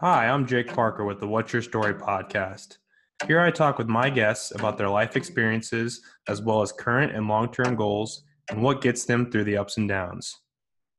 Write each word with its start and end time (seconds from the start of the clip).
Hi, 0.00 0.28
I'm 0.28 0.46
Jake 0.46 0.72
Parker 0.72 1.04
with 1.04 1.18
the 1.18 1.26
What's 1.26 1.52
Your 1.52 1.60
Story 1.60 1.92
podcast. 1.92 2.78
Here 3.26 3.40
I 3.40 3.50
talk 3.50 3.78
with 3.78 3.88
my 3.88 4.10
guests 4.10 4.52
about 4.54 4.78
their 4.78 4.88
life 4.88 5.16
experiences, 5.16 6.02
as 6.28 6.40
well 6.40 6.62
as 6.62 6.70
current 6.70 7.16
and 7.16 7.26
long 7.26 7.50
term 7.50 7.74
goals, 7.74 8.22
and 8.48 8.62
what 8.62 8.80
gets 8.80 9.06
them 9.06 9.28
through 9.28 9.42
the 9.42 9.56
ups 9.56 9.76
and 9.76 9.88
downs. 9.88 10.36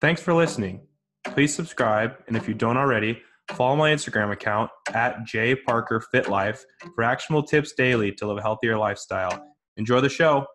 Thanks 0.02 0.22
for 0.22 0.34
listening. 0.34 0.82
Please 1.24 1.56
subscribe, 1.56 2.18
and 2.28 2.36
if 2.36 2.46
you 2.46 2.54
don't 2.54 2.76
already, 2.76 3.22
follow 3.54 3.78
my 3.78 3.90
Instagram 3.90 4.34
account 4.34 4.70
at 4.94 5.20
jparkerfitlife 5.20 6.60
for 6.94 7.04
actionable 7.06 7.44
tips 7.44 7.72
daily 7.72 8.12
to 8.12 8.28
live 8.28 8.40
a 8.40 8.42
healthier 8.42 8.78
lifestyle. 8.78 9.56
Enjoy 9.78 10.02
the 10.02 10.10
show. 10.10 10.46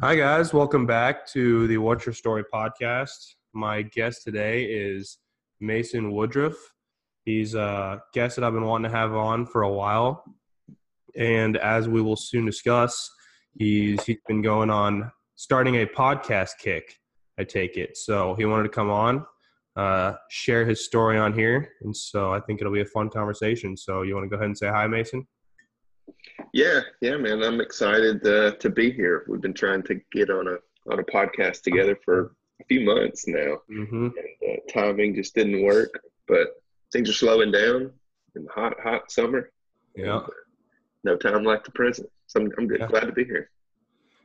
Hi, 0.00 0.16
guys. 0.16 0.52
Welcome 0.52 0.86
back 0.86 1.24
to 1.28 1.68
the 1.68 1.78
What's 1.78 2.04
Your 2.04 2.14
Story 2.14 2.42
podcast. 2.52 3.34
My 3.52 3.82
guest 3.82 4.24
today 4.24 4.64
is 4.64 5.18
Mason 5.62 6.12
Woodruff. 6.12 6.56
He's 7.24 7.54
a 7.54 8.02
guest 8.12 8.36
that 8.36 8.44
I've 8.44 8.52
been 8.52 8.64
wanting 8.64 8.90
to 8.90 8.96
have 8.96 9.14
on 9.14 9.46
for 9.46 9.62
a 9.62 9.72
while. 9.72 10.24
And 11.16 11.56
as 11.56 11.88
we 11.88 12.02
will 12.02 12.16
soon 12.16 12.44
discuss, 12.44 13.10
he's, 13.56 14.02
he's 14.04 14.18
been 14.26 14.42
going 14.42 14.70
on 14.70 15.10
starting 15.36 15.76
a 15.76 15.86
podcast 15.86 16.58
kick, 16.58 16.98
I 17.38 17.44
take 17.44 17.76
it. 17.76 17.96
So 17.96 18.34
he 18.34 18.44
wanted 18.44 18.64
to 18.64 18.68
come 18.68 18.90
on, 18.90 19.24
uh, 19.76 20.14
share 20.30 20.66
his 20.66 20.84
story 20.84 21.18
on 21.18 21.32
here. 21.32 21.68
And 21.82 21.96
so 21.96 22.32
I 22.32 22.40
think 22.40 22.60
it'll 22.60 22.72
be 22.72 22.80
a 22.80 22.86
fun 22.86 23.08
conversation. 23.08 23.76
So 23.76 24.02
you 24.02 24.14
want 24.14 24.24
to 24.24 24.28
go 24.28 24.36
ahead 24.36 24.46
and 24.46 24.58
say 24.58 24.68
hi, 24.68 24.86
Mason? 24.86 25.26
Yeah, 26.52 26.80
yeah, 27.00 27.16
man. 27.16 27.42
I'm 27.42 27.60
excited 27.60 28.26
uh, 28.26 28.52
to 28.56 28.68
be 28.68 28.90
here. 28.90 29.24
We've 29.28 29.40
been 29.40 29.54
trying 29.54 29.82
to 29.84 30.00
get 30.12 30.30
on 30.30 30.48
a 30.48 30.56
on 30.90 30.98
a 30.98 31.04
podcast 31.04 31.62
together 31.62 31.96
for 32.04 32.34
a 32.60 32.64
few 32.64 32.80
months 32.82 33.26
now. 33.26 33.58
Mm-hmm. 33.70 34.06
And, 34.06 34.14
uh, 34.48 34.56
timing 34.72 35.14
just 35.14 35.34
didn't 35.34 35.62
work, 35.62 36.02
but 36.28 36.48
things 36.92 37.08
are 37.08 37.14
slowing 37.14 37.52
down 37.52 37.90
in 38.36 38.44
the 38.44 38.52
hot, 38.54 38.74
hot 38.82 39.10
summer. 39.10 39.50
Yeah. 39.96 40.16
Uh, 40.16 40.26
no 41.04 41.16
time 41.16 41.44
like 41.44 41.64
the 41.64 41.72
present. 41.72 42.08
So 42.26 42.40
I'm, 42.40 42.50
I'm 42.58 42.68
yeah. 42.70 42.86
glad 42.86 43.06
to 43.06 43.12
be 43.12 43.24
here. 43.24 43.50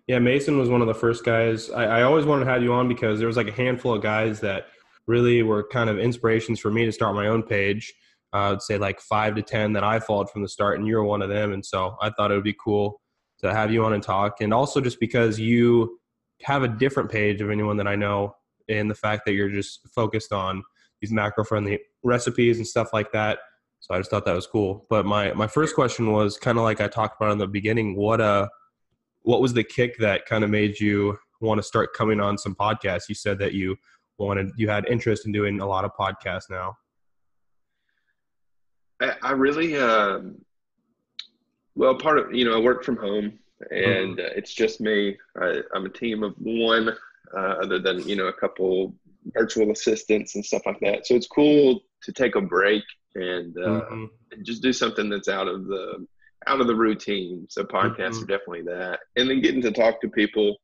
Yeah, 0.08 0.20
Mason 0.20 0.58
was 0.58 0.70
one 0.70 0.82
of 0.82 0.88
the 0.88 0.94
first 0.94 1.26
guys. 1.26 1.70
I, 1.70 2.00
I 2.00 2.04
always 2.04 2.26
wanted 2.26 2.46
to 2.46 2.52
have 2.52 2.64
you 2.64 2.72
on 2.74 2.88
because 2.88 3.20
there 3.20 3.28
was 3.28 3.36
like 3.36 3.50
a 3.50 3.54
handful 3.54 3.94
of 3.94 4.02
guys 4.02 4.40
that 4.40 4.68
really 5.06 5.44
were 5.44 5.68
kind 5.68 5.90
of 5.90 6.00
inspirations 6.00 6.60
for 6.60 6.72
me 6.72 6.86
to 6.86 6.92
start 6.92 7.16
my 7.16 7.28
own 7.28 7.44
page. 7.44 7.94
Uh, 8.34 8.38
I 8.38 8.50
would 8.52 8.62
say 8.62 8.78
like 8.78 9.02
five 9.02 9.36
to 9.36 9.42
10 9.42 9.74
that 9.74 9.84
I 9.84 10.00
followed 10.00 10.30
from 10.30 10.44
the 10.44 10.50
start, 10.50 10.78
and 10.78 10.88
you 10.88 10.96
were 10.96 11.04
one 11.04 11.22
of 11.22 11.30
them. 11.30 11.54
And 11.54 11.66
so 11.66 11.98
I 12.02 12.10
thought 12.10 12.32
it 12.32 12.36
would 12.36 12.44
be 12.44 12.56
cool 12.64 13.02
to 13.40 13.54
have 13.54 13.72
you 13.72 13.84
on 13.84 13.94
and 13.94 14.04
talk. 14.04 14.42
And 14.42 14.54
also 14.54 14.80
just 14.82 15.00
because 15.00 15.40
you 15.40 16.00
have 16.44 16.64
a 16.64 16.68
different 16.68 17.12
page 17.12 17.42
of 17.42 17.50
anyone 17.50 17.78
that 17.78 17.88
I 17.88 17.96
know, 17.96 18.36
and 18.70 18.90
the 18.90 18.96
fact 18.96 19.24
that 19.26 19.34
you're 19.34 19.50
just 19.50 19.88
focused 19.94 20.32
on 20.32 20.64
these 21.02 21.12
macro 21.12 21.44
friendly 21.44 21.80
recipes 22.04 22.58
and 22.58 22.68
stuff 22.68 22.90
like 22.94 23.12
that. 23.12 23.40
So 23.80 23.94
I 23.94 24.00
just 24.00 24.10
thought 24.10 24.26
that 24.26 24.36
was 24.36 24.48
cool. 24.48 24.86
But 24.90 25.06
my 25.06 25.34
my 25.34 25.48
first 25.48 25.76
question 25.76 26.12
was 26.12 26.38
kind 26.38 26.58
of 26.58 26.64
like 26.64 26.82
I 26.82 26.88
talked 26.88 27.22
about 27.22 27.32
in 27.32 27.38
the 27.38 27.48
beginning. 27.48 27.96
What 27.96 28.22
uh, 28.22 28.48
what 29.22 29.42
was 29.42 29.54
the 29.54 29.64
kick 29.64 29.98
that 30.00 30.26
kind 30.26 30.44
of 30.44 30.50
made 30.50 30.80
you 30.80 31.18
want 31.42 31.60
to 31.60 31.64
start 31.64 31.94
coming 31.94 32.20
on 32.20 32.38
some 32.38 32.56
podcasts? 32.56 33.10
You 33.10 33.16
said 33.16 33.40
that 33.40 33.54
you 33.54 33.78
wanted 34.18 34.52
you 34.58 34.70
had 34.70 34.88
interest 34.88 35.26
in 35.26 35.32
doing 35.32 35.60
a 35.60 35.66
lot 35.66 35.86
of 35.86 35.92
podcasts 36.00 36.50
now. 36.50 36.78
I, 39.00 39.32
really, 39.32 39.78
um, 39.78 40.44
well, 41.76 41.96
part 41.96 42.18
of 42.18 42.34
you 42.34 42.46
know, 42.46 42.58
I 42.58 42.60
work 42.60 42.84
from 42.84 42.98
home, 42.98 43.38
and 43.72 44.18
mm-hmm. 44.18 44.20
uh, 44.20 44.30
it's 44.36 44.54
just 44.54 44.82
me. 44.82 45.18
I, 45.40 45.62
am 45.76 45.86
a 45.86 45.90
team 45.90 46.24
of 46.24 46.34
one, 46.38 46.90
uh, 47.36 47.56
other 47.62 47.80
than 47.80 48.08
you 48.08 48.16
know 48.16 48.28
a 48.28 48.34
couple 48.34 48.94
virtual 49.34 49.72
assistants 49.72 50.36
and 50.36 50.46
stuff 50.46 50.64
like 50.66 50.80
that. 50.82 51.06
So 51.06 51.16
it's 51.16 51.28
cool 51.28 51.82
to 52.04 52.12
take 52.14 52.36
a 52.36 52.42
break 52.42 52.84
and, 53.16 53.58
uh, 53.58 53.82
mm-hmm. 53.82 54.06
and 54.32 54.46
just 54.46 54.62
do 54.62 54.72
something 54.72 55.10
that's 55.10 55.28
out 55.28 55.48
of 55.48 55.66
the 55.68 56.06
out 56.46 56.62
of 56.62 56.68
the 56.68 56.76
routine. 56.76 57.48
So 57.50 57.64
podcasts 57.64 57.98
mm-hmm. 57.98 58.24
are 58.24 58.38
definitely 58.38 58.62
that, 58.64 59.00
and 59.16 59.30
then 59.30 59.42
getting 59.42 59.62
to 59.64 59.72
talk 59.72 60.02
to 60.02 60.10
people 60.10 60.58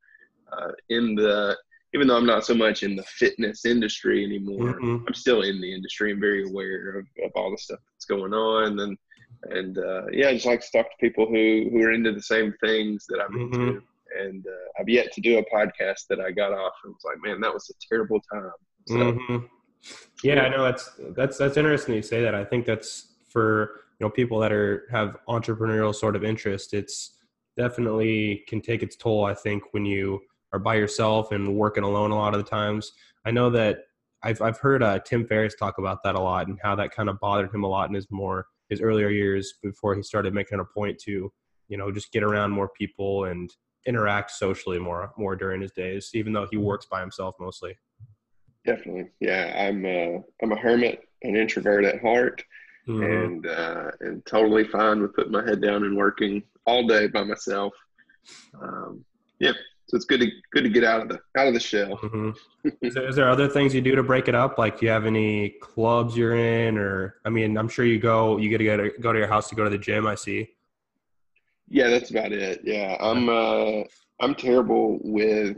uh, 0.52 0.72
in 0.90 1.16
the 1.16 1.58
even 1.96 2.08
though 2.08 2.18
I'm 2.18 2.26
not 2.26 2.46
so 2.46 2.56
much 2.56 2.82
in 2.82 2.96
the 2.96 3.04
fitness 3.04 3.66
industry 3.66 4.24
anymore, 4.24 4.74
mm-hmm. 4.74 5.06
I'm 5.08 5.14
still 5.14 5.44
in 5.44 5.62
the 5.62 5.74
industry 5.74 6.12
and 6.12 6.20
very 6.20 6.44
aware 6.44 6.98
of, 6.98 7.06
of 7.24 7.32
all 7.36 7.52
the 7.52 7.58
stuff 7.58 7.80
that's 7.94 8.06
going 8.06 8.34
on. 8.34 8.80
And 8.80 8.98
and 9.52 9.78
uh, 9.78 10.08
yeah, 10.12 10.30
I 10.30 10.34
just 10.34 10.46
like 10.46 10.62
to 10.62 10.72
talk 10.72 10.86
to 10.86 10.98
people 11.00 11.26
who 11.26 11.70
who 11.72 11.82
are 11.82 11.92
into 11.92 12.12
the 12.12 12.22
same 12.22 12.54
things 12.64 13.06
that 13.10 13.20
I'm 13.22 13.34
mm-hmm. 13.34 13.54
into. 13.54 13.84
And 14.20 14.46
uh, 14.46 14.80
I've 14.80 14.90
yet 14.90 15.12
to 15.14 15.22
do 15.22 15.40
a 15.40 15.46
podcast 15.46 16.06
that 16.10 16.20
I 16.20 16.32
got 16.32 16.54
off 16.54 16.74
and 16.84 16.94
was 16.94 17.04
like, 17.04 17.18
man, 17.24 17.42
that 17.42 17.52
was 17.52 17.68
a 17.72 17.74
terrible 17.90 18.22
time. 18.32 18.52
So, 18.88 18.96
mm-hmm. 18.96 19.38
Yeah, 20.24 20.42
I 20.42 20.50
know 20.50 20.64
that's 20.64 20.92
that's 21.16 21.38
that's 21.38 21.58
interesting 21.58 21.96
you 21.96 22.02
say 22.02 22.22
that. 22.22 22.36
I 22.36 22.46
think 22.46 22.66
that's 22.66 23.16
for 23.30 23.82
you 24.00 24.06
know 24.06 24.10
people 24.10 24.40
that 24.40 24.52
are 24.52 24.88
have 24.92 25.18
entrepreneurial 25.28 25.94
sort 25.94 26.16
of 26.16 26.24
interest. 26.24 26.74
It's 26.74 27.18
definitely 27.58 28.44
can 28.48 28.62
take 28.62 28.84
its 28.84 28.96
toll. 28.96 29.26
I 29.26 29.34
think 29.34 29.64
when 29.72 29.86
you 29.86 30.22
are 30.54 30.60
by 30.60 30.76
yourself 30.76 31.32
and 31.32 31.56
working 31.56 31.84
alone 31.84 32.12
a 32.12 32.16
lot 32.16 32.34
of 32.34 32.44
the 32.44 32.50
times. 32.50 32.94
I 33.26 33.32
know 33.32 33.50
that 33.50 33.80
I've 34.22 34.42
I've 34.42 34.60
heard 34.60 34.84
uh, 34.84 35.00
Tim 35.00 35.28
Ferriss 35.28 35.56
talk 35.56 35.80
about 35.80 36.04
that 36.04 36.16
a 36.16 36.20
lot 36.20 36.48
and 36.48 36.58
how 36.62 36.76
that 36.76 36.92
kind 36.92 37.10
of 37.10 37.20
bothered 37.20 37.54
him 37.54 37.64
a 37.64 37.68
lot 37.68 37.90
in 37.90 37.96
his 37.96 38.08
more 38.10 38.46
his 38.74 38.82
earlier 38.82 39.10
years 39.10 39.54
before 39.62 39.96
he 39.96 40.04
started 40.04 40.34
making 40.34 40.60
a 40.60 40.66
point 40.66 40.98
to 41.00 41.32
you 41.70 41.78
know 41.78 41.92
just 41.92 42.12
get 42.12 42.24
around 42.24 42.52
more 42.52 42.70
people 42.70 43.26
and 43.26 43.50
interact 43.86 44.32
socially 44.32 44.80
more 44.80 45.12
more 45.18 45.36
during 45.36 45.62
his 45.62 45.72
days, 45.72 46.12
even 46.14 46.34
though 46.34 46.48
he 46.50 46.58
works 46.58 46.86
by 46.90 47.00
himself 47.00 47.36
mostly. 47.40 47.78
Definitely, 48.66 49.12
yeah. 49.20 49.68
I'm 49.68 49.86
a, 49.86 50.20
I'm 50.42 50.52
a 50.54 50.60
hermit, 50.60 51.02
an 51.24 51.36
introvert 51.36 51.84
at 51.84 52.02
heart, 52.02 52.44
mm-hmm. 52.88 53.04
and 53.04 53.48
uh, 53.48 53.92
and 54.00 54.26
totally 54.26 54.64
fine 54.66 55.02
with 55.02 55.14
putting 55.16 55.34
my 55.34 55.44
head 55.44 55.62
down 55.62 55.84
and 55.84 55.98
working 55.98 56.44
all 56.66 56.88
day 56.88 57.08
by 57.08 57.24
myself. 57.24 57.74
Um, 58.62 59.04
yeah, 59.40 59.52
so 59.94 59.98
it's 59.98 60.06
good 60.06 60.22
to 60.22 60.32
good 60.52 60.64
to 60.64 60.70
get 60.70 60.84
out 60.84 61.02
of 61.02 61.08
the 61.08 61.20
out 61.38 61.48
of 61.48 61.54
the 61.54 61.60
shell. 61.60 61.98
Mm-hmm. 61.98 62.70
is, 62.82 62.96
there, 62.96 63.08
is, 63.08 63.16
there 63.16 63.30
other 63.30 63.48
things 63.48 63.76
you 63.76 63.82
do 63.82 63.96
to 63.96 64.02
break 64.02 64.28
it 64.28 64.34
up? 64.34 64.58
Like, 64.58 64.80
do 64.80 64.88
you 64.88 64.92
have 64.92 65.06
any 65.06 65.50
clubs 65.62 66.18
you're 66.18 66.36
in, 66.36 66.80
or 66.80 67.18
I 67.26 67.30
mean, 67.30 67.58
I'm 67.58 67.70
sure 67.70 67.86
you 67.86 68.00
go 68.00 68.38
you 68.38 68.50
get 68.50 68.58
to 68.58 68.64
go 68.64 68.78
to, 68.78 68.90
go 69.00 69.14
to 69.14 69.20
your 69.20 69.28
house 69.28 69.50
to 69.50 69.56
go 69.56 69.64
to 69.64 69.70
the 69.70 69.78
gym. 69.78 70.08
I 70.08 70.16
see. 70.16 70.50
Yeah, 71.70 71.90
that's 71.90 72.10
about 72.10 72.32
it. 72.32 72.62
Yeah, 72.64 72.98
I'm 73.00 73.30
uh, 73.30 73.84
I'm 74.20 74.34
terrible 74.34 75.00
with 75.04 75.58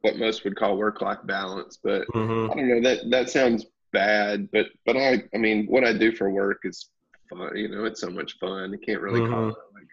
what 0.00 0.16
most 0.16 0.42
would 0.44 0.56
call 0.56 0.78
work 0.78 1.02
life 1.02 1.18
balance, 1.24 1.78
but 1.82 2.08
mm-hmm. 2.08 2.50
I 2.50 2.54
don't 2.54 2.68
know 2.68 2.80
that 2.88 3.10
that 3.10 3.28
sounds 3.28 3.66
bad, 3.92 4.50
but 4.52 4.68
but 4.86 4.96
I 4.96 5.22
I 5.34 5.36
mean, 5.36 5.66
what 5.66 5.84
I 5.84 5.92
do 5.92 6.12
for 6.12 6.30
work 6.30 6.60
is 6.64 6.88
fun. 7.28 7.54
You 7.54 7.68
know, 7.68 7.84
it's 7.84 8.00
so 8.00 8.08
much 8.08 8.38
fun. 8.38 8.72
You 8.72 8.78
can't 8.78 9.02
really 9.02 9.20
mm-hmm. 9.20 9.34
call 9.34 9.48
it 9.50 9.56
like 9.74 9.88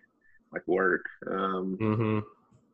like 0.54 0.68
work. 0.70 1.04
Um, 1.28 1.78
mm-hmm 1.82 2.20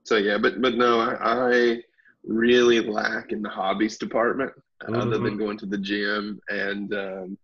so 0.07 0.15
yeah, 0.15 0.37
but 0.37 0.61
but 0.61 0.75
no, 0.75 1.01
I, 1.01 1.15
I 1.19 1.83
really 2.23 2.79
lack 2.79 3.33
in 3.33 3.41
the 3.41 3.49
hobbies 3.49 3.97
department 3.97 4.53
mm-hmm. 4.81 4.95
other 4.95 5.17
than 5.17 5.21
mm-hmm. 5.21 5.37
going 5.37 5.57
to 5.57 5.65
the 5.65 5.77
gym 5.77 6.39
and 6.47 6.93
um, 6.93 7.37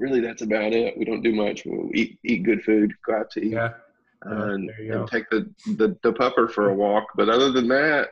really 0.00 0.18
that's 0.18 0.42
about 0.42 0.72
it. 0.72 0.98
We 0.98 1.04
don't 1.04 1.22
do 1.22 1.32
much. 1.32 1.62
We'll 1.64 1.90
eat 1.94 2.18
eat 2.24 2.42
good 2.42 2.64
food, 2.64 2.92
go 3.06 3.18
out 3.18 3.30
to 3.32 3.40
eat, 3.40 3.52
yeah. 3.52 3.70
Uh, 4.26 4.54
and, 4.54 4.70
and, 4.70 5.06
take 5.06 5.30
the, 5.30 5.48
the 5.76 5.96
the 6.02 6.12
pupper 6.12 6.50
for 6.50 6.70
a 6.70 6.74
walk. 6.74 7.04
But 7.14 7.28
other 7.28 7.52
than 7.52 7.68
that, 7.68 8.08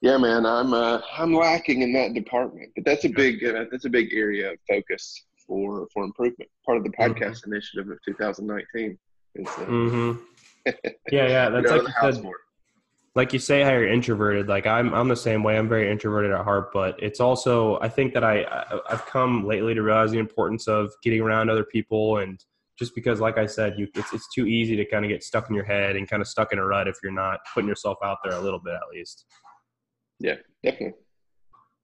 yeah, 0.00 0.16
man, 0.16 0.44
I'm 0.44 0.74
uh, 0.74 1.00
I'm 1.16 1.32
lacking 1.32 1.82
in 1.82 1.92
that 1.92 2.14
department. 2.14 2.72
But 2.74 2.84
that's 2.84 3.04
a 3.04 3.10
big 3.10 3.44
uh, 3.44 3.66
that's 3.70 3.84
a 3.84 3.90
big 3.90 4.12
area 4.12 4.52
of 4.52 4.58
focus 4.68 5.24
for 5.46 5.86
for 5.94 6.02
improvement. 6.02 6.50
Part 6.66 6.78
of 6.78 6.82
the 6.82 6.90
mm-hmm. 6.90 7.12
podcast 7.12 7.42
mm-hmm. 7.42 7.52
initiative 7.52 7.90
of 7.90 7.98
2019. 8.04 8.98
Is, 9.36 9.46
uh, 9.46 9.50
mm-hmm. 9.60 10.22
Yeah, 10.66 11.26
yeah, 11.26 11.48
that's 11.50 11.70
like 11.70 11.82
you, 11.82 12.12
said, 12.12 12.24
like 13.14 13.32
you 13.32 13.38
say 13.38 13.62
how 13.62 13.70
you're 13.70 13.88
introverted. 13.88 14.48
Like 14.48 14.66
I'm, 14.66 14.94
I'm 14.94 15.08
the 15.08 15.16
same 15.16 15.42
way. 15.42 15.58
I'm 15.58 15.68
very 15.68 15.90
introverted 15.90 16.32
at 16.32 16.44
heart, 16.44 16.72
but 16.72 17.00
it's 17.02 17.20
also 17.20 17.78
I 17.80 17.88
think 17.88 18.14
that 18.14 18.24
I 18.24 18.44
I've 18.88 19.04
come 19.06 19.46
lately 19.46 19.74
to 19.74 19.82
realize 19.82 20.10
the 20.10 20.18
importance 20.18 20.68
of 20.68 20.92
getting 21.02 21.20
around 21.20 21.50
other 21.50 21.64
people 21.64 22.18
and 22.18 22.42
just 22.78 22.94
because 22.94 23.20
like 23.20 23.36
I 23.36 23.46
said, 23.46 23.74
you 23.78 23.88
it's 23.94 24.12
it's 24.12 24.32
too 24.34 24.46
easy 24.46 24.76
to 24.76 24.84
kind 24.84 25.04
of 25.04 25.10
get 25.10 25.22
stuck 25.22 25.48
in 25.48 25.54
your 25.54 25.64
head 25.64 25.96
and 25.96 26.08
kind 26.08 26.22
of 26.22 26.28
stuck 26.28 26.52
in 26.52 26.58
a 26.58 26.64
rut 26.64 26.88
if 26.88 26.96
you're 27.02 27.12
not 27.12 27.40
putting 27.52 27.68
yourself 27.68 27.98
out 28.02 28.18
there 28.24 28.32
a 28.32 28.40
little 28.40 28.60
bit 28.60 28.74
at 28.74 28.88
least. 28.92 29.26
Yeah, 30.18 30.36
definitely. 30.62 30.94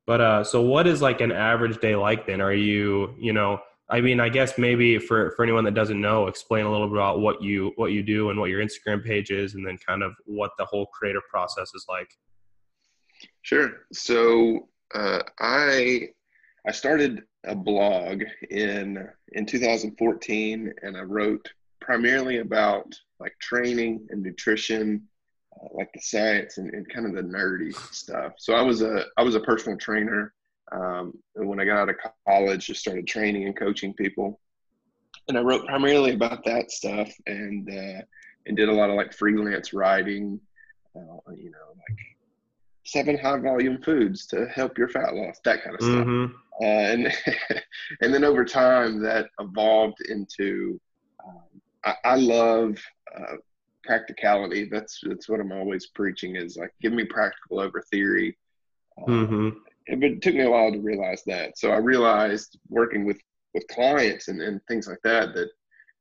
But 0.07 0.21
uh, 0.21 0.45
so 0.45 0.63
what 0.63 0.87
is 0.87 1.03
like 1.03 1.21
an 1.21 1.33
average 1.33 1.81
day 1.81 1.97
like 1.97 2.27
then? 2.27 2.41
Are 2.41 2.53
you, 2.53 3.15
you 3.19 3.33
know, 3.33 3.61
I 3.89 4.01
mean, 4.01 4.19
I 4.19 4.29
guess 4.29 4.59
maybe 4.59 4.99
for, 4.99 5.31
for 5.37 5.45
anyone 5.45 5.65
that 5.65 5.75
doesn't 5.75 6.01
know, 6.01 6.27
explain 6.27 6.67
a 6.67 6.71
little 6.71 6.89
bit 6.89 6.97
about 6.97 7.21
what 7.21 7.41
you 7.41 7.73
what 7.77 7.93
you 7.93 8.03
do 8.03 8.31
and 8.31 8.41
what 8.41 8.51
your 8.51 8.65
Instagram 8.65 9.05
page 9.05 9.31
is, 9.31 9.55
and 9.55 9.67
then 9.67 9.79
kind 9.79 10.03
of 10.03 10.13
what 10.25 10.51
the 10.59 10.65
whole 10.65 10.87
creative 10.87 11.23
process 11.31 11.73
is 11.75 11.87
like. 11.89 12.09
Sure. 13.43 13.87
So 13.93 14.69
uh, 14.95 15.21
I 15.39 16.09
I 16.67 16.73
started 16.73 17.23
a 17.45 17.55
blog 17.55 18.25
in 18.51 19.09
in 19.33 19.47
2014, 19.47 20.75
and 20.83 20.97
I 20.97 21.03
wrote 21.03 21.49
primarily 21.81 22.39
about 22.39 22.93
like 23.21 23.39
training 23.41 24.05
and 24.11 24.21
nutrition, 24.21 25.07
uh, 25.55 25.69
like 25.73 25.93
the 25.95 26.01
science 26.01 26.59
and, 26.59 26.75
and 26.75 26.89
kind 26.89 27.07
of 27.07 27.15
the 27.15 27.23
nerdy 27.23 27.73
stuff. 27.95 28.33
So 28.39 28.55
I 28.55 28.63
was 28.63 28.83
a 28.83 29.05
I 29.17 29.23
was 29.23 29.37
a 29.37 29.41
personal 29.41 29.79
trainer 29.79 30.35
um, 30.73 31.13
when 31.35 31.61
I 31.61 31.65
got 31.65 31.79
out 31.79 31.89
of 31.89 31.97
college, 32.27 32.67
just 32.67 32.81
started 32.81 33.07
training 33.07 33.45
and 33.45 33.57
coaching 33.57 33.95
people, 33.95 34.41
and 35.29 35.39
I 35.39 35.43
wrote 35.43 35.67
primarily 35.67 36.13
about 36.13 36.45
that 36.45 36.71
stuff 36.71 37.11
and 37.27 37.69
uh, 37.69 38.03
and 38.47 38.57
did 38.57 38.69
a 38.69 38.73
lot 38.73 38.91
of 38.91 38.97
like 38.97 39.13
freelance 39.13 39.73
writing, 39.73 40.41
uh, 40.97 41.33
you 41.35 41.51
know, 41.51 41.75
like 41.77 41.99
seven 42.85 43.19
high 43.19 43.39
volume 43.39 43.83
foods 43.83 44.27
to 44.27 44.47
help 44.47 44.79
your 44.79 44.89
fat 44.89 45.15
loss, 45.15 45.39
that 45.45 45.63
kind 45.63 45.77
of 45.77 45.83
stuff. 45.83 46.07
Mm-hmm. 46.07 46.35
Uh, 46.61 46.65
and 46.65 47.13
and 48.01 48.15
then 48.15 48.25
over 48.25 48.45
time 48.45 49.03
that 49.03 49.29
evolved 49.41 50.01
into 50.09 50.81
um, 51.27 51.61
I, 51.85 51.95
I, 52.05 52.17
love 52.17 52.79
uh, 53.17 53.37
practicality. 53.85 54.69
That's 54.71 55.01
that's 55.03 55.29
what 55.29 55.41
I'm 55.41 55.53
always 55.53 55.87
preaching 55.87 56.37
is 56.37 56.57
like 56.57 56.73
give 56.81 56.93
me 56.93 57.05
practical 57.05 57.61
over 57.61 57.83
theory. 57.91 58.39
mm-hmm. 58.99 59.51
It, 59.87 60.03
it 60.03 60.23
took 60.23 60.35
me 60.35 60.43
a 60.43 60.51
while 60.51 60.73
to 60.73 60.81
realize 60.81 61.23
that. 61.27 61.59
So 61.59 61.71
I 61.71 61.77
realized 61.77 62.59
working 62.69 63.05
with 63.05 63.21
with 63.55 63.67
clients 63.69 64.29
and, 64.29 64.43
and 64.43 64.61
things 64.69 64.87
like 64.87 65.01
that 65.03 65.35
that 65.35 65.49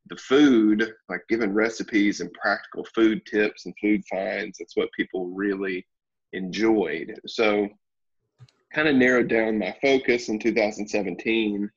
the 0.07 0.17
food, 0.17 0.93
like 1.09 1.21
giving 1.29 1.53
recipes 1.53 2.19
and 2.19 2.31
practical 2.33 2.85
food 2.93 3.25
tips 3.25 3.65
and 3.65 3.73
food 3.81 4.03
finds, 4.09 4.57
that's 4.57 4.75
what 4.75 4.91
people 4.91 5.27
really 5.27 5.85
enjoyed. 6.33 7.17
So 7.25 7.67
kind 8.73 8.87
of 8.87 8.95
narrowed 8.95 9.29
down 9.29 9.57
my 9.57 9.75
focus 9.81 10.29
in 10.29 10.37
2017 10.37 11.69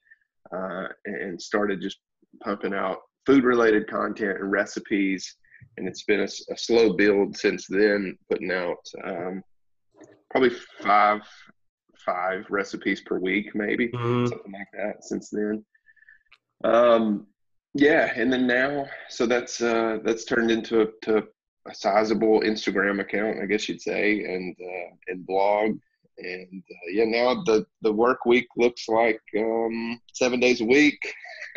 uh, 0.53 0.89
and 1.05 1.41
started 1.41 1.81
just 1.81 1.99
pumping 2.43 2.75
out 2.75 2.99
food 3.25 3.45
related 3.45 3.89
content 3.89 4.39
and 4.41 4.51
recipes. 4.51 5.37
And 5.77 5.87
it's 5.87 6.03
been 6.03 6.21
a, 6.21 6.53
a 6.53 6.57
slow 6.57 6.95
build 6.95 7.37
since 7.37 7.67
then, 7.69 8.19
putting 8.31 8.51
out 8.51 8.85
um, 9.05 9.43
probably 10.31 10.51
five 10.83 11.23
five 12.09 12.47
recipes 12.49 13.03
per 13.03 13.19
week, 13.19 13.55
maybe 13.55 13.89
mm-hmm. 13.89 14.27
something 14.27 14.53
like 14.53 14.69
that. 14.73 15.05
Since 15.05 15.29
then, 15.31 15.65
um, 16.65 17.27
yeah, 17.75 18.13
and 18.17 18.33
then 18.33 18.47
now, 18.47 18.87
so 19.09 19.27
that's 19.27 19.61
uh, 19.61 19.99
that's 20.05 20.25
turned 20.25 20.51
into 20.51 20.83
a, 20.83 20.87
to 21.03 21.25
a 21.67 21.75
sizable 21.75 22.41
Instagram 22.41 23.01
account, 23.01 23.41
I 23.43 23.47
guess 23.47 23.69
you'd 23.69 23.83
say, 23.83 24.25
and 24.25 24.57
uh, 24.61 24.95
and 25.09 25.27
blog, 25.27 25.79
and 26.19 26.63
uh, 26.71 26.91
yeah, 26.91 27.05
now 27.05 27.43
the 27.45 27.67
the 27.83 27.93
work 27.93 28.25
week 28.25 28.47
looks 28.57 28.89
like 28.89 29.21
um, 29.37 30.01
seven 30.15 30.41
days 30.41 30.61
a 30.61 30.65
week. 30.65 30.99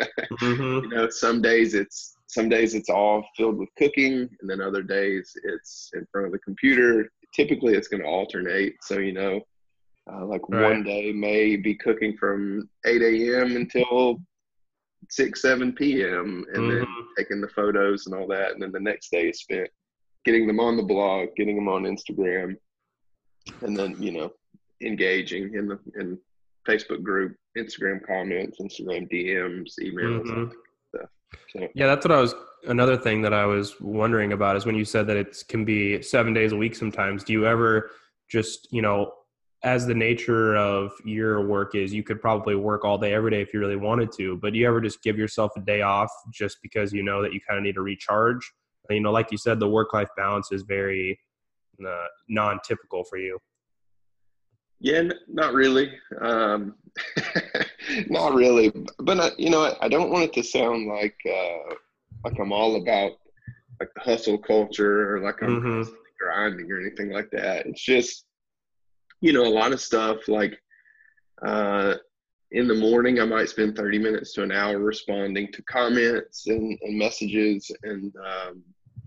mm-hmm. 0.00 0.80
You 0.82 0.88
know, 0.88 1.08
some 1.10 1.40
days 1.40 1.74
it's 1.74 2.14
some 2.26 2.48
days 2.48 2.74
it's 2.74 2.90
all 2.90 3.24
filled 3.36 3.58
with 3.58 3.68
cooking, 3.78 4.28
and 4.40 4.50
then 4.50 4.60
other 4.60 4.82
days 4.82 5.34
it's 5.44 5.90
in 5.94 6.06
front 6.12 6.26
of 6.26 6.32
the 6.32 6.38
computer. 6.40 7.10
Typically, 7.34 7.74
it's 7.74 7.88
going 7.88 8.02
to 8.02 8.08
alternate. 8.08 8.74
So 8.82 8.98
you 8.98 9.12
know, 9.12 9.40
uh, 10.10 10.24
like 10.24 10.42
right. 10.48 10.62
one 10.62 10.82
day 10.82 11.12
may 11.12 11.56
be 11.56 11.74
cooking 11.74 12.16
from 12.16 12.68
8 12.86 13.02
a.m. 13.02 13.56
until 13.56 14.20
6 15.10 15.42
7 15.42 15.72
p.m. 15.72 16.44
and 16.52 16.64
mm-hmm. 16.64 16.78
then 16.78 16.86
taking 17.16 17.40
the 17.40 17.48
photos 17.48 18.06
and 18.06 18.14
all 18.14 18.26
that, 18.28 18.52
and 18.52 18.62
then 18.62 18.72
the 18.72 18.80
next 18.80 19.10
day 19.10 19.28
is 19.28 19.40
spent 19.40 19.68
getting 20.24 20.46
them 20.46 20.60
on 20.60 20.76
the 20.76 20.82
blog, 20.82 21.28
getting 21.36 21.56
them 21.56 21.68
on 21.68 21.82
Instagram, 21.82 22.56
and 23.62 23.76
then 23.76 23.96
you 24.00 24.12
know 24.12 24.32
engaging 24.82 25.54
in 25.54 25.68
the 25.68 25.78
in 25.98 26.18
Facebook 26.68 27.02
group, 27.02 27.36
Instagram 27.58 28.04
comments, 28.06 28.58
Instagram 28.60 29.10
DMs, 29.12 29.72
emails, 29.80 30.24
mm-hmm. 30.24 30.50
stuff. 30.94 31.08
So. 31.50 31.68
Yeah, 31.74 31.86
that's 31.86 32.04
what 32.04 32.12
I 32.12 32.20
was. 32.20 32.34
Another 32.64 32.96
thing 32.96 33.22
that 33.22 33.32
I 33.32 33.44
was 33.44 33.80
wondering 33.80 34.32
about 34.32 34.56
is 34.56 34.64
when 34.64 34.76
you 34.76 34.84
said 34.84 35.06
that 35.08 35.16
it 35.16 35.42
can 35.48 35.64
be 35.64 36.00
seven 36.02 36.32
days 36.32 36.52
a 36.52 36.56
week. 36.56 36.76
Sometimes, 36.76 37.24
do 37.24 37.32
you 37.32 37.46
ever 37.46 37.90
just 38.28 38.68
you 38.70 38.82
know, 38.82 39.12
as 39.64 39.86
the 39.86 39.94
nature 39.94 40.56
of 40.56 40.92
your 41.04 41.46
work 41.46 41.74
is, 41.74 41.92
you 41.92 42.02
could 42.02 42.20
probably 42.20 42.56
work 42.56 42.84
all 42.84 42.98
day 42.98 43.14
every 43.14 43.30
day 43.30 43.40
if 43.40 43.54
you 43.54 43.60
really 43.60 43.76
wanted 43.76 44.10
to. 44.12 44.36
But 44.38 44.52
do 44.52 44.58
you 44.58 44.66
ever 44.66 44.80
just 44.80 45.02
give 45.02 45.16
yourself 45.16 45.52
a 45.56 45.60
day 45.60 45.82
off 45.82 46.10
just 46.32 46.58
because 46.62 46.92
you 46.92 47.02
know 47.02 47.22
that 47.22 47.32
you 47.32 47.40
kind 47.40 47.58
of 47.58 47.64
need 47.64 47.76
to 47.76 47.82
recharge? 47.82 48.50
You 48.90 49.00
know, 49.00 49.12
like 49.12 49.30
you 49.30 49.38
said, 49.38 49.60
the 49.60 49.68
work 49.68 49.94
life 49.94 50.08
balance 50.16 50.50
is 50.50 50.62
very 50.62 51.18
uh, 51.86 52.06
non-typical 52.28 53.04
for 53.04 53.18
you. 53.18 53.38
Yeah, 54.80 54.98
n- 54.98 55.14
not 55.28 55.54
really. 55.54 55.92
Um, 56.20 56.74
not 58.08 58.34
really. 58.34 58.72
But 58.98 59.20
I, 59.20 59.30
you 59.38 59.48
know, 59.48 59.62
I, 59.62 59.76
I 59.82 59.88
don't 59.88 60.10
want 60.10 60.24
it 60.24 60.32
to 60.34 60.42
sound 60.42 60.88
like 60.88 61.16
uh, 61.24 61.74
like 62.24 62.38
I'm 62.40 62.52
all 62.52 62.76
about 62.76 63.12
like 63.78 63.90
the 63.94 64.00
hustle 64.00 64.38
culture 64.38 65.14
or 65.14 65.20
like 65.20 65.40
I'm 65.40 65.60
mm-hmm. 65.60 65.92
grinding 66.18 66.70
or 66.70 66.80
anything 66.80 67.10
like 67.10 67.30
that. 67.30 67.66
It's 67.66 67.84
just 67.84 68.24
you 69.22 69.32
know 69.32 69.44
a 69.44 69.48
lot 69.48 69.72
of 69.72 69.80
stuff 69.80 70.28
like 70.28 70.60
uh, 71.46 71.94
in 72.50 72.68
the 72.68 72.74
morning 72.74 73.18
I 73.20 73.24
might 73.24 73.48
spend 73.48 73.76
30 73.76 73.98
minutes 73.98 74.34
to 74.34 74.42
an 74.42 74.52
hour 74.52 74.78
responding 74.78 75.50
to 75.52 75.62
comments 75.62 76.46
and, 76.46 76.78
and 76.82 76.98
messages 76.98 77.70
and 77.82 78.14
um, 78.16 78.62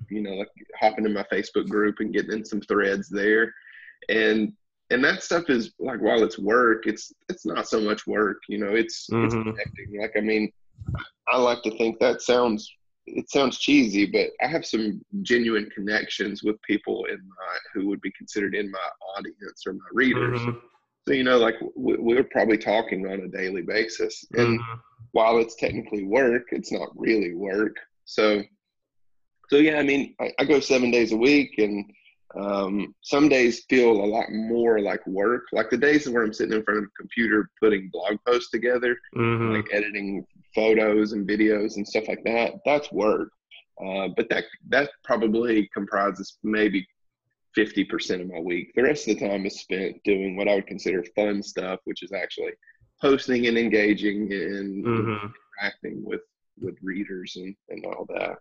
you 0.10 0.22
know 0.22 0.32
like 0.32 0.50
hopping 0.80 1.06
in 1.06 1.14
my 1.14 1.26
Facebook 1.32 1.70
group 1.70 1.98
and 2.00 2.14
getting 2.14 2.32
in 2.32 2.44
some 2.44 2.62
threads 2.62 3.08
there 3.08 3.54
and 4.10 4.52
and 4.92 5.04
that 5.04 5.24
stuff 5.24 5.50
is 5.50 5.74
like 5.80 6.00
while 6.00 6.24
it's 6.24 6.38
work, 6.38 6.86
it's 6.86 7.12
it's 7.30 7.46
not 7.46 7.68
so 7.68 7.80
much 7.80 8.06
work. 8.06 8.38
You 8.48 8.60
know, 8.60 8.76
it's 8.76 9.10
mm-hmm. 9.10 9.26
it's 9.26 9.34
connecting. 9.34 10.00
Like 10.00 10.14
I 10.16 10.22
mean, 10.22 10.52
I 11.28 11.38
like 11.38 11.64
to 11.64 11.78
think 11.78 12.00
that 12.00 12.22
sounds 12.22 12.72
it 13.08 13.30
sounds 13.30 13.60
cheesy, 13.60 14.06
but 14.06 14.30
I 14.42 14.48
have 14.48 14.66
some 14.66 15.02
genuine 15.22 15.70
connections 15.74 16.44
with 16.44 16.62
people 16.64 17.06
in 17.06 17.18
my 17.18 17.58
who 17.74 17.88
would 17.88 18.02
be 18.02 18.12
considered 18.12 18.56
in 18.56 18.72
my 18.72 18.88
audience 19.18 19.64
or 19.66 19.74
my 19.74 19.86
readers. 19.94 20.40
Mm-hmm. 20.40 20.60
So 21.08 21.14
you 21.14 21.24
know, 21.24 21.38
like 21.38 21.56
we're 21.76 22.24
probably 22.24 22.58
talking 22.58 23.06
on 23.06 23.20
a 23.22 23.28
daily 23.28 23.62
basis, 23.62 24.26
and 24.34 24.60
mm-hmm. 24.60 24.80
while 25.12 25.38
it's 25.38 25.56
technically 25.56 26.04
work, 26.04 26.44
it's 26.52 26.72
not 26.72 26.90
really 26.96 27.36
work. 27.36 27.76
So, 28.06 28.42
so 29.50 29.58
yeah, 29.58 29.78
I 29.78 29.84
mean, 29.84 30.16
I, 30.20 30.32
I 30.40 30.46
go 30.46 30.60
seven 30.60 30.90
days 30.90 31.12
a 31.12 31.18
week, 31.18 31.60
and 31.60 31.86
um, 32.40 32.94
some 33.02 33.30
days 33.30 33.66
feel 33.70 33.92
a 33.92 34.06
lot 34.06 34.32
more 34.32 34.80
like 34.80 35.06
work. 35.08 35.44
Like 35.54 35.70
the 35.70 35.78
days 35.78 36.10
where 36.10 36.24
I'm 36.24 36.34
sitting 36.34 36.58
in 36.58 36.64
front 36.64 36.80
of 36.80 36.86
a 36.86 37.00
computer 37.02 37.50
putting 37.62 37.90
blog 37.92 38.18
posts 38.28 38.52
together, 38.52 38.98
mm-hmm. 39.16 39.56
like 39.56 39.68
editing 39.72 40.26
photos 40.54 41.14
and 41.14 41.28
videos 41.28 41.78
and 41.78 41.88
stuff 41.88 42.08
like 42.08 42.24
that. 42.26 42.54
That's 42.66 42.92
work. 42.92 43.30
Uh, 43.84 44.10
but 44.16 44.30
that 44.30 44.46
that 44.70 44.90
probably 45.04 45.70
comprises 45.74 46.38
maybe 46.44 46.86
50% 47.58 48.22
of 48.22 48.30
my 48.30 48.40
week. 48.40 48.72
The 48.76 48.84
rest 48.84 49.08
of 49.08 49.18
the 49.18 49.28
time 49.28 49.46
is 49.46 49.60
spent 49.60 50.02
doing 50.04 50.36
what 50.36 50.48
I 50.48 50.56
would 50.56 50.68
consider 50.68 51.04
fun 51.16 51.42
stuff, 51.42 51.80
which 51.86 52.04
is 52.04 52.12
actually 52.12 52.52
posting 53.02 53.48
and 53.48 53.58
engaging 53.58 54.32
and 54.32 54.86
mm-hmm. 54.86 55.28
interacting 55.62 56.04
with 56.04 56.22
with 56.60 56.76
readers 56.82 57.36
and, 57.36 57.56
and 57.70 57.86
all 57.86 58.06
that. 58.16 58.38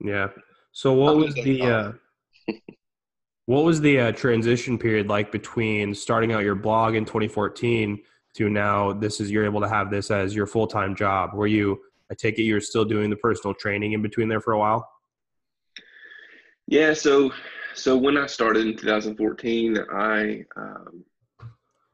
Yeah. 0.00 0.28
So 0.72 0.92
what 0.92 1.16
was 1.16 1.34
the 1.34 1.62
uh, 1.62 1.92
What 3.48 3.64
was 3.64 3.80
the 3.80 3.98
uh, 3.98 4.12
transition 4.12 4.76
period 4.76 5.08
like 5.08 5.32
between 5.32 5.94
starting 5.94 6.32
out 6.32 6.44
your 6.44 6.54
blog 6.54 6.94
in 6.94 7.06
2014 7.06 7.98
to 8.34 8.50
now 8.50 8.92
this 8.92 9.20
is 9.20 9.30
you're 9.30 9.46
able 9.46 9.62
to 9.62 9.68
have 9.70 9.90
this 9.90 10.10
as 10.10 10.34
your 10.34 10.46
full-time 10.46 10.94
job? 10.94 11.32
Were 11.32 11.46
you 11.46 11.80
I 12.10 12.14
take 12.14 12.38
it 12.38 12.42
you're 12.42 12.60
still 12.60 12.84
doing 12.84 13.08
the 13.08 13.16
personal 13.16 13.54
training 13.54 13.94
in 13.94 14.02
between 14.02 14.28
there 14.28 14.42
for 14.42 14.52
a 14.52 14.58
while? 14.58 14.86
Yeah, 16.66 16.92
so 16.92 17.32
so 17.72 17.96
when 17.96 18.18
I 18.18 18.26
started 18.26 18.66
in 18.66 18.76
2014, 18.76 19.78
I 19.94 20.44
um, 20.54 21.02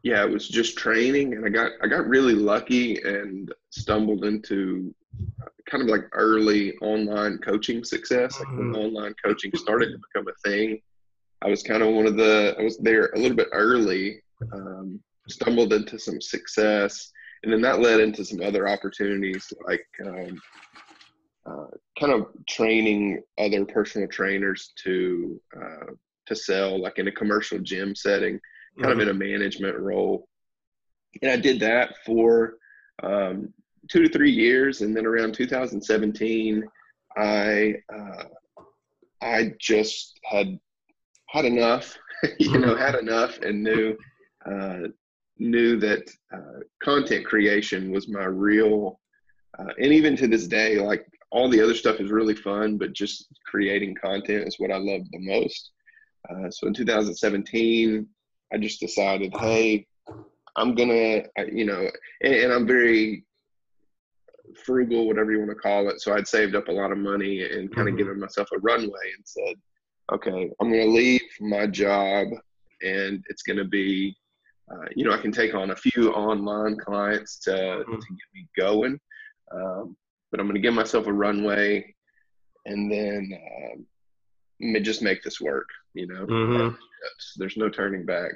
yeah, 0.03 0.25
it 0.25 0.31
was 0.31 0.49
just 0.49 0.77
training, 0.77 1.35
and 1.35 1.47
I 1.47 1.51
got 1.51 1.71
I 1.81 1.87
got 1.87 2.09
really 2.09 2.35
lucky 2.35 3.01
and 3.03 3.55
stumbled 3.71 4.25
into 4.25 4.93
uh, 5.41 5.51
kind 5.71 5.85
of 5.85 5.89
like 5.89 6.09
early 6.15 6.75
online 6.79 7.39
coaching 7.39 7.85
success. 7.85 8.41
Like 8.41 8.49
when 8.49 8.73
mm-hmm. 8.73 8.75
online 8.75 9.15
coaching 9.25 9.53
started 9.55 9.93
to 9.93 9.99
become 9.99 10.27
a 10.27 10.49
thing, 10.49 10.81
I 11.45 11.49
was 11.49 11.63
kind 11.63 11.83
of 11.83 11.93
one 11.93 12.07
of 12.07 12.17
the 12.17 12.57
I 12.59 12.63
was 12.63 12.79
there 12.79 13.11
a 13.15 13.19
little 13.19 13.37
bit 13.37 13.49
early, 13.53 14.23
um, 14.53 15.01
stumbled 15.29 15.73
into 15.73 15.99
some 15.99 16.21
success, 16.21 17.11
and 17.43 17.53
then 17.53 17.61
that 17.61 17.81
led 17.81 18.01
into 18.01 18.25
some 18.25 18.41
other 18.41 18.67
opportunities 18.67 19.53
like 19.67 19.87
um, 20.07 20.41
uh, 21.47 21.67
kind 22.01 22.13
of 22.13 22.29
training 22.49 23.23
other 23.39 23.67
personal 23.67 24.09
trainers 24.09 24.73
to 24.85 25.41
uh, 25.55 25.93
to 26.27 26.35
sell 26.35 26.81
like 26.81 26.99
in 26.99 27.09
a 27.09 27.13
commercial 27.13 27.59
gym 27.59 27.95
setting, 27.95 28.41
kind 28.81 28.93
mm-hmm. 28.93 29.01
of 29.01 29.09
in 29.09 29.09
a 29.11 29.15
management 29.15 29.79
role, 29.79 30.27
and 31.21 31.31
I 31.31 31.37
did 31.37 31.61
that 31.61 31.97
for 32.07 32.55
um, 33.03 33.53
two 33.91 34.03
to 34.03 34.09
three 34.09 34.33
years, 34.33 34.81
and 34.81 34.97
then 34.97 35.05
around 35.05 35.35
2017, 35.35 36.65
I 37.19 37.75
uh, 37.95 38.25
I 39.21 39.53
just 39.59 40.19
had 40.25 40.59
had 41.35 41.45
enough, 41.45 41.99
you 42.39 42.59
know, 42.59 42.77
had 42.77 42.95
enough 42.95 43.39
and 43.41 43.63
knew 43.63 43.97
uh, 44.47 44.89
knew 45.39 45.79
that 45.81 46.09
uh, 46.33 46.61
content 46.83 47.27
creation 47.27 47.91
was 47.91 48.09
my 48.09 48.25
real, 48.25 49.01
uh, 49.59 49.73
and 49.79 49.93
even 49.93 50.17
to 50.17 50.29
this 50.29 50.47
day, 50.47 50.79
like 50.79 51.07
all 51.33 51.49
the 51.49 51.61
other 51.61 51.75
stuff 51.75 51.99
is 51.99 52.13
really 52.13 52.37
fun, 52.37 52.79
but 52.79 52.93
just 52.93 53.27
creating 53.47 53.97
content 53.97 54.47
is 54.47 54.61
what 54.61 54.71
I 54.71 54.77
love 54.77 55.01
the 55.11 55.19
most. 55.19 55.73
Uh, 56.31 56.49
so 56.51 56.69
in 56.69 56.75
2017, 56.75 58.07
I 58.53 58.59
just 58.59 58.79
decided, 58.79 59.35
hey, 59.41 59.87
I'm 60.57 60.77
gonna, 60.77 61.23
you 61.53 61.65
know, 61.65 61.91
and, 62.23 62.35
and, 62.35 62.53
I'm 62.53 62.67
very 62.67 63.25
frugal, 64.65 65.09
whatever 65.09 65.33
you 65.33 65.39
want 65.39 65.51
to 65.51 65.57
call 65.57 65.89
it. 65.89 66.01
So 66.01 66.15
I'd 66.15 66.29
saved 66.29 66.55
up 66.55 66.69
a 66.69 66.73
lot 66.73 66.93
of 66.93 66.99
money 66.99 67.43
and 67.43 67.75
kind 67.75 67.89
of 67.89 67.95
mm-hmm. 67.95 67.97
given 67.97 68.21
myself 68.21 68.49
a 68.55 68.61
runway 68.61 69.13
and 69.17 69.25
said, 69.25 69.57
okay, 70.13 70.51
I'm 70.61 70.71
gonna 70.71 70.87
leave 70.87 71.23
my 71.41 71.67
job, 71.67 72.29
and 72.83 73.25
it's 73.29 73.43
gonna 73.43 73.65
be, 73.65 74.17
uh, 74.71 74.87
you 74.95 75.05
know, 75.05 75.13
I 75.13 75.19
can 75.19 75.33
take 75.33 75.55
on 75.55 75.71
a 75.71 75.77
few 75.77 76.13
online 76.13 76.77
clients 76.79 77.39
to 77.41 77.51
mm-hmm. 77.51 77.93
to 77.93 77.99
get 77.99 78.35
me 78.35 78.49
going, 78.57 78.99
um, 79.55 79.97
but 80.31 80.41
I'm 80.41 80.47
gonna 80.47 80.61
give 80.61 80.75
myself 80.75 81.07
a 81.07 81.13
runway, 81.13 81.95
and 82.67 82.91
then. 82.91 83.33
Um, 83.33 83.87
just 84.83 85.03
make 85.03 85.23
this 85.23 85.41
work 85.41 85.69
you 85.95 86.07
know 86.07 86.27
mm-hmm. 86.27 86.75
there's 87.37 87.57
no 87.57 87.69
turning 87.69 88.05
back 88.05 88.33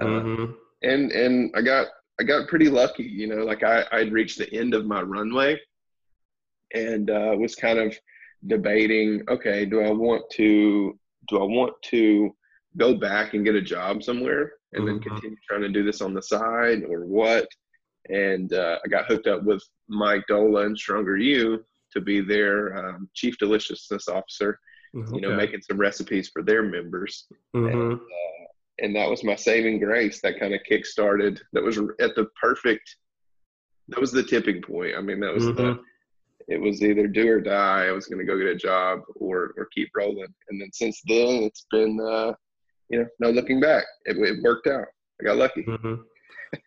uh, 0.00 0.04
mm-hmm. 0.04 0.52
and 0.82 1.12
and 1.12 1.52
i 1.56 1.60
got 1.60 1.88
i 2.18 2.22
got 2.22 2.48
pretty 2.48 2.68
lucky 2.68 3.02
you 3.02 3.26
know 3.26 3.44
like 3.44 3.62
i 3.62 3.84
i'd 3.92 4.12
reached 4.12 4.38
the 4.38 4.52
end 4.54 4.74
of 4.74 4.86
my 4.86 5.02
runway 5.02 5.58
and 6.74 7.10
uh, 7.10 7.34
was 7.38 7.54
kind 7.54 7.78
of 7.78 7.96
debating 8.46 9.22
okay 9.28 9.64
do 9.64 9.80
i 9.82 9.90
want 9.90 10.22
to 10.30 10.98
do 11.30 11.40
i 11.40 11.44
want 11.44 11.72
to 11.82 12.30
go 12.76 12.94
back 12.94 13.34
and 13.34 13.44
get 13.44 13.54
a 13.54 13.62
job 13.62 14.02
somewhere 14.02 14.52
and 14.72 14.84
mm-hmm. 14.84 14.94
then 14.94 15.00
continue 15.00 15.36
trying 15.48 15.62
to 15.62 15.68
do 15.68 15.82
this 15.84 16.00
on 16.00 16.14
the 16.14 16.22
side 16.22 16.82
or 16.88 17.06
what 17.06 17.48
and 18.08 18.52
uh, 18.52 18.78
i 18.84 18.88
got 18.88 19.06
hooked 19.06 19.26
up 19.26 19.42
with 19.44 19.62
mike 19.88 20.24
doehla 20.28 20.66
and 20.66 20.78
stronger 20.78 21.16
u 21.16 21.64
to 21.92 22.00
be 22.00 22.20
their 22.20 22.76
um, 22.76 23.08
chief 23.14 23.36
deliciousness 23.38 24.08
officer 24.08 24.58
mm-hmm. 24.94 25.14
you 25.14 25.20
know, 25.20 25.34
making 25.34 25.62
some 25.62 25.78
recipes 25.78 26.28
for 26.28 26.42
their 26.42 26.62
members. 26.62 27.26
Mm-hmm. 27.54 27.66
And, 27.66 27.92
uh, 27.94 28.44
and 28.78 28.96
that 28.96 29.10
was 29.10 29.24
my 29.24 29.36
saving 29.36 29.78
grace 29.78 30.20
that 30.22 30.38
kind 30.40 30.54
of 30.54 30.60
kick 30.64 30.86
started. 30.86 31.40
That 31.52 31.62
was 31.62 31.78
at 31.78 32.14
the 32.14 32.28
perfect, 32.40 32.96
that 33.88 34.00
was 34.00 34.12
the 34.12 34.22
tipping 34.22 34.62
point. 34.62 34.96
I 34.96 35.00
mean, 35.00 35.20
that 35.20 35.34
was 35.34 35.44
mm-hmm. 35.44 35.56
the, 35.56 35.80
it 36.50 36.60
was 36.60 36.82
either 36.82 37.06
do 37.06 37.28
or 37.28 37.40
die. 37.40 37.86
I 37.86 37.92
was 37.92 38.06
going 38.06 38.18
to 38.18 38.24
go 38.24 38.36
get 38.36 38.48
a 38.48 38.56
job 38.56 39.00
or, 39.14 39.54
or 39.56 39.68
keep 39.72 39.88
rolling. 39.96 40.26
And 40.48 40.60
then 40.60 40.70
since 40.72 41.00
then, 41.06 41.44
it's 41.44 41.64
been, 41.70 41.98
uh, 42.00 42.32
you 42.88 42.98
know, 42.98 43.06
no 43.20 43.30
looking 43.30 43.60
back. 43.60 43.84
It, 44.04 44.16
it 44.18 44.42
worked 44.42 44.66
out. 44.66 44.86
I 45.20 45.24
got 45.24 45.36
lucky. 45.36 45.62
Mm-hmm. 45.62 45.94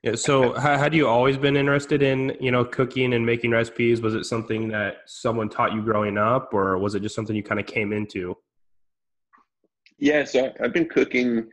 Yeah. 0.02 0.16
So, 0.16 0.54
had 0.54 0.94
you 0.94 1.10
always 1.10 1.38
been 1.38 1.58
interested 1.58 2.02
in 2.02 2.38
you 2.40 2.52
know 2.52 2.64
cooking 2.64 3.14
and 3.14 3.26
making 3.26 3.52
recipes? 3.52 4.00
Was 4.00 4.16
it 4.16 4.24
something 4.24 4.70
that 4.70 5.00
someone 5.08 5.50
taught 5.50 5.74
you 5.74 5.82
growing 5.82 6.18
up, 6.18 6.54
or 6.54 6.78
was 6.78 6.96
it 6.96 7.02
just 7.02 7.16
something 7.16 7.36
you 7.36 7.44
kind 7.44 7.60
of 7.60 7.66
came 7.66 7.92
into? 7.92 8.38
Yeah. 10.00 10.24
So 10.24 10.54
I've 10.64 10.72
been 10.72 10.88
cooking 10.88 11.50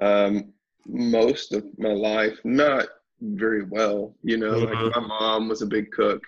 um, 0.00 0.54
most 0.86 1.52
of 1.52 1.66
my 1.76 1.92
life. 1.92 2.38
Not 2.44 2.86
very 3.20 3.64
well, 3.64 4.14
you 4.22 4.38
know. 4.38 4.52
Mm-hmm. 4.52 4.84
Like 4.84 4.96
my 4.96 5.06
mom 5.06 5.48
was 5.50 5.60
a 5.60 5.66
big 5.66 5.90
cook, 5.90 6.22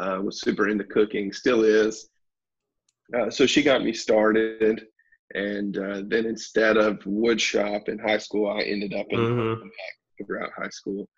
uh, 0.00 0.20
was 0.22 0.40
super 0.40 0.68
into 0.68 0.84
cooking, 0.84 1.32
still 1.32 1.64
is. 1.64 2.08
Uh, 3.16 3.30
so 3.30 3.46
she 3.46 3.62
got 3.62 3.84
me 3.84 3.92
started, 3.92 4.86
and 5.34 5.78
uh, 5.78 6.02
then 6.06 6.26
instead 6.26 6.76
of 6.76 7.04
wood 7.06 7.40
shop 7.40 7.88
in 7.88 7.98
high 7.98 8.18
school, 8.18 8.50
I 8.50 8.62
ended 8.62 8.94
up 8.94 9.06
in 9.10 9.18
mm-hmm 9.18 9.68
throughout 10.24 10.50
high 10.56 10.70
school. 10.70 11.08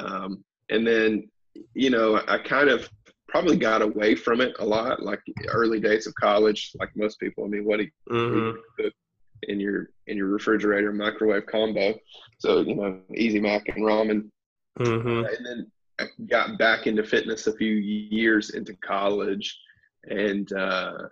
Um, 0.00 0.44
and 0.70 0.86
then, 0.86 1.28
you 1.74 1.90
know, 1.90 2.20
I 2.28 2.38
kind 2.38 2.68
of 2.68 2.88
probably 3.28 3.56
got 3.56 3.82
away 3.82 4.14
from 4.14 4.40
it 4.40 4.54
a 4.58 4.64
lot, 4.64 5.02
like 5.02 5.20
early 5.48 5.80
days 5.80 6.06
of 6.06 6.14
college, 6.14 6.72
like 6.78 6.90
most 6.96 7.20
people. 7.20 7.44
I 7.44 7.48
mean, 7.48 7.64
what 7.64 7.78
do 7.78 7.84
you, 7.84 7.90
mm-hmm. 8.10 8.58
cook 8.78 8.92
in 9.44 9.60
your 9.60 9.90
in 10.06 10.16
your 10.16 10.28
refrigerator 10.28 10.92
microwave 10.92 11.46
combo? 11.46 11.94
So 12.38 12.60
you 12.60 12.74
know, 12.74 13.00
easy 13.14 13.40
mac 13.40 13.68
and 13.68 13.84
ramen. 13.84 14.30
Mm-hmm. 14.78 15.24
And 15.24 15.46
then 15.46 15.70
got 16.26 16.58
back 16.58 16.86
into 16.86 17.02
fitness 17.02 17.46
a 17.46 17.56
few 17.56 17.74
years 17.74 18.50
into 18.50 18.74
college, 18.76 19.58
and 20.08 20.52
uh, 20.52 21.08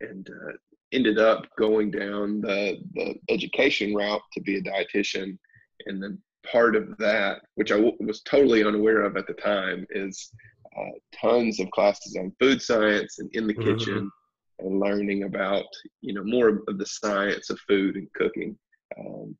and 0.00 0.28
uh, 0.28 0.52
ended 0.92 1.18
up 1.18 1.46
going 1.58 1.90
down 1.90 2.40
the 2.40 2.78
the 2.94 3.14
education 3.28 3.94
route 3.94 4.22
to 4.32 4.40
be 4.40 4.56
a 4.56 4.62
dietitian, 4.62 5.38
and 5.86 6.02
then 6.02 6.18
part 6.50 6.76
of 6.76 6.96
that, 6.98 7.40
which 7.56 7.72
I 7.72 7.76
w- 7.76 7.96
was 8.00 8.22
totally 8.22 8.64
unaware 8.64 9.02
of 9.02 9.16
at 9.16 9.26
the 9.26 9.34
time, 9.34 9.86
is 9.90 10.30
uh, 10.78 10.90
tons 11.20 11.60
of 11.60 11.70
classes 11.70 12.16
on 12.16 12.32
food 12.38 12.62
science 12.62 13.18
and 13.18 13.30
in 13.32 13.46
the 13.46 13.54
mm-hmm. 13.54 13.76
kitchen 13.76 14.10
and 14.58 14.80
learning 14.80 15.24
about 15.24 15.66
you 16.00 16.14
know 16.14 16.24
more 16.24 16.62
of 16.68 16.78
the 16.78 16.86
science 16.86 17.50
of 17.50 17.58
food 17.60 17.96
and 17.96 18.12
cooking. 18.14 18.56
Um, 18.98 19.36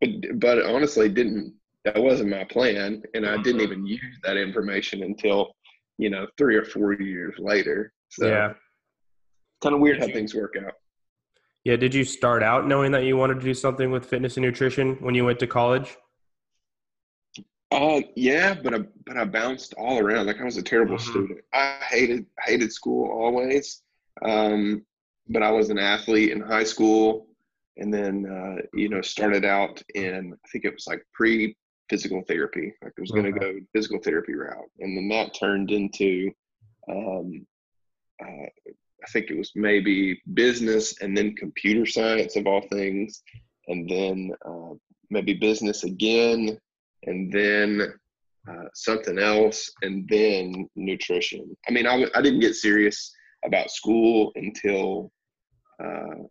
but 0.00 0.10
but 0.38 0.62
honestly, 0.62 1.08
didn't 1.08 1.54
that 1.86 2.02
wasn't 2.02 2.30
my 2.30 2.42
plan, 2.42 3.02
and 3.14 3.24
I 3.24 3.36
didn't 3.36 3.60
mm-hmm. 3.60 3.72
even 3.72 3.86
use 3.86 4.18
that 4.24 4.36
information 4.36 5.04
until 5.04 5.54
you 5.98 6.10
know 6.10 6.26
three 6.36 6.56
or 6.56 6.64
four 6.64 6.94
years 6.94 7.34
later. 7.38 7.92
So 8.08 8.26
yeah, 8.26 8.54
kind 9.62 9.74
of 9.74 9.80
weird 9.80 10.00
how 10.00 10.06
things 10.06 10.34
work 10.34 10.54
out. 10.58 10.72
Yeah, 11.64 11.76
did 11.76 11.94
you 11.94 12.04
start 12.04 12.42
out 12.42 12.66
knowing 12.66 12.90
that 12.92 13.04
you 13.04 13.16
wanted 13.16 13.34
to 13.34 13.40
do 13.40 13.54
something 13.54 13.90
with 13.90 14.04
fitness 14.04 14.36
and 14.36 14.44
nutrition 14.44 14.96
when 14.96 15.14
you 15.14 15.24
went 15.24 15.38
to 15.38 15.46
college? 15.46 15.96
Uh, 17.70 18.00
yeah, 18.16 18.54
but 18.54 18.74
I 18.74 18.78
but 19.06 19.16
I 19.16 19.24
bounced 19.24 19.74
all 19.74 19.98
around. 19.98 20.26
Like 20.26 20.40
I 20.40 20.44
was 20.44 20.56
a 20.56 20.62
terrible 20.62 20.96
mm-hmm. 20.96 21.10
student. 21.10 21.40
I 21.54 21.78
hated 21.88 22.26
hated 22.44 22.72
school 22.72 23.10
always. 23.10 23.82
Um, 24.22 24.84
but 25.28 25.42
I 25.42 25.50
was 25.50 25.70
an 25.70 25.78
athlete 25.78 26.32
in 26.32 26.40
high 26.40 26.64
school, 26.64 27.28
and 27.76 27.94
then 27.94 28.26
uh, 28.26 28.62
you 28.74 28.88
know 28.88 29.02
started 29.02 29.44
out 29.44 29.80
in 29.94 30.32
I 30.32 30.48
think 30.50 30.64
it 30.64 30.74
was 30.74 30.88
like 30.88 31.04
pre 31.14 31.56
physical 31.88 32.22
therapy. 32.26 32.72
Like 32.82 32.92
I 32.96 33.00
was 33.00 33.10
going 33.10 33.32
to 33.32 33.38
go 33.38 33.60
physical 33.74 33.98
therapy 34.00 34.34
route, 34.34 34.70
and 34.80 34.96
then 34.96 35.08
that 35.08 35.34
turned 35.34 35.70
into, 35.70 36.30
um, 36.90 37.46
uh, 38.22 38.46
I 39.04 39.08
think 39.12 39.30
it 39.30 39.36
was 39.36 39.52
maybe 39.54 40.20
business, 40.34 41.00
and 41.00 41.16
then 41.16 41.36
computer 41.36 41.86
science 41.86 42.36
of 42.36 42.46
all 42.46 42.62
things, 42.72 43.22
and 43.68 43.88
then 43.88 44.32
uh, 44.44 44.74
maybe 45.10 45.34
business 45.34 45.84
again, 45.84 46.58
and 47.04 47.32
then 47.32 47.94
uh, 48.50 48.68
something 48.74 49.18
else, 49.18 49.70
and 49.82 50.08
then 50.08 50.68
nutrition. 50.76 51.56
I 51.68 51.72
mean, 51.72 51.86
I, 51.86 52.06
I 52.14 52.22
didn't 52.22 52.40
get 52.40 52.54
serious 52.54 53.12
about 53.44 53.70
school 53.70 54.32
until, 54.34 55.12
uh, 55.82 56.24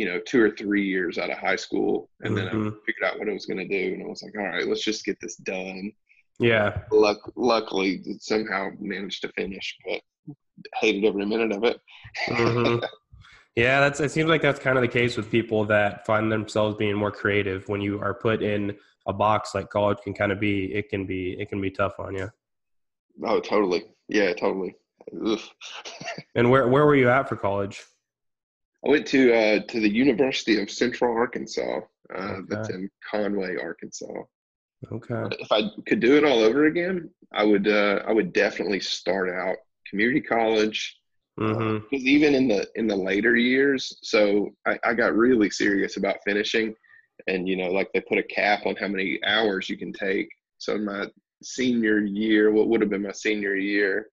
you 0.00 0.06
know, 0.06 0.18
two 0.24 0.42
or 0.42 0.50
three 0.50 0.86
years 0.86 1.18
out 1.18 1.28
of 1.28 1.36
high 1.36 1.56
school. 1.56 2.08
And 2.22 2.34
mm-hmm. 2.34 2.36
then 2.36 2.48
I 2.48 2.52
mm-hmm. 2.52 2.76
figured 2.86 3.04
out 3.04 3.18
what 3.18 3.28
I 3.28 3.32
was 3.34 3.44
going 3.44 3.58
to 3.58 3.68
do. 3.68 3.92
And 3.92 4.02
I 4.02 4.06
was 4.06 4.22
like, 4.22 4.34
all 4.34 4.48
right, 4.48 4.66
let's 4.66 4.82
just 4.82 5.04
get 5.04 5.18
this 5.20 5.36
done. 5.36 5.92
Yeah. 6.38 6.78
Luck, 6.90 7.18
luckily, 7.36 8.02
somehow 8.18 8.70
managed 8.80 9.20
to 9.20 9.28
finish, 9.32 9.76
but 9.84 10.00
hated 10.80 11.04
every 11.04 11.26
minute 11.26 11.52
of 11.52 11.64
it. 11.64 11.78
mm-hmm. 12.28 12.82
Yeah, 13.56 13.80
that's. 13.80 13.98
It 13.98 14.12
seems 14.12 14.28
like 14.28 14.42
that's 14.42 14.60
kind 14.60 14.78
of 14.78 14.82
the 14.82 14.88
case 14.88 15.16
with 15.16 15.28
people 15.28 15.64
that 15.66 16.06
find 16.06 16.30
themselves 16.30 16.76
being 16.76 16.94
more 16.94 17.10
creative 17.10 17.68
when 17.68 17.80
you 17.80 18.00
are 18.00 18.14
put 18.14 18.44
in 18.44 18.76
a 19.08 19.12
box 19.12 19.56
like 19.56 19.68
college 19.68 19.98
can 20.04 20.14
kind 20.14 20.30
of 20.30 20.38
be 20.38 20.72
it 20.72 20.88
can 20.88 21.04
be 21.04 21.32
it 21.38 21.48
can 21.48 21.60
be 21.60 21.68
tough 21.68 21.98
on 21.98 22.14
you 22.14 22.30
oh 23.26 23.40
totally 23.40 23.82
yeah 24.08 24.32
totally 24.32 24.72
and 26.36 26.48
where 26.48 26.68
where 26.68 26.86
were 26.86 26.94
you 26.94 27.10
at 27.10 27.28
for 27.28 27.34
college 27.34 27.82
i 28.84 28.88
went 28.88 29.06
to 29.06 29.32
uh 29.34 29.60
to 29.68 29.80
the 29.80 29.88
university 29.88 30.60
of 30.60 30.70
central 30.70 31.14
arkansas 31.14 31.80
uh 32.14 32.18
okay. 32.18 32.42
that's 32.48 32.70
in 32.70 32.88
conway 33.08 33.56
arkansas 33.56 34.22
okay 34.92 35.36
if 35.38 35.52
i 35.52 35.62
could 35.86 36.00
do 36.00 36.16
it 36.16 36.24
all 36.24 36.40
over 36.40 36.66
again 36.66 37.08
i 37.32 37.44
would 37.44 37.68
uh 37.68 38.02
i 38.06 38.12
would 38.12 38.32
definitely 38.32 38.80
start 38.80 39.28
out 39.28 39.56
community 39.88 40.20
college 40.20 40.96
because 41.36 41.56
mm-hmm. 41.56 41.76
uh, 41.76 41.98
even 41.98 42.34
in 42.34 42.48
the 42.48 42.66
in 42.74 42.86
the 42.86 42.96
later 42.96 43.36
years 43.36 43.98
so 44.02 44.50
I, 44.66 44.78
I 44.84 44.94
got 44.94 45.16
really 45.16 45.50
serious 45.50 45.96
about 45.96 46.18
finishing 46.24 46.74
and 47.26 47.48
you 47.48 47.56
know 47.56 47.70
like 47.70 47.90
they 47.92 48.00
put 48.00 48.18
a 48.18 48.22
cap 48.22 48.66
on 48.66 48.76
how 48.76 48.88
many 48.88 49.18
hours 49.26 49.68
you 49.68 49.76
can 49.76 49.92
take 49.92 50.28
so 50.58 50.76
my 50.78 51.06
senior 51.42 52.00
year 52.00 52.50
what 52.50 52.68
would 52.68 52.80
have 52.80 52.90
been 52.90 53.02
my 53.02 53.12
senior 53.12 53.54
year 53.56 54.08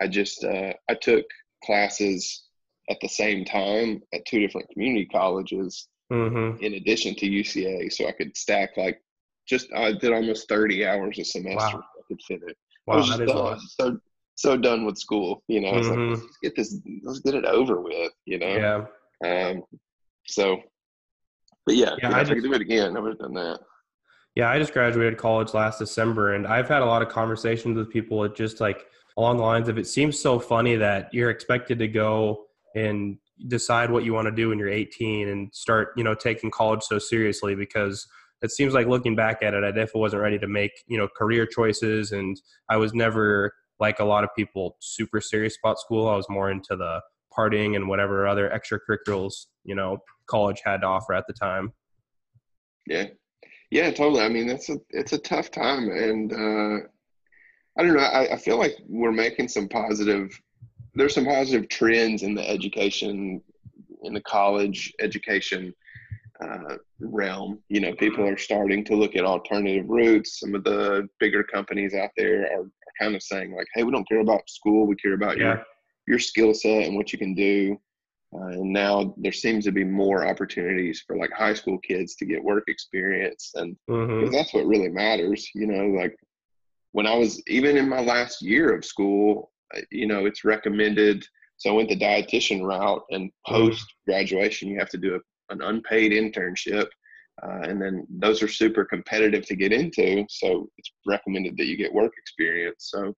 i 0.00 0.08
just 0.08 0.44
uh, 0.44 0.72
i 0.88 0.94
took 0.94 1.24
classes 1.62 2.43
at 2.90 2.98
the 3.00 3.08
same 3.08 3.44
time 3.44 4.02
at 4.12 4.24
two 4.26 4.40
different 4.40 4.68
community 4.70 5.06
colleges 5.06 5.88
mm-hmm. 6.12 6.62
in 6.62 6.74
addition 6.74 7.14
to 7.14 7.26
uca 7.26 7.90
so 7.90 8.06
i 8.06 8.12
could 8.12 8.36
stack 8.36 8.76
like 8.76 9.00
just 9.48 9.72
i 9.74 9.92
did 9.92 10.12
almost 10.12 10.48
30 10.48 10.86
hours 10.86 11.18
a 11.18 11.24
semester 11.24 11.76
wow. 11.76 11.84
i 11.98 12.02
could 12.08 12.20
fit 12.22 12.40
it 12.46 12.56
wow, 12.86 12.94
i 12.94 12.96
was 12.98 13.08
just 13.08 13.26
done, 13.26 13.60
so 13.60 13.98
so 14.36 14.56
done 14.56 14.84
with 14.84 14.98
school 14.98 15.42
you 15.48 15.60
know 15.60 15.72
mm-hmm. 15.72 16.10
like, 16.10 16.20
let's 16.20 16.38
get 16.42 16.56
this 16.56 16.78
let's 17.04 17.20
get 17.20 17.34
it 17.34 17.44
over 17.44 17.80
with 17.80 18.12
you 18.24 18.38
know 18.38 18.86
yeah 19.22 19.50
um 19.52 19.62
so 20.26 20.60
but 21.66 21.76
yeah, 21.76 21.94
yeah, 22.02 22.14
I, 22.14 22.20
just, 22.20 22.30
I 22.30 22.34
could 22.34 22.44
do 22.44 22.52
it 22.52 22.60
again, 22.60 22.96
I 22.96 23.00
would 23.00 23.12
have 23.12 23.18
done 23.18 23.34
that. 23.34 23.60
Yeah, 24.34 24.50
I 24.50 24.58
just 24.58 24.72
graduated 24.72 25.16
college 25.16 25.54
last 25.54 25.78
December, 25.78 26.34
and 26.34 26.46
I've 26.46 26.68
had 26.68 26.82
a 26.82 26.86
lot 26.86 27.02
of 27.02 27.08
conversations 27.08 27.76
with 27.76 27.90
people. 27.90 28.26
just 28.28 28.60
like 28.60 28.86
along 29.16 29.36
the 29.36 29.44
lines 29.44 29.68
of 29.68 29.78
it 29.78 29.86
seems 29.86 30.18
so 30.18 30.38
funny 30.38 30.76
that 30.76 31.12
you're 31.14 31.30
expected 31.30 31.78
to 31.78 31.88
go 31.88 32.46
and 32.74 33.18
decide 33.48 33.90
what 33.90 34.04
you 34.04 34.12
want 34.12 34.26
to 34.26 34.32
do 34.32 34.48
when 34.48 34.58
you're 34.58 34.68
18 34.68 35.28
and 35.28 35.54
start, 35.54 35.88
you 35.96 36.04
know, 36.04 36.14
taking 36.14 36.50
college 36.50 36.82
so 36.82 36.98
seriously 36.98 37.54
because 37.54 38.06
it 38.44 38.50
seems 38.50 38.74
like 38.74 38.86
looking 38.86 39.16
back 39.16 39.42
at 39.42 39.54
it, 39.54 39.64
I 39.64 39.68
definitely 39.68 40.02
wasn't 40.02 40.22
ready 40.22 40.38
to 40.38 40.46
make 40.46 40.72
you 40.86 40.98
know 40.98 41.08
career 41.16 41.46
choices, 41.46 42.12
and 42.12 42.38
I 42.68 42.76
was 42.76 42.92
never 42.92 43.54
like 43.80 44.00
a 44.00 44.04
lot 44.04 44.22
of 44.22 44.30
people 44.36 44.76
super 44.80 45.20
serious 45.20 45.56
about 45.62 45.80
school. 45.80 46.08
I 46.08 46.16
was 46.16 46.28
more 46.28 46.50
into 46.50 46.76
the 46.76 47.00
partying 47.36 47.74
and 47.74 47.88
whatever 47.88 48.28
other 48.28 48.48
extracurriculars 48.50 49.46
you 49.64 49.74
know 49.74 49.98
college 50.26 50.60
had 50.64 50.82
to 50.82 50.86
offer 50.86 51.14
at 51.14 51.24
the 51.26 51.32
time. 51.32 51.72
Yeah, 52.86 53.06
yeah, 53.70 53.90
totally. 53.90 54.22
I 54.22 54.28
mean, 54.28 54.46
that's 54.46 54.68
a 54.68 54.78
it's 54.90 55.14
a 55.14 55.18
tough 55.18 55.50
time, 55.50 55.88
and 55.88 56.32
uh, 56.32 56.86
I 57.78 57.82
don't 57.82 57.94
know. 57.94 58.00
I, 58.00 58.34
I 58.34 58.36
feel 58.36 58.58
like 58.58 58.76
we're 58.86 59.12
making 59.12 59.48
some 59.48 59.68
positive. 59.68 60.38
There's 60.94 61.14
some 61.14 61.24
positive 61.24 61.68
trends 61.68 62.22
in 62.22 62.34
the 62.34 62.48
education, 62.48 63.42
in 64.02 64.14
the 64.14 64.20
college 64.20 64.92
education 65.00 65.74
uh, 66.40 66.76
realm. 67.00 67.60
You 67.68 67.80
know, 67.80 67.94
people 67.94 68.26
are 68.26 68.36
starting 68.36 68.84
to 68.86 68.96
look 68.96 69.16
at 69.16 69.24
alternative 69.24 69.88
routes. 69.88 70.40
Some 70.40 70.54
of 70.54 70.64
the 70.64 71.08
bigger 71.20 71.42
companies 71.42 71.94
out 71.94 72.10
there 72.16 72.42
are, 72.52 72.62
are 72.62 72.94
kind 73.00 73.14
of 73.14 73.22
saying 73.22 73.54
like, 73.54 73.66
"Hey, 73.74 73.82
we 73.82 73.92
don't 73.92 74.08
care 74.08 74.20
about 74.20 74.48
school. 74.48 74.86
We 74.86 74.96
care 74.96 75.14
about 75.14 75.38
yeah. 75.38 75.44
your 75.44 75.62
your 76.06 76.18
skill 76.18 76.54
set 76.54 76.86
and 76.86 76.96
what 76.96 77.12
you 77.12 77.18
can 77.18 77.34
do." 77.34 77.78
Uh, 78.34 78.46
and 78.48 78.72
now 78.72 79.14
there 79.16 79.32
seems 79.32 79.64
to 79.64 79.72
be 79.72 79.84
more 79.84 80.26
opportunities 80.26 81.02
for 81.06 81.16
like 81.16 81.30
high 81.30 81.54
school 81.54 81.78
kids 81.78 82.16
to 82.16 82.26
get 82.26 82.42
work 82.42 82.64
experience, 82.68 83.52
and 83.54 83.76
mm-hmm. 83.88 84.30
that's 84.32 84.52
what 84.52 84.66
really 84.66 84.88
matters. 84.88 85.48
You 85.54 85.66
know, 85.66 85.86
like 85.86 86.16
when 86.92 87.06
I 87.06 87.16
was 87.16 87.42
even 87.46 87.76
in 87.76 87.88
my 87.88 88.00
last 88.00 88.42
year 88.42 88.74
of 88.74 88.84
school, 88.84 89.52
you 89.90 90.06
know, 90.06 90.26
it's 90.26 90.44
recommended. 90.44 91.24
So 91.56 91.70
I 91.70 91.72
went 91.74 91.88
the 91.88 91.96
dietitian 91.98 92.62
route, 92.62 93.02
and 93.10 93.28
mm-hmm. 93.28 93.54
post 93.54 93.86
graduation, 94.06 94.68
you 94.68 94.78
have 94.78 94.90
to 94.90 94.98
do 94.98 95.16
a, 95.16 95.52
an 95.52 95.62
unpaid 95.62 96.12
internship, 96.12 96.86
uh, 97.42 97.60
and 97.62 97.80
then 97.80 98.06
those 98.08 98.42
are 98.42 98.48
super 98.48 98.84
competitive 98.84 99.44
to 99.46 99.56
get 99.56 99.72
into. 99.72 100.24
So 100.28 100.68
it's 100.78 100.92
recommended 101.06 101.56
that 101.56 101.66
you 101.66 101.76
get 101.76 101.92
work 101.92 102.12
experience. 102.18 102.90
So 102.90 103.14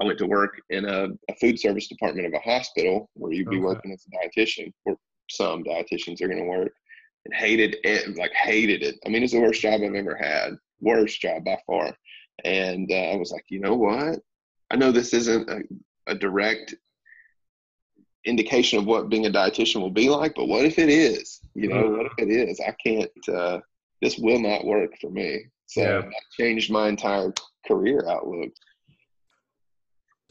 I 0.00 0.04
went 0.04 0.18
to 0.18 0.26
work 0.26 0.60
in 0.70 0.86
a, 0.86 1.08
a 1.30 1.36
food 1.40 1.58
service 1.58 1.88
department 1.88 2.26
of 2.26 2.32
a 2.32 2.38
hospital 2.38 3.10
where 3.14 3.32
you'd 3.32 3.50
be 3.50 3.56
okay. 3.56 3.64
working 3.64 3.92
as 3.92 4.04
a 4.06 4.40
dietitian, 4.40 4.72
or 4.84 4.96
some 5.30 5.64
dietitians 5.64 6.20
are 6.22 6.28
going 6.28 6.42
to 6.42 6.48
work, 6.48 6.72
and 7.24 7.34
hated 7.34 7.76
it, 7.84 8.16
like 8.16 8.32
hated 8.32 8.82
it. 8.82 8.96
I 9.06 9.08
mean, 9.08 9.22
it's 9.22 9.32
the 9.32 9.40
worst 9.40 9.60
job 9.60 9.80
I've 9.82 9.94
ever 9.94 10.16
had, 10.16 10.52
worst 10.80 11.20
job 11.20 11.44
by 11.44 11.58
far. 11.66 11.94
And 12.44 12.90
uh, 12.90 13.12
I 13.12 13.16
was 13.16 13.30
like, 13.30 13.44
you 13.50 13.60
know 13.60 13.74
what? 13.74 14.18
I 14.72 14.76
know 14.76 14.90
this 14.90 15.14
isn't 15.14 15.48
a, 15.48 15.60
a 16.08 16.14
direct 16.14 16.74
indication 18.24 18.78
of 18.78 18.86
what 18.86 19.08
being 19.08 19.26
a 19.26 19.30
dietitian 19.30 19.80
will 19.80 19.90
be 19.90 20.08
like, 20.08 20.34
but 20.34 20.48
what 20.48 20.64
if 20.64 20.78
it 20.78 20.88
is? 20.88 21.40
You 21.54 21.68
know, 21.68 21.90
what 21.90 22.06
if 22.06 22.12
it 22.18 22.30
is? 22.30 22.60
I 22.60 22.74
can't. 22.84 23.10
Uh, 23.28 23.60
this 24.00 24.18
will 24.18 24.40
not 24.40 24.64
work 24.64 24.90
for 25.00 25.10
me. 25.10 25.44
So 25.66 25.82
yeah. 25.82 26.00
that 26.00 26.12
changed 26.38 26.72
my 26.72 26.88
entire 26.88 27.32
career 27.66 28.04
outlook 28.08 28.50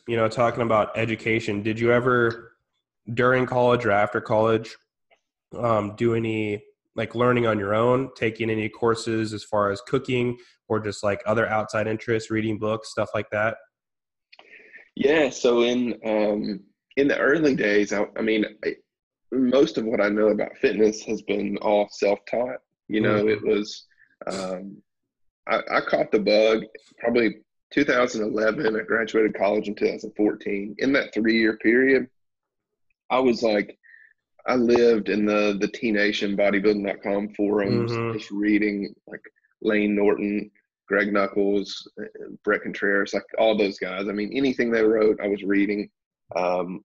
you 0.07 0.17
know, 0.17 0.27
talking 0.27 0.63
about 0.63 0.98
education, 0.98 1.62
did 1.62 1.79
you 1.79 1.91
ever 1.91 2.53
during 3.13 3.45
college 3.45 3.86
or 3.86 3.91
after 3.91 4.21
college 4.21 4.75
um, 5.57 5.95
do 5.95 6.15
any 6.15 6.63
like 6.95 7.15
learning 7.15 7.48
on 7.48 7.57
your 7.57 7.74
own, 7.74 8.10
taking 8.15 8.50
any 8.50 8.67
courses 8.67 9.33
as 9.33 9.43
far 9.43 9.71
as 9.71 9.81
cooking 9.88 10.38
or 10.67 10.79
just 10.79 11.03
like 11.03 11.21
other 11.25 11.48
outside 11.48 11.88
interests, 11.88 12.29
reading 12.29 12.57
books, 12.57 12.89
stuff 12.89 13.10
like 13.13 13.29
that? 13.31 13.57
Yeah. 14.95 15.29
So 15.29 15.62
in 15.62 16.00
um, 16.05 16.62
in 16.98 17.07
the 17.07 17.17
early 17.17 17.55
days, 17.55 17.93
I, 17.93 18.05
I 18.17 18.21
mean, 18.21 18.45
I, 18.65 18.75
most 19.31 19.77
of 19.77 19.86
what 19.86 20.01
I 20.01 20.10
know 20.10 20.27
about 20.27 20.57
fitness 20.57 21.03
has 21.03 21.21
been 21.21 21.57
all 21.57 21.88
self 21.89 22.19
taught. 22.29 22.57
You 22.88 23.01
know, 23.01 23.24
mm-hmm. 23.24 23.29
it 23.29 23.48
was 23.48 23.86
um, 24.27 24.77
I, 25.48 25.62
I 25.71 25.81
caught 25.81 26.12
the 26.12 26.19
bug 26.19 26.63
probably 27.00 27.38
2011, 27.71 28.75
I 28.75 28.83
graduated 28.83 29.38
college 29.38 29.67
in 29.67 29.75
2014. 29.75 30.75
In 30.79 30.93
that 30.93 31.13
three 31.13 31.39
year 31.39 31.57
period, 31.57 32.07
I 33.10 33.19
was 33.19 33.41
like, 33.41 33.77
I 34.45 34.56
lived 34.56 35.10
in 35.10 35.25
the 35.25 35.58
the 35.60 35.67
T 35.67 35.91
Nation 35.91 36.36
bodybuilding.com 36.36 37.30
forums, 37.36 37.91
mm-hmm. 37.91 38.17
just 38.17 38.32
reading 38.32 38.93
like 39.08 39.21
Layne 39.62 39.95
Norton, 39.95 40.51
Greg 40.91 41.13
Nuckols, 41.13 41.88
Bret 42.43 42.63
Contreras, 42.63 43.13
like 43.13 43.23
all 43.39 43.58
those 43.58 43.80
guys. 43.80 44.10
I 44.10 44.12
mean, 44.12 44.34
anything 44.36 44.69
they 44.69 44.84
wrote, 44.84 45.21
I 45.23 45.27
was 45.27 45.41
reading. 45.41 45.89
Um, 46.36 46.84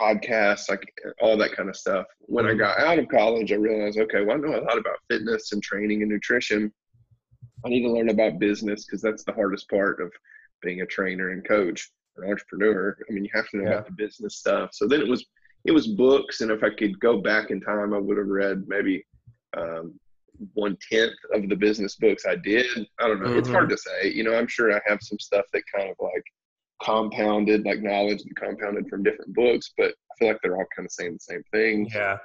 podcasts, 0.00 0.70
like 0.70 0.82
all 1.20 1.36
that 1.36 1.56
kind 1.56 1.68
of 1.68 1.76
stuff. 1.76 2.06
When 2.20 2.46
I 2.46 2.54
got 2.54 2.78
out 2.78 3.00
of 3.00 3.08
college, 3.08 3.50
I 3.52 3.56
realized, 3.56 3.98
okay, 3.98 4.24
well, 4.24 4.36
I 4.36 4.40
know 4.40 4.56
a 4.56 4.62
lot 4.62 4.78
about 4.78 4.98
fitness 5.10 5.50
and 5.52 5.60
training 5.60 6.02
and 6.02 6.10
nutrition. 6.10 6.72
I 7.66 7.68
need 7.68 7.82
to 7.82 7.90
learn 7.90 8.10
about 8.10 8.38
business 8.38 8.84
because 8.84 9.02
that's 9.02 9.24
the 9.24 9.32
hardest 9.32 9.68
part 9.68 10.00
of 10.00 10.12
being 10.62 10.82
a 10.82 10.86
trainer 10.86 11.30
and 11.30 11.46
coach, 11.46 11.90
an 12.16 12.30
entrepreneur. 12.30 12.96
I 13.08 13.12
mean, 13.12 13.24
you 13.24 13.30
have 13.34 13.48
to 13.48 13.56
know 13.56 13.64
yeah. 13.64 13.70
about 13.70 13.86
the 13.86 13.92
business 13.92 14.36
stuff. 14.36 14.70
So 14.72 14.86
then 14.86 15.00
it 15.00 15.08
was 15.08 15.26
it 15.64 15.72
was 15.72 15.88
books, 15.88 16.42
and 16.42 16.50
if 16.50 16.62
I 16.62 16.70
could 16.70 16.98
go 17.00 17.20
back 17.20 17.50
in 17.50 17.60
time, 17.60 17.92
I 17.92 17.98
would 17.98 18.18
have 18.18 18.28
read 18.28 18.64
maybe 18.68 19.04
um, 19.56 19.98
one 20.54 20.76
tenth 20.90 21.12
of 21.34 21.48
the 21.48 21.56
business 21.56 21.96
books 21.96 22.24
I 22.26 22.36
did. 22.36 22.66
I 23.00 23.08
don't 23.08 23.20
know. 23.20 23.28
Mm-hmm. 23.28 23.38
It's 23.38 23.48
hard 23.48 23.64
mm-hmm. 23.64 23.74
to 23.74 23.78
say. 23.78 24.12
You 24.12 24.24
know, 24.24 24.34
I'm 24.34 24.48
sure 24.48 24.72
I 24.72 24.80
have 24.86 25.00
some 25.02 25.18
stuff 25.18 25.44
that 25.52 25.62
kind 25.74 25.90
of 25.90 25.96
like 26.00 26.24
compounded, 26.82 27.64
like 27.64 27.82
knowledge 27.82 28.22
that 28.22 28.36
compounded 28.36 28.88
from 28.88 29.02
different 29.02 29.34
books, 29.34 29.72
but 29.76 29.88
I 29.90 30.14
feel 30.18 30.28
like 30.28 30.38
they're 30.42 30.56
all 30.56 30.66
kind 30.76 30.86
of 30.86 30.92
saying 30.92 31.14
the 31.14 31.18
same 31.20 31.42
thing. 31.52 31.90
Yeah. 31.92 32.18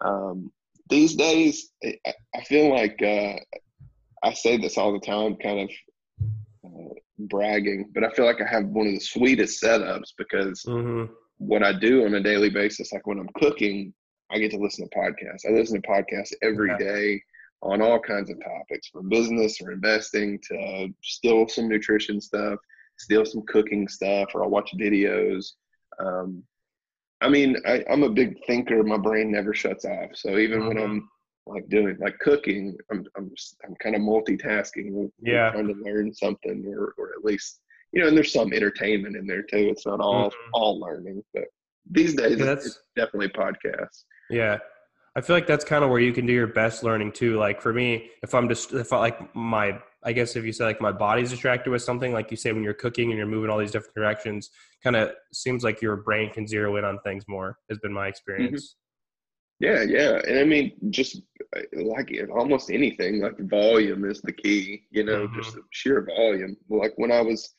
Um, 0.00 0.50
these 0.90 1.14
days, 1.14 1.70
I 1.84 2.40
feel 2.46 2.70
like 2.70 3.00
uh, 3.02 3.36
I 4.22 4.32
say 4.34 4.56
this 4.56 4.78
all 4.78 4.92
the 4.92 5.04
time, 5.04 5.36
kind 5.36 5.60
of 5.60 5.70
uh, 6.66 6.94
bragging, 7.18 7.90
but 7.94 8.04
I 8.04 8.10
feel 8.10 8.26
like 8.26 8.40
I 8.40 8.46
have 8.46 8.66
one 8.66 8.86
of 8.86 8.94
the 8.94 9.00
sweetest 9.00 9.62
setups 9.62 10.12
because 10.18 10.62
mm-hmm. 10.66 11.12
what 11.38 11.62
I 11.62 11.72
do 11.72 12.04
on 12.04 12.14
a 12.14 12.22
daily 12.22 12.50
basis, 12.50 12.92
like 12.92 13.06
when 13.06 13.18
I'm 13.18 13.30
cooking, 13.36 13.94
I 14.30 14.38
get 14.38 14.50
to 14.52 14.58
listen 14.58 14.88
to 14.88 14.96
podcasts. 14.96 15.46
I 15.48 15.52
listen 15.52 15.80
to 15.80 15.88
podcasts 15.88 16.32
every 16.42 16.70
yeah. 16.70 16.78
day 16.78 17.22
on 17.62 17.80
all 17.80 17.98
kinds 17.98 18.30
of 18.30 18.38
topics, 18.42 18.88
from 18.88 19.08
business 19.08 19.60
or 19.60 19.72
investing 19.72 20.38
to 20.50 20.88
still 21.02 21.48
some 21.48 21.68
nutrition 21.68 22.20
stuff, 22.20 22.58
still 22.98 23.24
some 23.24 23.42
cooking 23.46 23.88
stuff, 23.88 24.30
or 24.34 24.44
I'll 24.44 24.50
watch 24.50 24.70
videos. 24.78 25.52
Um, 25.98 26.42
I 27.20 27.28
mean, 27.28 27.56
I, 27.66 27.84
am 27.88 28.02
a 28.02 28.10
big 28.10 28.36
thinker. 28.46 28.82
My 28.82 28.98
brain 28.98 29.32
never 29.32 29.54
shuts 29.54 29.84
off. 29.84 30.10
So 30.14 30.36
even 30.38 30.60
mm-hmm. 30.60 30.68
when 30.68 30.78
I'm 30.78 31.08
like 31.46 31.68
doing 31.68 31.96
like 32.00 32.18
cooking 32.20 32.76
i'm 32.90 33.04
i'm 33.16 33.30
i'm 33.64 33.74
kind 33.76 33.94
of 33.94 34.02
multitasking 34.02 35.10
yeah 35.22 35.50
trying 35.50 35.68
to 35.68 35.74
learn 35.74 36.12
something 36.12 36.64
or 36.66 36.94
or 36.96 37.10
at 37.16 37.24
least 37.24 37.60
you 37.92 38.00
know 38.00 38.08
and 38.08 38.16
there's 38.16 38.32
some 38.32 38.52
entertainment 38.52 39.16
in 39.16 39.26
there 39.26 39.42
too 39.42 39.68
it's 39.70 39.86
not 39.86 40.00
all 40.00 40.30
mm-hmm. 40.30 40.50
all 40.54 40.80
learning 40.80 41.22
but 41.34 41.44
these 41.90 42.14
days 42.14 42.38
yeah, 42.38 42.52
it's, 42.52 42.66
it's 42.66 42.82
definitely 42.96 43.28
podcasts 43.28 44.04
yeah 44.30 44.58
i 45.16 45.20
feel 45.20 45.36
like 45.36 45.46
that's 45.46 45.64
kind 45.64 45.84
of 45.84 45.90
where 45.90 46.00
you 46.00 46.12
can 46.12 46.26
do 46.26 46.32
your 46.32 46.46
best 46.46 46.82
learning 46.82 47.12
too 47.12 47.36
like 47.36 47.60
for 47.60 47.72
me 47.72 48.10
if 48.22 48.34
i'm 48.34 48.48
just 48.48 48.72
if 48.72 48.92
i 48.92 48.98
like 48.98 49.34
my 49.34 49.78
i 50.02 50.12
guess 50.12 50.36
if 50.36 50.44
you 50.44 50.52
say 50.52 50.64
like 50.64 50.80
my 50.80 50.92
body's 50.92 51.30
distracted 51.30 51.70
with 51.70 51.82
something 51.82 52.12
like 52.12 52.30
you 52.30 52.36
say 52.36 52.52
when 52.52 52.62
you're 52.62 52.74
cooking 52.74 53.10
and 53.10 53.18
you're 53.18 53.26
moving 53.26 53.50
all 53.50 53.58
these 53.58 53.70
different 53.70 53.94
directions 53.94 54.50
kind 54.82 54.96
of 54.96 55.12
seems 55.32 55.64
like 55.64 55.80
your 55.80 55.96
brain 55.96 56.30
can 56.30 56.46
zero 56.46 56.76
in 56.76 56.84
on 56.84 56.98
things 57.04 57.24
more 57.28 57.58
has 57.68 57.78
been 57.78 57.92
my 57.92 58.08
experience 58.08 58.76
yeah, 59.60 59.82
yeah, 59.82 60.20
and 60.26 60.38
I 60.38 60.44
mean, 60.44 60.72
just 60.90 61.22
uh, 61.56 61.60
like 61.74 62.12
almost 62.34 62.70
anything, 62.70 63.20
like 63.20 63.38
volume 63.38 64.04
is 64.04 64.20
the 64.20 64.32
key. 64.32 64.82
You 64.90 65.04
know, 65.04 65.26
mm-hmm. 65.26 65.40
just 65.40 65.56
sheer 65.70 66.04
volume. 66.04 66.56
Like 66.68 66.92
when 66.96 67.12
I 67.12 67.20
was 67.20 67.54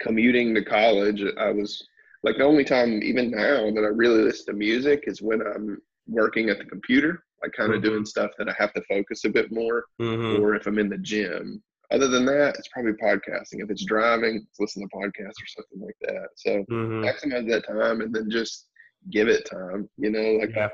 commuting 0.00 0.54
to 0.54 0.64
college, 0.64 1.22
I 1.38 1.50
was 1.50 1.82
like 2.22 2.36
the 2.38 2.44
only 2.44 2.64
time, 2.64 3.02
even 3.02 3.30
now, 3.30 3.70
that 3.70 3.84
I 3.84 3.88
really 3.88 4.22
listen 4.22 4.46
to 4.46 4.52
music 4.52 5.04
is 5.06 5.20
when 5.20 5.40
I'm 5.42 5.78
working 6.12 6.48
at 6.48 6.58
the 6.58 6.64
computer, 6.64 7.24
like 7.42 7.52
kind 7.52 7.72
of 7.72 7.80
mm-hmm. 7.80 7.90
doing 7.90 8.04
stuff 8.04 8.30
that 8.38 8.48
I 8.48 8.54
have 8.58 8.72
to 8.74 8.82
focus 8.88 9.24
a 9.24 9.30
bit 9.30 9.52
more, 9.52 9.84
mm-hmm. 10.00 10.42
or 10.42 10.54
if 10.54 10.66
I'm 10.66 10.78
in 10.78 10.88
the 10.88 10.98
gym. 10.98 11.62
Other 11.90 12.08
than 12.08 12.24
that, 12.26 12.56
it's 12.56 12.68
probably 12.68 12.92
podcasting. 12.92 13.62
If 13.62 13.70
it's 13.70 13.84
driving, 13.84 14.46
it's 14.48 14.60
listen 14.60 14.82
to 14.82 14.96
podcasts 14.96 15.42
or 15.42 15.48
something 15.48 15.80
like 15.80 15.96
that. 16.02 16.28
So 16.36 16.64
mm-hmm. 16.70 17.04
maximize 17.04 17.48
that 17.50 17.66
time, 17.66 18.00
and 18.00 18.14
then 18.14 18.30
just 18.30 18.68
give 19.10 19.28
it 19.28 19.48
time. 19.50 19.88
You 19.96 20.10
know, 20.10 20.38
like. 20.40 20.54
Yeah 20.54 20.68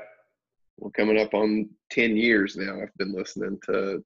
we're 0.79 0.91
coming 0.91 1.19
up 1.19 1.33
on 1.33 1.69
10 1.91 2.15
years 2.15 2.55
now 2.55 2.81
i've 2.81 2.95
been 2.97 3.13
listening 3.13 3.59
to 3.65 4.03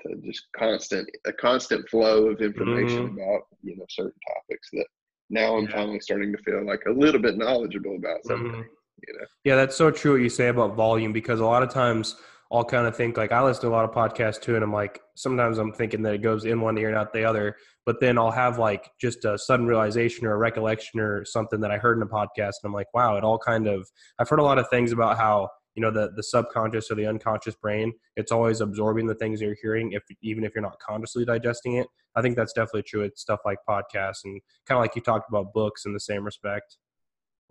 to 0.00 0.16
just 0.22 0.46
constant 0.56 1.08
a 1.26 1.32
constant 1.32 1.88
flow 1.88 2.26
of 2.26 2.40
information 2.40 3.08
mm-hmm. 3.08 3.18
about 3.18 3.42
you 3.62 3.76
know 3.76 3.84
certain 3.88 4.12
topics 4.34 4.68
that 4.72 4.86
now 5.28 5.56
i'm 5.56 5.64
yeah. 5.64 5.72
finally 5.72 6.00
starting 6.00 6.32
to 6.32 6.42
feel 6.42 6.64
like 6.64 6.82
a 6.86 6.92
little 6.92 7.20
bit 7.20 7.36
knowledgeable 7.36 7.96
about 7.96 8.24
something 8.24 8.52
mm-hmm. 8.52 8.60
Know? 9.08 9.26
Yeah 9.44 9.56
that's 9.56 9.76
so 9.76 9.90
true 9.90 10.12
what 10.12 10.22
you 10.22 10.28
say 10.28 10.48
about 10.48 10.74
volume 10.74 11.12
because 11.12 11.40
a 11.40 11.44
lot 11.44 11.62
of 11.62 11.70
times 11.70 12.16
I'll 12.52 12.64
kind 12.64 12.86
of 12.86 12.96
think 12.96 13.16
like 13.16 13.30
I 13.30 13.42
listen 13.44 13.62
to 13.62 13.68
a 13.68 13.70
lot 13.70 13.84
of 13.84 13.92
podcasts 13.92 14.40
too, 14.40 14.56
and 14.56 14.64
I'm 14.64 14.72
like 14.72 15.00
sometimes 15.14 15.58
I'm 15.58 15.72
thinking 15.72 16.02
that 16.02 16.14
it 16.14 16.22
goes 16.22 16.44
in 16.44 16.60
one 16.60 16.76
ear 16.78 16.88
and 16.88 16.96
out 16.96 17.12
the 17.12 17.24
other, 17.24 17.56
but 17.86 18.00
then 18.00 18.18
I'll 18.18 18.32
have 18.32 18.58
like 18.58 18.90
just 19.00 19.24
a 19.24 19.38
sudden 19.38 19.66
realization 19.66 20.26
or 20.26 20.32
a 20.32 20.36
recollection 20.36 20.98
or 20.98 21.24
something 21.24 21.60
that 21.60 21.70
I 21.70 21.78
heard 21.78 21.96
in 21.96 22.02
a 22.02 22.06
podcast, 22.06 22.54
and 22.62 22.64
I'm 22.64 22.72
like, 22.72 22.92
wow, 22.92 23.16
it 23.16 23.22
all 23.22 23.38
kind 23.38 23.68
of 23.68 23.88
I've 24.18 24.28
heard 24.28 24.40
a 24.40 24.44
lot 24.44 24.58
of 24.58 24.68
things 24.68 24.90
about 24.90 25.16
how 25.16 25.48
you 25.76 25.82
know 25.82 25.92
the 25.92 26.10
the 26.16 26.24
subconscious 26.24 26.90
or 26.90 26.96
the 26.96 27.06
unconscious 27.06 27.54
brain 27.54 27.92
it's 28.16 28.32
always 28.32 28.60
absorbing 28.60 29.06
the 29.06 29.14
things 29.14 29.40
you're 29.40 29.54
hearing 29.62 29.92
if 29.92 30.02
even 30.20 30.42
if 30.42 30.52
you're 30.52 30.62
not 30.62 30.78
consciously 30.80 31.24
digesting 31.24 31.76
it. 31.76 31.86
I 32.16 32.22
think 32.22 32.34
that's 32.34 32.52
definitely 32.52 32.82
true 32.82 33.02
it's 33.02 33.20
stuff 33.22 33.40
like 33.44 33.58
podcasts 33.68 34.24
and 34.24 34.40
kind 34.66 34.76
of 34.76 34.82
like 34.82 34.96
you 34.96 35.02
talked 35.02 35.28
about 35.28 35.52
books 35.52 35.86
in 35.86 35.92
the 35.92 36.00
same 36.00 36.24
respect 36.24 36.78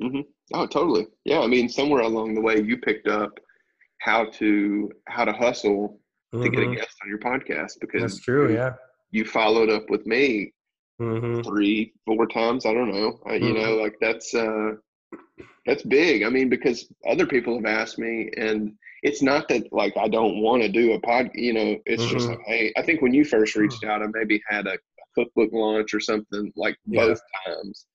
mm-hmm. 0.01 0.21
oh 0.53 0.67
totally 0.67 1.07
yeah 1.25 1.39
i 1.39 1.47
mean 1.47 1.69
somewhere 1.69 2.01
along 2.01 2.33
the 2.33 2.41
way 2.41 2.61
you 2.61 2.77
picked 2.77 3.07
up 3.07 3.39
how 4.01 4.25
to 4.31 4.91
how 5.07 5.25
to 5.25 5.33
hustle 5.33 5.99
mm-hmm. 6.33 6.43
to 6.43 6.49
get 6.49 6.59
a 6.59 6.63
mm-hmm. 6.63 6.75
guest 6.75 6.95
on 7.03 7.09
your 7.09 7.19
podcast 7.19 7.73
because 7.81 8.01
that's 8.01 8.19
true 8.19 8.53
yeah 8.53 8.73
you 9.11 9.25
followed 9.25 9.69
up 9.69 9.89
with 9.89 10.05
me 10.05 10.53
mm-hmm. 11.01 11.41
three 11.41 11.93
four 12.05 12.25
times 12.27 12.65
i 12.65 12.73
don't 12.73 12.91
know 12.91 13.19
I, 13.25 13.35
you 13.35 13.53
know 13.53 13.75
like 13.75 13.95
that's 13.99 14.33
uh 14.33 14.71
that's 15.65 15.83
big. 15.83 16.23
I 16.23 16.29
mean, 16.29 16.49
because 16.49 16.91
other 17.07 17.25
people 17.25 17.55
have 17.55 17.65
asked 17.65 17.99
me, 17.99 18.29
and 18.37 18.73
it's 19.03 19.21
not 19.21 19.47
that 19.49 19.71
like 19.71 19.95
I 19.97 20.07
don't 20.07 20.41
want 20.41 20.63
to 20.63 20.69
do 20.69 20.93
a 20.93 20.99
pod. 20.99 21.29
You 21.33 21.53
know, 21.53 21.77
it's 21.85 22.03
mm-hmm. 22.03 22.13
just 22.13 22.27
like, 22.27 22.39
hey, 22.45 22.73
I 22.75 22.81
think 22.81 23.01
when 23.01 23.13
you 23.13 23.23
first 23.23 23.55
reached 23.55 23.83
out, 23.83 24.01
I 24.01 24.07
maybe 24.11 24.41
had 24.47 24.67
a, 24.67 24.73
a 24.73 24.77
cookbook 25.15 25.51
launch 25.53 25.93
or 25.93 25.99
something 25.99 26.51
like 26.55 26.77
yeah. 26.85 27.01
both 27.01 27.21
times. 27.45 27.85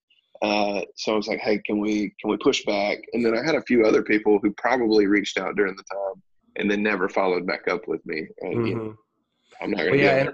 Uh, 0.43 0.83
so 0.97 1.13
I 1.13 1.17
was 1.17 1.29
like, 1.29 1.41
hey, 1.41 1.59
can 1.59 1.81
we 1.81 2.15
can 2.21 2.31
we 2.31 2.37
push 2.39 2.65
back? 2.65 2.99
And 3.13 3.25
then 3.25 3.37
I 3.37 3.45
had 3.45 3.55
a 3.55 3.63
few 3.63 3.85
other 3.87 4.03
people 4.03 4.39
who 4.43 4.53
probably 4.53 5.07
reached 5.07 5.39
out 5.39 5.57
during 5.57 5.77
the 5.77 5.85
time 5.85 6.23
and 6.57 6.71
then 6.71 6.83
never 6.83 7.09
followed 7.09 7.47
back 7.47 7.69
up 7.69 7.87
with 7.89 8.05
me. 8.07 8.27
mm-hmm. 8.43 8.67
you 8.67 8.75
know, 8.75 8.97
I'm 9.61 9.71
not 9.71 9.79
gonna 9.79 9.91
well, 9.91 10.01
yeah, 10.01 10.31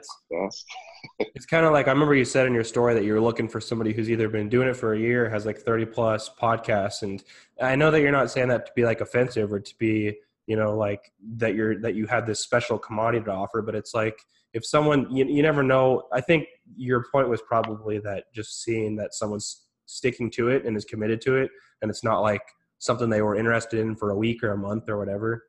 it's 1.18 1.46
kind 1.46 1.66
of 1.66 1.72
like 1.72 1.88
I 1.88 1.92
remember 1.92 2.14
you 2.14 2.24
said 2.24 2.46
in 2.46 2.54
your 2.54 2.64
story 2.64 2.94
that 2.94 3.04
you're 3.04 3.20
looking 3.20 3.48
for 3.48 3.60
somebody 3.60 3.92
who's 3.92 4.10
either 4.10 4.28
been 4.28 4.48
doing 4.48 4.68
it 4.68 4.76
for 4.76 4.94
a 4.94 4.98
year, 4.98 5.28
has 5.28 5.46
like 5.46 5.58
30 5.58 5.86
plus 5.86 6.30
podcasts, 6.40 7.02
and 7.02 7.22
I 7.60 7.76
know 7.76 7.90
that 7.90 8.00
you're 8.00 8.12
not 8.12 8.30
saying 8.30 8.48
that 8.48 8.66
to 8.66 8.72
be 8.74 8.84
like 8.84 9.00
offensive 9.00 9.52
or 9.52 9.60
to 9.60 9.74
be 9.78 10.16
you 10.46 10.56
know 10.56 10.76
like 10.76 11.12
that 11.36 11.54
you're 11.54 11.80
that 11.80 11.94
you 11.94 12.06
have 12.06 12.26
this 12.26 12.40
special 12.40 12.78
commodity 12.78 13.24
to 13.24 13.30
offer, 13.30 13.62
but 13.62 13.74
it's 13.74 13.94
like 13.94 14.18
if 14.52 14.64
someone 14.64 15.14
you, 15.14 15.24
you 15.26 15.42
never 15.42 15.62
know. 15.62 16.04
I 16.12 16.20
think 16.20 16.46
your 16.76 17.04
point 17.12 17.28
was 17.28 17.42
probably 17.42 17.98
that 18.00 18.24
just 18.34 18.62
seeing 18.62 18.96
that 18.96 19.14
someone's 19.14 19.66
sticking 19.90 20.30
to 20.32 20.48
it 20.48 20.64
and 20.64 20.76
is 20.76 20.84
committed 20.84 21.20
to 21.22 21.36
it, 21.36 21.50
and 21.82 21.90
it's 21.90 22.04
not 22.04 22.20
like 22.20 22.42
something 22.78 23.10
they 23.10 23.22
were 23.22 23.36
interested 23.36 23.80
in 23.80 23.94
for 23.94 24.10
a 24.10 24.16
week 24.16 24.42
or 24.42 24.52
a 24.52 24.56
month 24.56 24.88
or 24.88 24.98
whatever. 24.98 25.44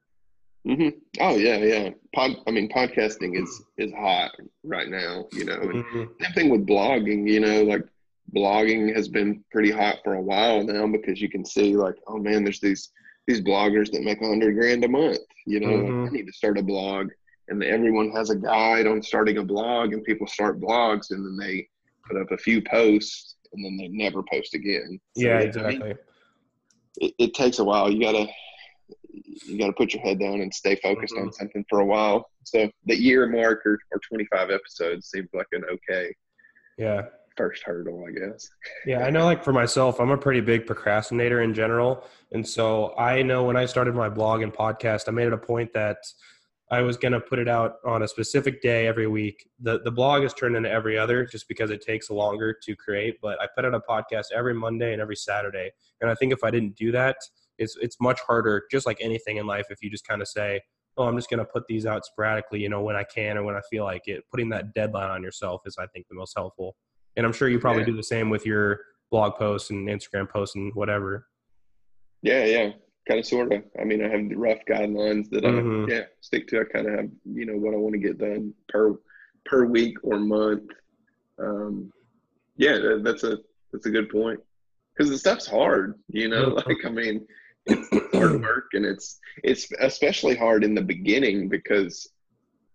Mm-hmm. 0.68 0.90
Oh 1.20 1.36
yeah, 1.38 1.58
yeah. 1.58 1.90
Pod, 2.14 2.32
I 2.48 2.52
mean, 2.52 2.70
podcasting 2.70 3.42
is 3.42 3.64
is 3.78 3.92
hot 3.94 4.32
right 4.64 4.90
now. 4.90 5.26
You 5.32 5.46
know, 5.46 5.54
and 5.54 5.84
mm-hmm. 5.86 6.04
same 6.22 6.34
thing 6.34 6.50
with 6.50 6.68
blogging. 6.68 7.28
You 7.28 7.40
know, 7.40 7.64
like 7.64 7.84
blogging 8.36 8.96
has 8.96 9.08
been 9.08 9.44
pretty 9.52 9.72
hot 9.72 9.98
for 10.04 10.16
a 10.16 10.22
while 10.22 10.64
now 10.64 10.88
because 10.88 11.20
you 11.20 11.30
can 11.30 11.44
see 11.44 11.76
like, 11.76 11.96
oh 12.08 12.18
man, 12.18 12.44
there's 12.44 12.60
these 12.60 12.92
these 13.28 13.42
bloggers 13.42 13.92
that 13.92 14.04
make 14.04 14.22
a 14.22 14.28
hundred 14.28 14.56
grand 14.56 14.84
a 14.84 14.88
month. 14.88 15.20
You 15.48 15.62
know, 15.62 15.68
mm-hmm. 15.68 16.06
I 16.06 16.10
need 16.10 16.28
to 16.28 16.34
start 16.34 16.60
a 16.60 16.64
blog, 16.64 17.10
and 17.48 17.64
everyone 17.64 18.12
has 18.12 18.30
a 18.30 18.36
guide 18.36 18.86
on 18.86 19.02
starting 19.02 19.40
a 19.40 19.44
blog, 19.44 19.94
and 19.94 20.04
people 20.04 20.28
start 20.28 20.62
blogs, 20.62 21.10
and 21.10 21.26
then 21.26 21.38
they 21.38 21.68
put 22.08 22.22
up 22.22 22.32
a 22.32 22.38
few 22.38 22.62
posts, 22.62 23.31
and 23.54 23.64
then 23.66 23.78
they 23.78 23.88
never 23.88 24.24
post 24.24 24.54
again. 24.54 25.00
So, 25.18 25.24
yeah, 25.24 25.40
exactly. 25.40 25.96
It, 26.98 27.14
it 27.18 27.34
takes 27.34 27.60
a 27.60 27.64
while. 27.64 27.92
You 27.92 28.02
gotta 28.02 28.28
you 29.46 29.58
got 29.58 29.68
to 29.68 29.74
put 29.74 29.94
your 29.94 30.04
head 30.04 30.20
down 30.20 30.42
and 30.42 30.54
stay 30.54 30.76
focused 30.76 31.14
mm-hmm. 31.14 31.28
on 31.28 31.34
something 31.34 31.66
for 31.70 31.80
a 31.80 31.86
while. 31.86 32.30
So 32.44 32.70
the 32.86 32.96
year 32.96 33.28
mark 33.28 33.62
or, 33.66 33.80
or 33.92 34.00
25 34.08 34.50
episodes 34.50 35.10
seems 35.10 35.30
like 35.34 35.48
an 35.52 35.64
okay. 35.72 36.14
Yeah. 36.78 37.04
First 37.38 37.64
hurdle, 37.64 38.06
I 38.08 38.12
guess. 38.12 38.50
yeah, 38.86 39.06
I 39.06 39.10
know. 39.10 39.24
Like 39.24 39.44
for 39.44 39.54
myself, 39.54 40.00
I'm 40.00 40.12
a 40.12 40.18
pretty 40.18 40.42
big 40.42 40.66
procrastinator 40.66 41.42
in 41.42 41.54
general, 41.54 42.04
and 42.34 42.46
so 42.46 42.94
I 42.98 43.22
know 43.24 43.46
when 43.46 43.56
I 43.56 43.66
started 43.66 43.96
my 43.96 44.10
blog 44.10 44.42
and 44.42 44.54
podcast, 44.54 45.08
I 45.08 45.12
made 45.12 45.28
it 45.28 45.34
a 45.34 45.38
point 45.38 45.72
that 45.74 45.98
I 46.72 46.82
was 46.82 46.96
going 46.96 47.12
to 47.12 47.20
put 47.20 47.38
it 47.38 47.50
out 47.50 47.76
on 47.86 48.02
a 48.02 48.08
specific 48.08 48.62
day 48.62 48.88
every 48.88 49.08
week. 49.08 49.46
The 49.60 49.82
the 49.82 49.92
blog 49.92 50.24
is 50.24 50.34
turned 50.34 50.56
into 50.56 50.72
every 50.72 50.98
other 50.98 51.26
just 51.26 51.48
because 51.48 51.70
it 51.70 51.82
takes 51.82 52.10
longer 52.10 52.56
to 52.64 52.76
create, 52.76 53.18
but 53.22 53.40
I 53.42 53.48
put 53.54 53.66
out 53.66 53.74
a 53.74 53.82
podcast 53.82 54.28
every 54.34 54.54
Monday 54.54 54.94
and 54.94 55.02
every 55.02 55.18
Saturday. 55.18 55.72
And 56.00 56.10
I 56.10 56.16
think 56.16 56.32
if 56.32 56.44
I 56.44 56.50
didn't 56.50 56.76
do 56.76 56.92
that, 56.94 57.18
it's 57.62 57.78
it's 57.80 57.98
much 58.02 58.20
harder 58.22 58.64
just 58.72 58.86
like 58.86 58.98
anything 59.00 59.38
in 59.38 59.46
life 59.46 59.68
if 59.70 59.82
you 59.82 59.90
just 59.90 60.06
kind 60.06 60.22
of 60.22 60.28
say 60.28 60.60
oh 60.98 61.06
i'm 61.06 61.16
just 61.16 61.30
going 61.30 61.38
to 61.38 61.46
put 61.46 61.66
these 61.68 61.86
out 61.86 62.06
sporadically 62.06 62.60
you 62.60 62.68
know 62.68 62.82
when 62.82 62.96
i 62.96 63.04
can 63.04 63.38
or 63.38 63.44
when 63.44 63.56
i 63.56 63.62
feel 63.70 63.84
like 63.84 64.08
it 64.08 64.24
putting 64.32 64.50
that 64.50 64.74
deadline 64.74 65.10
on 65.10 65.24
yourself 65.24 65.62
is 65.66 65.78
i 65.80 65.86
think 65.88 66.06
the 66.10 66.16
most 66.16 66.34
helpful 66.36 66.76
and 67.16 67.26
i'm 67.26 67.32
sure 67.32 67.48
you 67.48 67.60
probably 67.60 67.82
yeah. 67.84 67.88
do 67.88 67.96
the 67.96 68.04
same 68.04 68.30
with 68.30 68.46
your 68.46 68.80
blog 69.12 69.36
posts 69.36 69.70
and 69.70 69.88
instagram 69.88 70.28
posts 70.28 70.56
and 70.56 70.74
whatever 70.74 71.28
yeah 72.22 72.44
yeah 72.46 72.70
kind 73.12 73.20
of 73.20 73.26
sort 73.26 73.52
of 73.52 73.64
i 73.80 73.84
mean 73.84 74.04
i 74.04 74.08
have 74.08 74.30
the 74.30 74.36
rough 74.36 74.60
guidelines 74.70 75.30
that 75.30 75.44
mm-hmm. 75.44 75.92
i 75.92 75.94
yeah 75.94 76.04
stick 76.22 76.48
to. 76.48 76.62
I 76.62 76.64
kind 76.64 76.88
of 76.88 76.98
have 76.98 77.10
you 77.26 77.46
know 77.46 77.58
what 77.58 77.74
i 77.74 77.78
want 77.78 77.94
to 77.94 78.00
get 78.00 78.18
done 78.18 78.54
per 78.70 78.96
per 79.46 79.66
week 79.66 79.98
or 80.04 80.18
month. 80.18 80.72
Um 81.38 81.92
yeah 82.56 82.78
that's 83.04 83.24
a 83.24 83.40
that's 83.74 83.86
a 83.86 83.92
good 83.92 84.10
point. 84.10 84.40
Because 84.96 85.10
the 85.10 85.18
stuff's 85.18 85.46
hard 85.46 86.00
you 86.08 86.30
know 86.30 86.62
like 86.68 86.86
i 86.86 86.90
mean 86.90 87.28
it's 87.66 88.16
hard 88.16 88.42
work 88.42 88.68
and 88.74 88.86
it's 88.86 89.20
it's 89.44 89.68
especially 89.82 90.36
hard 90.36 90.64
in 90.64 90.74
the 90.74 90.82
beginning 90.82 91.50
because 91.50 92.10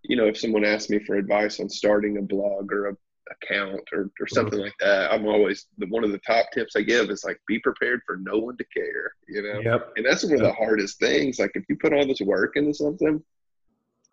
you 0.02 0.16
know 0.16 0.26
if 0.26 0.36
someone 0.38 0.64
asks 0.64 0.90
me 0.90 0.98
for 0.98 1.16
advice 1.16 1.60
on 1.60 1.68
starting 1.70 2.18
a 2.18 2.22
blog 2.22 2.70
or 2.72 2.88
a 2.88 2.96
account 3.30 3.80
or, 3.92 4.00
or 4.00 4.04
mm-hmm. 4.04 4.34
something 4.34 4.58
like 4.58 4.74
that 4.80 5.12
i'm 5.12 5.26
always 5.26 5.66
the 5.78 5.86
one 5.86 6.04
of 6.04 6.12
the 6.12 6.20
top 6.26 6.46
tips 6.52 6.76
i 6.76 6.82
give 6.82 7.10
is 7.10 7.24
like 7.24 7.38
be 7.48 7.58
prepared 7.60 8.00
for 8.06 8.16
no 8.16 8.38
one 8.38 8.56
to 8.56 8.64
care 8.64 9.12
you 9.28 9.42
know 9.42 9.60
yep. 9.60 9.92
and 9.96 10.06
that's 10.06 10.24
one 10.24 10.34
of 10.34 10.40
the 10.40 10.52
hardest 10.52 10.98
things 10.98 11.38
like 11.38 11.50
if 11.54 11.64
you 11.68 11.76
put 11.76 11.92
all 11.92 12.06
this 12.06 12.20
work 12.20 12.56
into 12.56 12.72
something 12.72 13.22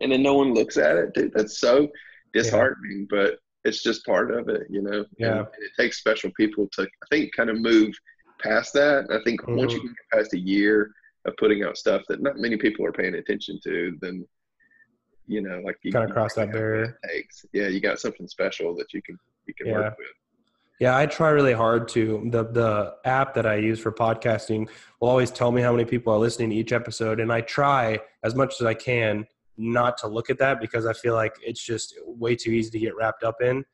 and 0.00 0.12
then 0.12 0.22
no 0.22 0.34
one 0.34 0.52
looks 0.52 0.76
at 0.76 0.96
it 0.96 1.14
dude 1.14 1.32
that's 1.34 1.60
so 1.60 1.88
disheartening 2.32 3.06
yeah. 3.10 3.18
but 3.18 3.38
it's 3.64 3.82
just 3.82 4.04
part 4.04 4.30
of 4.30 4.48
it 4.48 4.62
you 4.68 4.82
know 4.82 5.04
yeah 5.18 5.38
and 5.38 5.46
it 5.60 5.70
takes 5.78 5.98
special 5.98 6.30
people 6.36 6.68
to 6.72 6.82
i 6.82 7.06
think 7.10 7.30
kind 7.34 7.50
of 7.50 7.58
move 7.58 7.94
past 8.44 8.72
that. 8.74 9.06
I 9.10 9.22
think 9.24 9.40
mm-hmm. 9.42 9.56
once 9.56 9.72
you 9.72 9.80
mm-hmm. 9.80 9.88
get 9.88 10.18
past 10.18 10.34
a 10.34 10.38
year 10.38 10.90
of 11.24 11.36
putting 11.38 11.64
out 11.64 11.78
stuff 11.78 12.02
that 12.08 12.20
not 12.20 12.36
many 12.36 12.56
people 12.56 12.84
are 12.84 12.92
paying 12.92 13.14
attention 13.14 13.58
to, 13.64 13.96
then 14.00 14.26
you 15.26 15.40
know, 15.40 15.60
like 15.64 15.76
you 15.82 15.92
kind 15.92 16.04
of 16.04 16.10
cross 16.10 16.34
that 16.34 16.52
barrier. 16.52 16.98
Takes. 17.08 17.44
Yeah, 17.52 17.68
you 17.68 17.80
got 17.80 17.98
something 17.98 18.28
special 18.28 18.74
that 18.76 18.92
you 18.92 19.02
can 19.02 19.18
you 19.46 19.54
can 19.54 19.66
yeah. 19.66 19.74
work 19.74 19.98
with. 19.98 20.08
Yeah, 20.80 20.96
I 20.96 21.06
try 21.06 21.30
really 21.30 21.52
hard 21.52 21.88
to. 21.88 22.28
The 22.30 22.44
the 22.44 22.94
app 23.04 23.34
that 23.34 23.46
I 23.46 23.56
use 23.56 23.80
for 23.80 23.92
podcasting 23.92 24.68
will 25.00 25.08
always 25.08 25.30
tell 25.30 25.52
me 25.52 25.62
how 25.62 25.72
many 25.72 25.84
people 25.84 26.12
are 26.12 26.18
listening 26.18 26.50
to 26.50 26.56
each 26.56 26.72
episode, 26.72 27.20
and 27.20 27.32
I 27.32 27.40
try 27.42 28.00
as 28.22 28.34
much 28.34 28.54
as 28.60 28.66
I 28.66 28.74
can 28.74 29.26
not 29.56 29.96
to 29.98 30.08
look 30.08 30.30
at 30.30 30.38
that 30.38 30.60
because 30.60 30.84
I 30.84 30.92
feel 30.92 31.14
like 31.14 31.36
it's 31.42 31.64
just 31.64 31.94
way 32.04 32.34
too 32.34 32.50
easy 32.50 32.70
to 32.70 32.78
get 32.78 32.96
wrapped 32.96 33.22
up 33.22 33.40
in. 33.40 33.64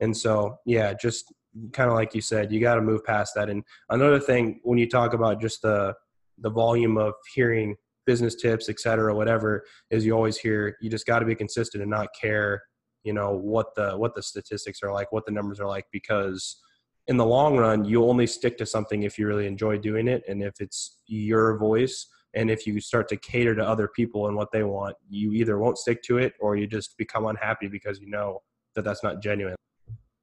And 0.00 0.14
so, 0.14 0.58
yeah, 0.66 0.92
just 0.92 1.32
kind 1.72 1.88
of 1.88 1.96
like 1.96 2.14
you 2.14 2.20
said, 2.20 2.52
you 2.52 2.60
got 2.60 2.74
to 2.74 2.82
move 2.82 3.04
past 3.04 3.34
that. 3.34 3.48
And 3.48 3.64
another 3.88 4.20
thing, 4.20 4.60
when 4.62 4.78
you 4.78 4.88
talk 4.88 5.14
about 5.14 5.40
just 5.40 5.62
the 5.62 5.94
the 6.38 6.50
volume 6.50 6.98
of 6.98 7.14
hearing 7.34 7.76
business 8.06 8.34
tips, 8.34 8.68
et 8.68 8.80
cetera, 8.80 9.14
whatever, 9.14 9.64
is 9.90 10.04
you 10.04 10.12
always 10.12 10.36
hear 10.36 10.76
you 10.80 10.90
just 10.90 11.06
got 11.06 11.20
to 11.20 11.26
be 11.26 11.34
consistent 11.34 11.82
and 11.82 11.90
not 11.90 12.08
care, 12.20 12.62
you 13.04 13.12
know, 13.12 13.32
what 13.32 13.74
the 13.74 13.96
what 13.96 14.14
the 14.14 14.22
statistics 14.22 14.82
are 14.82 14.92
like, 14.92 15.12
what 15.12 15.26
the 15.26 15.32
numbers 15.32 15.60
are 15.60 15.68
like, 15.68 15.86
because 15.92 16.60
in 17.08 17.16
the 17.16 17.26
long 17.26 17.56
run, 17.56 17.84
you 17.84 18.04
only 18.04 18.26
stick 18.26 18.56
to 18.58 18.66
something 18.66 19.02
if 19.02 19.18
you 19.18 19.26
really 19.26 19.46
enjoy 19.46 19.76
doing 19.76 20.08
it, 20.08 20.22
and 20.28 20.42
if 20.42 20.60
it's 20.60 20.98
your 21.06 21.58
voice. 21.58 22.06
And 22.34 22.50
if 22.50 22.66
you 22.66 22.80
start 22.80 23.08
to 23.08 23.16
cater 23.18 23.54
to 23.54 23.62
other 23.62 23.88
people 23.94 24.26
and 24.26 24.34
what 24.34 24.52
they 24.52 24.62
want, 24.62 24.96
you 25.10 25.34
either 25.34 25.58
won't 25.58 25.76
stick 25.76 26.02
to 26.04 26.16
it 26.16 26.32
or 26.40 26.56
you 26.56 26.66
just 26.66 26.96
become 26.96 27.26
unhappy 27.26 27.68
because 27.68 28.00
you 28.00 28.08
know 28.08 28.40
that 28.74 28.84
that's 28.86 29.04
not 29.04 29.20
genuine. 29.20 29.54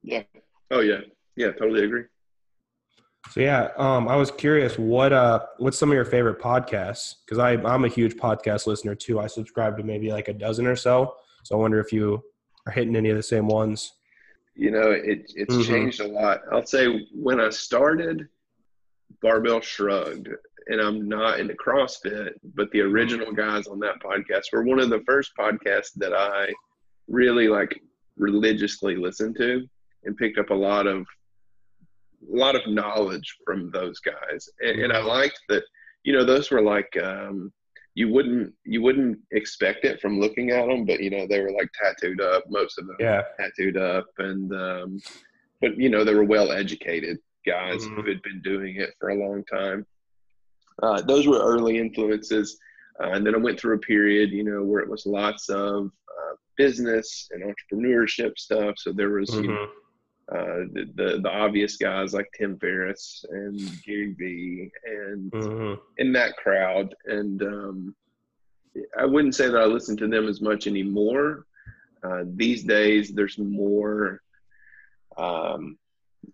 Yeah. 0.01 0.23
Oh, 0.71 0.79
yeah 0.79 1.01
yeah, 1.39 1.51
totally 1.53 1.85
agree. 1.85 2.03
So 3.31 3.41
yeah, 3.41 3.69
um, 3.77 4.07
I 4.07 4.15
was 4.15 4.31
curious 4.31 4.77
what 4.77 5.13
uh 5.13 5.45
what's 5.57 5.77
some 5.77 5.89
of 5.89 5.95
your 5.95 6.05
favorite 6.05 6.39
podcasts? 6.39 7.15
Because 7.25 7.37
I 7.37 7.51
I'm 7.51 7.85
a 7.85 7.89
huge 7.89 8.15
podcast 8.15 8.65
listener 8.65 8.95
too. 8.95 9.19
I 9.19 9.27
subscribe 9.27 9.77
to 9.77 9.83
maybe 9.83 10.11
like 10.11 10.29
a 10.29 10.33
dozen 10.33 10.65
or 10.65 10.75
so. 10.75 11.15
So 11.43 11.55
I 11.55 11.59
wonder 11.59 11.79
if 11.79 11.93
you 11.93 12.23
are 12.65 12.71
hitting 12.71 12.95
any 12.95 13.09
of 13.09 13.17
the 13.17 13.23
same 13.23 13.47
ones. 13.47 13.93
You 14.55 14.71
know, 14.71 14.91
it 14.91 15.31
it's 15.35 15.53
mm-hmm. 15.53 15.71
changed 15.71 15.99
a 16.01 16.07
lot. 16.07 16.41
I'll 16.51 16.65
say 16.65 17.07
when 17.13 17.39
I 17.39 17.49
started, 17.49 18.27
Barbell 19.21 19.61
Shrugged, 19.61 20.29
and 20.67 20.81
I'm 20.81 21.07
not 21.07 21.39
into 21.39 21.53
CrossFit, 21.53 22.31
but 22.55 22.71
the 22.71 22.81
original 22.81 23.31
guys 23.31 23.67
on 23.67 23.79
that 23.79 24.01
podcast 24.03 24.45
were 24.53 24.63
one 24.63 24.79
of 24.79 24.89
the 24.89 25.03
first 25.05 25.31
podcasts 25.37 25.93
that 25.97 26.13
I 26.13 26.51
really 27.07 27.47
like 27.47 27.81
religiously 28.17 28.95
listened 28.95 29.35
to 29.37 29.67
and 30.03 30.17
picked 30.17 30.37
up 30.37 30.49
a 30.49 30.53
lot 30.53 30.87
of 30.87 31.05
a 32.21 32.35
lot 32.35 32.55
of 32.55 32.67
knowledge 32.67 33.37
from 33.45 33.71
those 33.71 33.99
guys, 33.99 34.49
and, 34.61 34.81
and 34.81 34.93
I 34.93 35.01
liked 35.01 35.39
that. 35.49 35.63
You 36.03 36.13
know, 36.13 36.23
those 36.23 36.49
were 36.49 36.61
like 36.61 36.89
um, 37.01 37.51
you 37.93 38.09
wouldn't 38.09 38.53
you 38.65 38.81
wouldn't 38.81 39.19
expect 39.31 39.83
it 39.83 39.99
from 39.99 40.19
looking 40.19 40.51
at 40.51 40.67
them, 40.67 40.85
but 40.85 41.01
you 41.01 41.09
know 41.09 41.27
they 41.27 41.41
were 41.41 41.51
like 41.51 41.69
tattooed 41.73 42.21
up, 42.21 42.43
most 42.49 42.77
of 42.79 42.87
them 42.87 42.95
yeah. 42.99 43.21
tattooed 43.37 43.77
up, 43.77 44.07
and 44.17 44.53
um, 44.53 44.99
but 45.61 45.77
you 45.77 45.89
know 45.89 46.03
they 46.03 46.13
were 46.13 46.23
well 46.23 46.51
educated 46.51 47.17
guys 47.45 47.83
mm-hmm. 47.83 47.95
who 47.95 48.07
had 48.07 48.21
been 48.21 48.41
doing 48.41 48.77
it 48.77 48.91
for 48.99 49.09
a 49.09 49.15
long 49.15 49.43
time. 49.45 49.85
Uh, 50.81 51.01
those 51.01 51.27
were 51.27 51.39
early 51.39 51.77
influences. 51.77 52.57
Uh, 53.01 53.11
and 53.11 53.25
then 53.25 53.35
I 53.35 53.37
went 53.37 53.59
through 53.59 53.75
a 53.75 53.79
period, 53.79 54.31
you 54.31 54.43
know, 54.43 54.63
where 54.63 54.81
it 54.81 54.89
was 54.89 55.05
lots 55.05 55.49
of 55.49 55.85
uh, 55.85 56.35
business 56.57 57.29
and 57.31 57.43
entrepreneurship 57.43 58.37
stuff. 58.37 58.75
So 58.77 58.91
there 58.91 59.11
was, 59.11 59.29
mm-hmm. 59.29 59.43
you 59.43 59.49
know, 59.49 59.67
uh, 60.31 60.65
the, 60.73 60.89
the, 60.95 61.19
the 61.23 61.29
obvious 61.29 61.77
guys 61.77 62.13
like 62.13 62.29
Tim 62.37 62.57
Ferriss 62.59 63.25
and 63.29 63.59
Gary 63.83 64.13
Vee 64.17 64.71
and 64.85 65.31
mm-hmm. 65.31 65.81
in 65.97 66.13
that 66.13 66.37
crowd. 66.37 66.93
And 67.05 67.41
um, 67.41 67.95
I 68.97 69.05
wouldn't 69.05 69.35
say 69.35 69.49
that 69.49 69.59
I 69.59 69.65
listen 69.65 69.97
to 69.97 70.07
them 70.07 70.27
as 70.27 70.39
much 70.39 70.67
anymore. 70.67 71.45
Uh, 72.03 72.23
these 72.35 72.63
days, 72.63 73.11
there's 73.11 73.37
more 73.39 74.21
um, 75.17 75.77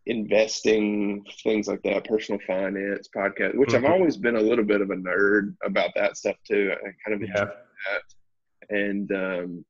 investing 0.05 1.25
things 1.43 1.67
like 1.67 1.81
that, 1.84 2.05
personal 2.05 2.41
finance 2.45 3.10
podcast, 3.15 3.55
which 3.55 3.69
mm-hmm. 3.69 3.86
I've 3.86 3.91
always 3.91 4.17
been 4.17 4.36
a 4.36 4.41
little 4.41 4.65
bit 4.65 4.81
of 4.81 4.91
a 4.91 4.95
nerd 4.95 5.55
about 5.63 5.91
that 5.95 6.17
stuff 6.17 6.36
too. 6.45 6.73
I 6.73 6.89
kind 7.08 7.15
of 7.15 7.21
enjoy 7.21 7.45
that. 7.45 8.75
And 8.75 9.12
um, 9.12 9.65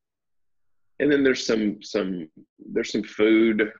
and 0.99 1.11
then 1.11 1.23
there's 1.23 1.45
some 1.45 1.81
some 1.81 2.29
there's 2.59 2.91
some 2.91 3.03
food. 3.03 3.71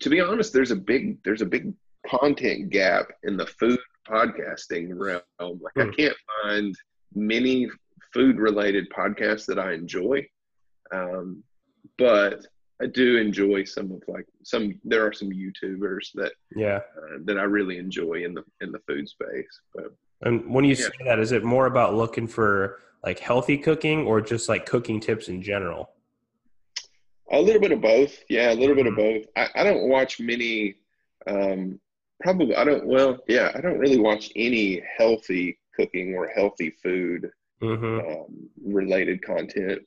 To 0.00 0.10
be 0.10 0.20
honest, 0.20 0.52
there's 0.52 0.70
a 0.70 0.76
big 0.76 1.22
there's 1.24 1.42
a 1.42 1.46
big 1.46 1.72
content 2.06 2.70
gap 2.70 3.08
in 3.22 3.36
the 3.36 3.46
food 3.46 3.78
podcasting 4.08 4.88
realm. 4.92 5.22
Like 5.38 5.74
mm. 5.76 5.90
I 5.90 5.94
can't 5.94 6.16
find 6.42 6.74
many 7.14 7.68
food 8.12 8.38
related 8.38 8.88
podcasts 8.90 9.46
that 9.46 9.58
I 9.58 9.72
enjoy. 9.72 10.26
Um, 10.92 11.42
but 11.98 12.44
I 12.82 12.86
do 12.86 13.18
enjoy 13.18 13.64
some 13.64 13.92
of 13.92 14.02
like 14.08 14.26
some. 14.42 14.80
There 14.84 15.06
are 15.06 15.12
some 15.12 15.30
YouTubers 15.30 16.12
that 16.14 16.32
yeah 16.56 16.80
uh, 16.96 17.18
that 17.24 17.38
I 17.38 17.42
really 17.42 17.78
enjoy 17.78 18.24
in 18.24 18.34
the 18.34 18.42
in 18.60 18.72
the 18.72 18.80
food 18.88 19.08
space. 19.08 19.60
But 19.74 19.92
and 20.22 20.52
when 20.52 20.64
you 20.64 20.74
yeah. 20.74 20.86
say 20.86 21.04
that, 21.04 21.18
is 21.18 21.32
it 21.32 21.44
more 21.44 21.66
about 21.66 21.94
looking 21.94 22.26
for 22.26 22.80
like 23.04 23.18
healthy 23.18 23.58
cooking 23.58 24.06
or 24.06 24.20
just 24.20 24.48
like 24.48 24.66
cooking 24.66 24.98
tips 24.98 25.28
in 25.28 25.42
general? 25.42 25.90
A 27.32 27.40
little 27.40 27.60
bit 27.60 27.72
of 27.72 27.80
both. 27.80 28.16
Yeah, 28.28 28.52
a 28.52 28.54
little 28.54 28.74
bit 28.74 28.86
of 28.86 28.94
mm-hmm. 28.94 29.18
both. 29.18 29.26
I, 29.36 29.60
I 29.60 29.64
don't 29.64 29.88
watch 29.88 30.20
many. 30.20 30.76
Um, 31.26 31.80
probably 32.20 32.56
I 32.56 32.64
don't. 32.64 32.86
Well, 32.86 33.18
yeah, 33.28 33.52
I 33.54 33.60
don't 33.60 33.78
really 33.78 33.98
watch 33.98 34.30
any 34.36 34.82
healthy 34.98 35.58
cooking 35.76 36.14
or 36.14 36.28
healthy 36.28 36.70
food 36.82 37.30
mm-hmm. 37.62 38.08
um, 38.08 38.48
related 38.62 39.22
content 39.24 39.82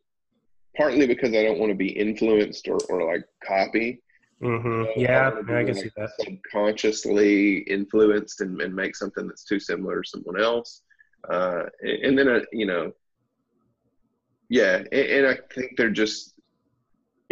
partly 0.76 1.08
because 1.08 1.30
I 1.30 1.44
don't 1.44 1.60
want 1.60 1.72
to 1.72 1.76
be 1.76 1.90
influenced 1.90 2.68
or, 2.68 2.78
or 2.90 3.06
like 3.06 3.26
copy. 3.46 4.02
Mm-hmm. 4.42 5.00
yeah, 5.00 5.30
I, 5.30 5.40
I 5.40 5.64
can 5.64 5.68
like 5.68 5.76
see 5.76 5.92
that. 5.96 6.10
Subconsciously 6.20 7.60
influenced 7.60 8.42
and, 8.42 8.60
and 8.62 8.76
make 8.76 8.96
something 8.96 9.28
that's 9.28 9.46
too 9.46 9.60
similar 9.60 10.02
to 10.02 10.10
someone 10.10 10.42
else. 10.42 10.82
Uh, 11.30 11.64
and, 11.82 12.06
and, 12.06 12.20
then, 12.20 12.28
uh, 12.28 12.40
you 12.52 12.66
know, 12.66 12.92
yeah, 14.50 14.78
and, 14.78 14.94
and, 14.94 15.28
I 15.28 15.38
think 15.54 15.78
they're 15.78 15.90
just, 15.90 16.33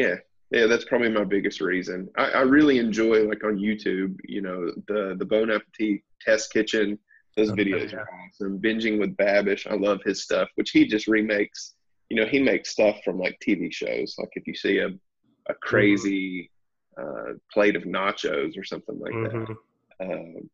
yeah, 0.02 0.16
yeah, 0.52 0.68
that's 0.68 0.86
probably 0.86 1.10
my 1.10 1.24
biggest 1.24 1.62
reason. 1.62 2.10
I, 2.18 2.26
I 2.26 2.42
really 2.42 2.80
enjoy 2.80 3.28
like 3.28 3.44
on 3.44 3.58
YouTube, 3.58 4.18
you 4.26 4.42
know, 4.42 4.72
the 4.88 5.16
the 5.18 5.26
Bon 5.26 5.52
Appetit 5.52 6.02
Test 6.22 6.52
Kitchen. 6.52 6.98
Those 7.38 7.52
okay, 7.52 7.64
videos 7.64 7.92
yeah. 7.94 8.00
are 8.00 8.10
awesome. 8.26 8.60
Binging 8.60 9.00
with 9.00 9.16
Babish, 9.16 9.66
I 9.66 9.76
love 9.76 10.02
his 10.04 10.22
stuff, 10.22 10.50
which 10.56 10.72
he 10.72 10.86
just 10.86 11.08
remakes 11.08 11.76
you 12.12 12.18
know, 12.18 12.26
he 12.26 12.40
makes 12.40 12.72
stuff 12.72 12.98
from 13.06 13.18
like 13.18 13.40
TV 13.40 13.72
shows. 13.72 14.16
Like 14.20 14.32
if 14.34 14.46
you 14.46 14.54
see 14.54 14.80
a, 14.80 14.88
a 14.88 14.90
mm-hmm. 14.90 15.54
crazy 15.62 16.52
uh, 17.02 17.36
plate 17.54 17.78
of 17.78 17.84
nachos 17.84 18.58
or 18.58 18.66
something 18.66 19.00
like 19.00 19.14
mm-hmm. 19.14 19.54
that, 19.98 20.14
um, 20.14 20.50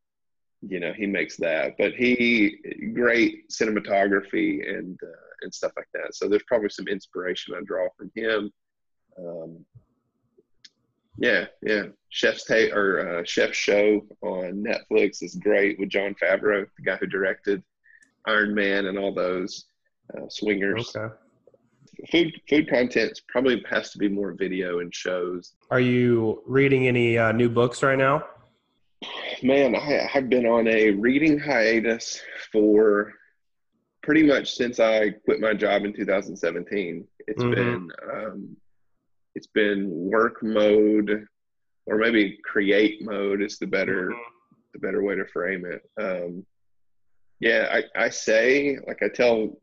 you 0.61 0.79
know, 0.79 0.93
he 0.93 1.07
makes 1.07 1.35
that. 1.37 1.73
But 1.79 1.93
he 1.95 2.59
great 2.93 3.49
cinematography 3.49 4.69
and 4.69 4.99
uh, 5.01 5.27
and 5.41 5.51
stuff 5.51 5.71
like 5.75 5.89
that. 5.95 6.13
So 6.13 6.29
there's 6.29 6.43
probably 6.43 6.69
some 6.69 6.87
inspiration 6.87 7.55
I 7.55 7.61
draw 7.65 7.87
from 7.97 8.11
him. 8.13 8.51
Um, 9.17 9.65
yeah, 11.17 11.45
yeah. 11.61 11.83
Chef's 12.09 12.45
Table 12.45 12.77
or 12.77 13.19
uh, 13.19 13.23
Chef 13.25 13.53
Show 13.53 14.05
on 14.21 14.63
Netflix 14.63 15.23
is 15.23 15.35
great 15.35 15.79
with 15.79 15.89
Jon 15.89 16.15
Favreau, 16.21 16.65
the 16.77 16.83
guy 16.83 16.95
who 16.97 17.07
directed 17.07 17.63
Iron 18.25 18.53
Man 18.53 18.85
and 18.85 18.97
all 18.97 19.13
those 19.13 19.65
uh, 20.15 20.27
swingers. 20.29 20.95
Okay 20.95 21.13
food 22.11 22.33
food 22.47 22.69
content 22.69 23.21
probably 23.27 23.63
has 23.69 23.91
to 23.91 23.97
be 23.97 24.07
more 24.07 24.33
video 24.33 24.79
and 24.79 24.93
shows. 24.93 25.53
Are 25.71 25.79
you 25.79 26.43
reading 26.45 26.87
any 26.87 27.17
uh, 27.17 27.31
new 27.31 27.49
books 27.49 27.83
right 27.83 27.97
now? 27.97 28.25
Man, 29.43 29.75
I, 29.75 30.09
I've 30.13 30.29
been 30.29 30.45
on 30.45 30.67
a 30.67 30.91
reading 30.91 31.39
hiatus 31.39 32.21
for 32.51 33.13
pretty 34.01 34.23
much 34.23 34.55
since 34.55 34.79
I 34.79 35.11
quit 35.25 35.39
my 35.39 35.53
job 35.53 35.85
in 35.85 35.93
2017. 35.93 37.05
It's 37.27 37.43
mm-hmm. 37.43 37.53
been 37.53 37.91
um, 38.11 38.57
it's 39.37 39.47
been 39.47 39.87
work 39.91 40.41
mode, 40.41 41.27
or 41.85 41.97
maybe 41.97 42.39
create 42.43 43.03
mode 43.03 43.43
is 43.43 43.59
the 43.59 43.67
better 43.67 44.09
mm-hmm. 44.09 44.55
the 44.73 44.79
better 44.79 45.03
way 45.03 45.15
to 45.15 45.25
frame 45.27 45.63
it. 45.63 45.83
Um, 46.01 46.43
yeah, 47.39 47.67
I, 47.71 48.05
I 48.05 48.09
say 48.09 48.79
like 48.87 49.03
I 49.03 49.09
tell 49.09 49.55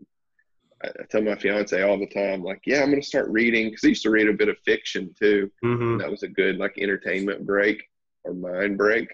I 0.84 0.90
tell 1.10 1.22
my 1.22 1.34
fiance 1.34 1.82
all 1.82 1.98
the 1.98 2.06
time, 2.06 2.44
like, 2.44 2.60
yeah, 2.66 2.82
I'm 2.82 2.90
going 2.90 3.00
to 3.00 3.06
start 3.06 3.28
reading 3.30 3.70
because 3.70 3.84
I 3.84 3.88
used 3.88 4.02
to 4.04 4.10
read 4.10 4.28
a 4.28 4.32
bit 4.32 4.48
of 4.48 4.56
fiction 4.64 5.12
too. 5.20 5.50
Mm-hmm. 5.64 5.98
that 5.98 6.10
was 6.10 6.22
a 6.22 6.28
good 6.28 6.56
like 6.56 6.78
entertainment 6.78 7.44
break 7.44 7.82
or 8.22 8.32
mind 8.32 8.78
break. 8.78 9.08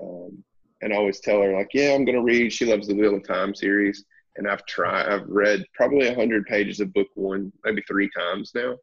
Um, 0.00 0.42
and 0.80 0.92
I 0.92 0.96
always 0.96 1.20
tell 1.20 1.42
her 1.42 1.52
like, 1.52 1.70
yeah, 1.74 1.92
I'm 1.92 2.06
going 2.06 2.16
to 2.16 2.22
read. 2.22 2.52
She 2.52 2.64
loves 2.64 2.88
the 2.88 2.94
Wheel 2.94 3.16
of 3.16 3.26
Time 3.26 3.54
series, 3.54 4.04
and 4.36 4.48
I've 4.48 4.64
tried. 4.64 5.06
I've 5.06 5.28
read 5.28 5.64
probably 5.74 6.06
a 6.08 6.14
hundred 6.14 6.46
pages 6.46 6.80
of 6.80 6.94
book 6.94 7.08
one, 7.14 7.52
maybe 7.64 7.82
three 7.82 8.08
times 8.16 8.52
now, 8.54 8.76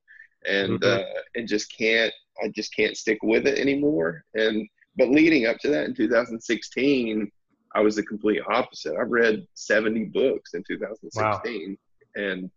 and 0.47 0.79
mm-hmm. 0.79 1.01
uh, 1.01 1.21
and 1.35 1.47
just 1.47 1.75
can't. 1.75 2.13
I 2.43 2.49
just 2.49 2.75
can't 2.75 2.97
stick 2.97 3.19
with 3.23 3.47
it 3.47 3.57
anymore. 3.57 4.25
And 4.33 4.67
but 4.97 5.09
leading 5.09 5.45
up 5.45 5.57
to 5.59 5.69
that 5.69 5.85
in 5.85 5.95
2016, 5.95 7.31
I 7.73 7.81
was 7.81 7.95
the 7.95 8.03
complete 8.03 8.41
opposite. 8.49 8.95
I've 8.99 9.11
read 9.11 9.45
70 9.53 10.05
books 10.05 10.53
in 10.53 10.63
2016. 10.67 11.69
Wow 11.69 11.75
and 12.15 12.49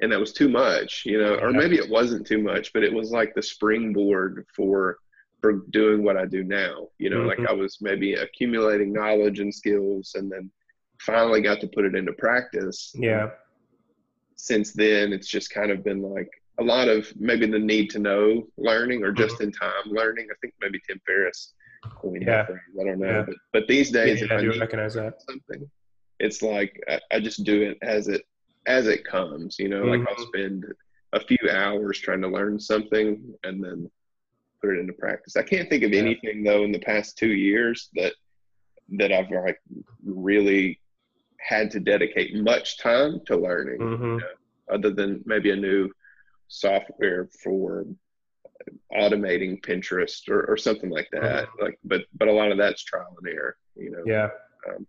and 0.00 0.10
that 0.10 0.18
was 0.18 0.32
too 0.32 0.48
much, 0.48 1.04
you 1.04 1.20
know, 1.20 1.34
or 1.36 1.52
maybe 1.52 1.76
it 1.76 1.88
wasn't 1.88 2.26
too 2.26 2.42
much, 2.42 2.72
but 2.72 2.82
it 2.82 2.92
was 2.92 3.10
like 3.10 3.34
the 3.34 3.42
springboard 3.42 4.46
for 4.54 4.98
for 5.40 5.64
doing 5.70 6.02
what 6.02 6.16
I 6.16 6.24
do 6.24 6.44
now. 6.44 6.88
You 6.98 7.10
know, 7.10 7.18
mm-hmm. 7.18 7.42
like 7.42 7.50
I 7.50 7.52
was 7.52 7.78
maybe 7.80 8.14
accumulating 8.14 8.92
knowledge 8.92 9.40
and 9.40 9.54
skills, 9.54 10.12
and 10.14 10.30
then 10.30 10.50
finally 11.00 11.40
got 11.40 11.60
to 11.60 11.68
put 11.68 11.84
it 11.84 11.94
into 11.94 12.12
practice. 12.14 12.92
Yeah. 12.94 13.30
Since 14.36 14.72
then, 14.72 15.12
it's 15.12 15.28
just 15.28 15.52
kind 15.52 15.70
of 15.70 15.84
been 15.84 16.02
like 16.02 16.30
a 16.62 16.64
lot 16.64 16.88
of 16.88 17.12
maybe 17.18 17.46
the 17.46 17.58
need 17.58 17.90
to 17.90 17.98
know 17.98 18.46
learning 18.56 19.02
or 19.04 19.12
just 19.12 19.34
mm-hmm. 19.34 19.44
in 19.44 19.52
time 19.52 19.86
learning. 19.86 20.28
I 20.30 20.34
think 20.40 20.54
maybe 20.60 20.80
Tim 20.86 21.00
Ferriss 21.06 21.54
coined 21.84 22.24
yeah. 22.26 22.46
phrase. 22.46 22.58
I 22.80 22.84
don't 22.84 23.00
know, 23.00 23.06
yeah. 23.06 23.22
but 23.22 23.34
but 23.52 23.68
these 23.68 23.90
days, 23.90 24.20
yeah, 24.20 24.26
if 24.26 24.32
I, 24.32 24.36
I 24.36 24.40
do 24.40 24.60
recognize 24.60 24.94
that 24.94 25.20
something, 25.28 25.68
it's 26.20 26.42
like 26.42 26.82
I, 26.88 27.00
I 27.10 27.20
just 27.20 27.44
do 27.44 27.62
it 27.62 27.78
as 27.82 28.08
it 28.08 28.22
as 28.66 28.86
it 28.86 29.04
comes. 29.04 29.58
You 29.58 29.68
know, 29.68 29.82
mm-hmm. 29.82 30.04
like 30.04 30.08
I'll 30.08 30.26
spend 30.26 30.64
a 31.12 31.20
few 31.20 31.50
hours 31.50 31.98
trying 31.98 32.22
to 32.22 32.28
learn 32.28 32.58
something 32.58 33.34
and 33.44 33.62
then 33.62 33.90
put 34.62 34.76
it 34.76 34.80
into 34.80 34.92
practice. 34.94 35.36
I 35.36 35.42
can't 35.42 35.68
think 35.68 35.82
of 35.82 35.92
yeah. 35.92 36.00
anything 36.00 36.44
though 36.44 36.64
in 36.64 36.72
the 36.72 36.78
past 36.78 37.18
two 37.18 37.32
years 37.32 37.88
that 37.94 38.14
that 38.96 39.12
I've 39.12 39.30
like 39.30 39.60
really 40.04 40.78
had 41.38 41.70
to 41.72 41.80
dedicate 41.80 42.36
much 42.36 42.78
time 42.78 43.20
to 43.26 43.36
learning, 43.36 43.80
mm-hmm. 43.80 44.04
you 44.04 44.16
know, 44.18 44.26
other 44.72 44.90
than 44.90 45.22
maybe 45.26 45.50
a 45.50 45.56
new 45.56 45.90
software 46.52 47.28
for 47.42 47.86
automating 48.94 49.60
Pinterest 49.64 50.28
or, 50.28 50.44
or 50.44 50.56
something 50.56 50.90
like 50.90 51.08
that. 51.12 51.46
Mm-hmm. 51.46 51.62
Like, 51.64 51.78
but 51.84 52.02
but 52.14 52.28
a 52.28 52.32
lot 52.32 52.52
of 52.52 52.58
that's 52.58 52.84
trial 52.84 53.16
and 53.18 53.34
error. 53.34 53.56
You 53.76 53.90
know. 53.90 54.02
Yeah. 54.06 54.28
Um, 54.68 54.86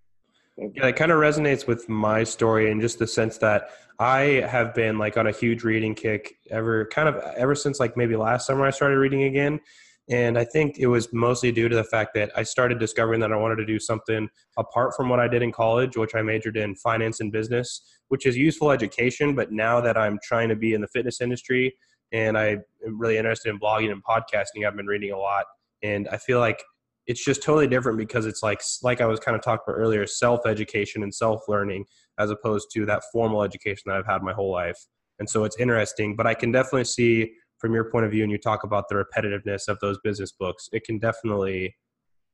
yeah, 0.75 0.87
it 0.87 0.95
kind 0.95 1.11
of 1.11 1.17
resonates 1.17 1.65
with 1.65 1.89
my 1.89 2.23
story 2.23 2.69
in 2.69 2.79
just 2.79 2.99
the 2.99 3.07
sense 3.07 3.39
that 3.39 3.71
I 3.97 4.45
have 4.47 4.75
been 4.75 4.99
like 4.99 5.17
on 5.17 5.25
a 5.25 5.31
huge 5.31 5.63
reading 5.63 5.95
kick 5.95 6.35
ever 6.51 6.85
kind 6.87 7.09
of 7.09 7.15
ever 7.35 7.55
since 7.55 7.79
like 7.79 7.97
maybe 7.97 8.15
last 8.15 8.45
summer 8.45 8.65
I 8.65 8.69
started 8.69 8.97
reading 8.97 9.23
again. 9.23 9.59
And 10.09 10.37
I 10.37 10.43
think 10.43 10.79
it 10.79 10.87
was 10.87 11.13
mostly 11.13 11.51
due 11.51 11.69
to 11.69 11.75
the 11.75 11.83
fact 11.83 12.13
that 12.15 12.31
I 12.35 12.43
started 12.43 12.77
discovering 12.77 13.21
that 13.21 13.31
I 13.31 13.37
wanted 13.37 13.55
to 13.55 13.65
do 13.65 13.79
something 13.79 14.29
apart 14.57 14.93
from 14.97 15.07
what 15.07 15.21
I 15.21 15.29
did 15.29 15.41
in 15.41 15.51
college, 15.51 15.95
which 15.95 16.13
I 16.13 16.21
majored 16.21 16.57
in 16.57 16.75
finance 16.75 17.21
and 17.21 17.31
business, 17.31 17.81
which 18.09 18.25
is 18.25 18.35
useful 18.35 18.71
education. 18.71 19.33
But 19.33 19.53
now 19.53 19.79
that 19.79 19.97
I'm 19.97 20.19
trying 20.21 20.49
to 20.49 20.55
be 20.55 20.73
in 20.73 20.81
the 20.81 20.87
fitness 20.87 21.21
industry 21.21 21.73
and 22.11 22.37
I'm 22.37 22.63
really 22.85 23.17
interested 23.17 23.49
in 23.49 23.59
blogging 23.59 23.91
and 23.91 24.03
podcasting, 24.03 24.67
I've 24.67 24.75
been 24.75 24.87
reading 24.87 25.11
a 25.11 25.17
lot. 25.17 25.45
And 25.83 26.09
I 26.09 26.17
feel 26.17 26.39
like 26.39 26.61
it's 27.07 27.23
just 27.23 27.41
totally 27.41 27.67
different 27.67 27.97
because 27.97 28.25
it's 28.25 28.43
like 28.43 28.61
like 28.81 29.01
I 29.01 29.05
was 29.05 29.19
kind 29.19 29.35
of 29.35 29.41
talking 29.41 29.63
about 29.67 29.79
earlier, 29.79 30.05
self 30.05 30.45
education 30.45 31.03
and 31.03 31.13
self 31.13 31.43
learning 31.47 31.85
as 32.19 32.29
opposed 32.29 32.67
to 32.73 32.85
that 32.85 33.03
formal 33.11 33.41
education 33.41 33.83
that 33.85 33.97
I've 33.97 34.05
had 34.05 34.21
my 34.21 34.33
whole 34.33 34.51
life. 34.51 34.77
And 35.19 35.29
so 35.29 35.43
it's 35.43 35.57
interesting, 35.57 36.15
but 36.15 36.27
I 36.27 36.33
can 36.33 36.51
definitely 36.51 36.85
see 36.85 37.33
from 37.63 37.73
your 37.73 37.85
point 37.85 38.03
of 38.03 38.11
view, 38.11 38.23
and 38.23 38.31
you 38.31 38.37
talk 38.37 38.65
about 38.65 38.89
the 38.89 38.95
repetitiveness 38.95 39.69
of 39.69 39.79
those 39.79 39.97
business 40.03 40.33
books, 40.33 40.67
it 40.73 40.83
can 40.83 40.99
definitely, 40.99 41.73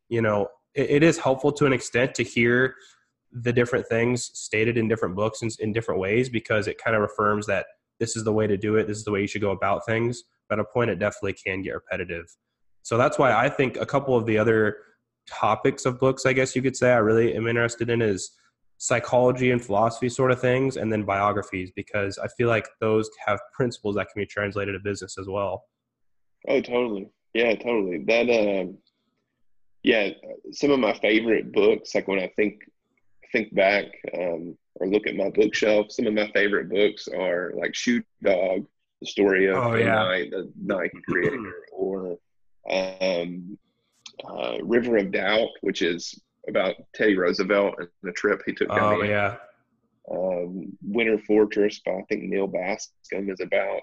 you 0.07 0.23
know, 0.23 0.47
it, 0.73 0.89
it 0.89 1.03
is 1.03 1.19
helpful 1.19 1.51
to 1.51 1.67
an 1.67 1.71
extent 1.71 2.15
to 2.15 2.23
hear 2.23 2.73
the 3.31 3.53
different 3.53 3.85
things 3.85 4.31
stated 4.33 4.75
in 4.75 4.87
different 4.87 5.15
books 5.15 5.43
in, 5.43 5.51
in 5.59 5.71
different 5.71 6.01
ways 6.01 6.29
because 6.29 6.67
it 6.67 6.83
kind 6.83 6.95
of 6.95 7.03
affirms 7.03 7.45
that 7.45 7.67
this 7.99 8.17
is 8.17 8.23
the 8.23 8.33
way 8.33 8.47
to 8.47 8.57
do 8.57 8.77
it. 8.77 8.87
This 8.87 8.97
is 8.97 9.03
the 9.03 9.11
way 9.11 9.21
you 9.21 9.27
should 9.27 9.41
go 9.41 9.51
about 9.51 9.85
things. 9.85 10.23
But 10.47 10.57
at 10.57 10.65
a 10.65 10.73
point, 10.73 10.89
it 10.89 10.97
definitely 10.97 11.33
can 11.33 11.61
get 11.61 11.75
repetitive. 11.75 12.25
So 12.81 12.97
that's 12.97 13.19
why 13.19 13.31
I 13.31 13.49
think 13.49 13.77
a 13.77 13.85
couple 13.85 14.15
of 14.15 14.25
the 14.25 14.39
other 14.39 14.77
topics 15.27 15.85
of 15.85 15.99
books, 15.99 16.25
I 16.25 16.33
guess 16.33 16.55
you 16.55 16.63
could 16.63 16.75
say, 16.75 16.91
I 16.91 16.97
really 16.97 17.35
am 17.35 17.45
interested 17.45 17.91
in 17.91 18.01
is 18.01 18.31
psychology 18.79 19.51
and 19.51 19.63
philosophy 19.63 20.09
sort 20.09 20.31
of 20.31 20.39
things, 20.39 20.77
and 20.77 20.91
then 20.91 21.03
biographies 21.03 21.69
because 21.75 22.17
I 22.17 22.27
feel 22.29 22.47
like 22.47 22.67
those 22.79 23.09
have 23.25 23.39
principles 23.53 23.95
that 23.95 24.07
can 24.11 24.21
be 24.21 24.25
translated 24.25 24.73
to 24.73 24.79
business 24.79 25.17
as 25.19 25.27
well. 25.27 25.65
Oh, 26.47 26.61
totally. 26.61 27.09
Yeah, 27.33 27.55
totally. 27.55 27.99
That, 28.07 28.29
uh, 28.29 28.71
yeah, 29.83 30.09
some 30.51 30.71
of 30.71 30.79
my 30.79 30.93
favorite 30.99 31.51
books, 31.51 31.93
like 31.93 32.07
when 32.07 32.19
I 32.19 32.31
think 32.35 32.61
think 33.31 33.53
back 33.53 33.85
um, 34.17 34.57
or 34.75 34.87
look 34.87 35.05
at 35.05 35.15
my 35.15 35.29
bookshelf, 35.29 35.91
some 35.91 36.07
of 36.07 36.13
my 36.13 36.31
favorite 36.31 36.69
books 36.69 37.07
are 37.07 37.53
like 37.55 37.75
Shoe 37.75 38.01
Dog, 38.23 38.65
the 39.01 39.07
story 39.07 39.47
of 39.47 39.57
oh, 39.57 39.75
yeah. 39.75 39.95
Nike, 39.95 40.29
the 40.29 40.51
Nike 40.59 40.99
creator, 41.07 41.53
or 41.71 42.17
um, 42.71 43.57
uh, 44.27 44.57
River 44.63 44.97
of 44.97 45.11
Doubt, 45.11 45.49
which 45.61 45.81
is 45.81 46.19
about 46.49 46.75
Teddy 46.93 47.17
Roosevelt 47.17 47.75
and 47.77 47.87
the 48.03 48.11
trip 48.11 48.41
he 48.45 48.53
took. 48.53 48.67
Oh 48.71 49.01
yeah. 49.03 49.35
Um, 50.11 50.75
Winter 50.81 51.19
Fortress 51.19 51.81
by 51.85 51.91
I 51.91 52.01
think 52.09 52.23
Neal 52.23 52.47
Bascomb 52.47 53.31
is 53.31 53.39
about 53.41 53.81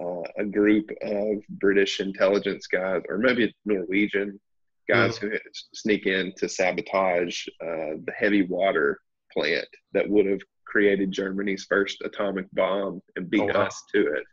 uh, 0.00 0.22
a 0.38 0.44
group 0.44 0.90
of 1.02 1.42
British 1.48 2.00
intelligence 2.00 2.66
guys, 2.66 3.02
or 3.08 3.18
maybe 3.18 3.54
Norwegian 3.64 4.40
guys 4.88 5.18
mm. 5.18 5.32
who 5.32 5.38
sneak 5.74 6.06
in 6.06 6.32
to 6.38 6.48
sabotage 6.48 7.46
uh, 7.60 8.00
the 8.04 8.12
heavy 8.16 8.42
water 8.42 8.98
plant 9.32 9.68
that 9.92 10.08
would 10.08 10.26
have 10.26 10.40
created 10.64 11.10
Germany's 11.10 11.66
first 11.68 12.00
atomic 12.02 12.46
bomb 12.52 13.00
and 13.16 13.30
beat 13.30 13.40
oh, 13.40 13.46
wow. 13.46 13.66
us 13.66 13.82
to 13.94 14.14
it, 14.14 14.24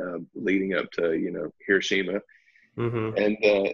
uh, 0.00 0.18
leading 0.34 0.74
up 0.74 0.90
to 0.92 1.14
you 1.14 1.30
know 1.30 1.50
Hiroshima. 1.66 2.20
Mm-hmm. 2.76 3.16
And 3.16 3.36
uh, 3.44 3.72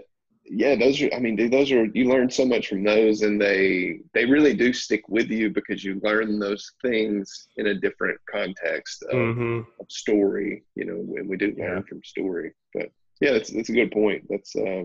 yeah, 0.48 0.76
those 0.76 1.00
are. 1.02 1.12
I 1.12 1.18
mean, 1.18 1.36
dude, 1.36 1.52
those 1.52 1.72
are. 1.72 1.86
You 1.86 2.08
learn 2.08 2.30
so 2.30 2.44
much 2.44 2.68
from 2.68 2.84
those, 2.84 3.22
and 3.22 3.40
they 3.40 4.00
they 4.14 4.24
really 4.24 4.54
do 4.54 4.72
stick 4.72 5.08
with 5.08 5.28
you 5.28 5.50
because 5.50 5.84
you 5.84 6.00
learn 6.02 6.38
those 6.38 6.72
things 6.82 7.48
in 7.56 7.68
a 7.68 7.74
different 7.74 8.18
context 8.30 9.02
of, 9.04 9.16
mm-hmm. 9.16 9.60
of 9.80 9.86
story. 9.90 10.64
You 10.74 10.84
know, 10.84 10.96
when 10.96 11.28
we 11.28 11.36
do 11.36 11.54
learn 11.58 11.78
yeah. 11.78 11.82
from 11.88 12.02
story. 12.04 12.52
But 12.74 12.90
yeah, 13.20 13.32
that's 13.32 13.50
that's 13.50 13.70
a 13.70 13.72
good 13.72 13.90
point. 13.90 14.24
That's 14.28 14.54
uh, 14.54 14.84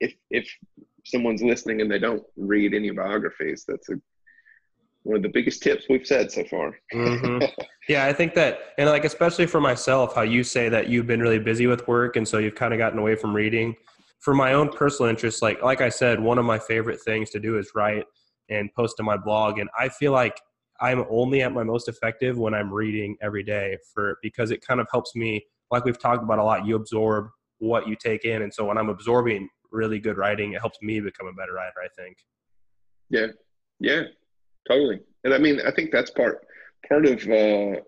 if 0.00 0.14
if 0.30 0.48
someone's 1.04 1.42
listening 1.42 1.80
and 1.80 1.90
they 1.90 1.98
don't 1.98 2.22
read 2.36 2.74
any 2.74 2.90
biographies, 2.90 3.64
that's 3.66 3.88
a 3.88 3.94
one 5.04 5.16
of 5.16 5.22
the 5.22 5.28
biggest 5.28 5.62
tips 5.62 5.86
we've 5.88 6.06
said 6.06 6.30
so 6.30 6.44
far. 6.44 6.78
mm-hmm. 6.92 7.44
Yeah, 7.88 8.06
I 8.06 8.12
think 8.12 8.34
that, 8.34 8.60
and 8.78 8.88
like 8.88 9.04
especially 9.04 9.46
for 9.46 9.60
myself, 9.60 10.14
how 10.14 10.22
you 10.22 10.44
say 10.44 10.68
that 10.68 10.88
you've 10.88 11.08
been 11.08 11.18
really 11.18 11.40
busy 11.40 11.66
with 11.66 11.88
work, 11.88 12.14
and 12.14 12.26
so 12.26 12.38
you've 12.38 12.54
kind 12.54 12.72
of 12.72 12.78
gotten 12.78 12.96
away 12.96 13.16
from 13.16 13.34
reading 13.34 13.74
for 14.22 14.34
my 14.34 14.52
own 14.52 14.68
personal 14.68 15.10
interest, 15.10 15.42
like 15.42 15.62
like 15.62 15.80
I 15.80 15.88
said, 15.88 16.20
one 16.20 16.38
of 16.38 16.44
my 16.44 16.58
favorite 16.58 17.00
things 17.02 17.28
to 17.30 17.40
do 17.40 17.58
is 17.58 17.72
write 17.74 18.04
and 18.48 18.72
post 18.72 18.96
to 18.96 19.02
my 19.02 19.16
blog. 19.16 19.58
And 19.58 19.68
I 19.78 19.88
feel 19.88 20.12
like 20.12 20.40
I'm 20.80 21.04
only 21.10 21.42
at 21.42 21.52
my 21.52 21.64
most 21.64 21.88
effective 21.88 22.38
when 22.38 22.54
I'm 22.54 22.72
reading 22.72 23.16
every 23.20 23.42
day 23.42 23.76
for 23.92 24.18
because 24.22 24.52
it 24.52 24.64
kind 24.64 24.80
of 24.80 24.86
helps 24.92 25.14
me, 25.16 25.44
like 25.70 25.84
we've 25.84 25.98
talked 25.98 26.22
about 26.22 26.38
a 26.38 26.44
lot, 26.44 26.64
you 26.64 26.76
absorb 26.76 27.28
what 27.58 27.88
you 27.88 27.96
take 27.96 28.24
in. 28.24 28.42
And 28.42 28.54
so 28.54 28.64
when 28.64 28.78
I'm 28.78 28.88
absorbing 28.88 29.48
really 29.72 29.98
good 29.98 30.16
writing, 30.16 30.52
it 30.52 30.60
helps 30.60 30.78
me 30.82 31.00
become 31.00 31.26
a 31.26 31.32
better 31.32 31.54
writer, 31.54 31.74
I 31.84 31.88
think. 32.00 32.16
Yeah. 33.10 33.26
Yeah. 33.80 34.02
Totally. 34.68 35.00
And 35.24 35.34
I 35.34 35.38
mean, 35.38 35.60
I 35.66 35.72
think 35.72 35.90
that's 35.90 36.10
part 36.10 36.46
part 36.88 37.06
of 37.06 37.22
uh 37.28 37.80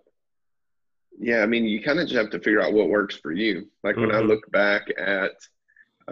yeah, 1.16 1.42
I 1.42 1.46
mean, 1.46 1.64
you 1.64 1.80
kind 1.80 2.00
of 2.00 2.08
just 2.08 2.16
have 2.16 2.30
to 2.30 2.40
figure 2.40 2.60
out 2.60 2.72
what 2.72 2.88
works 2.88 3.14
for 3.14 3.30
you. 3.30 3.68
Like 3.84 3.94
when 3.96 4.08
mm-hmm. 4.08 4.16
I 4.16 4.20
look 4.20 4.50
back 4.50 4.88
at 4.98 5.30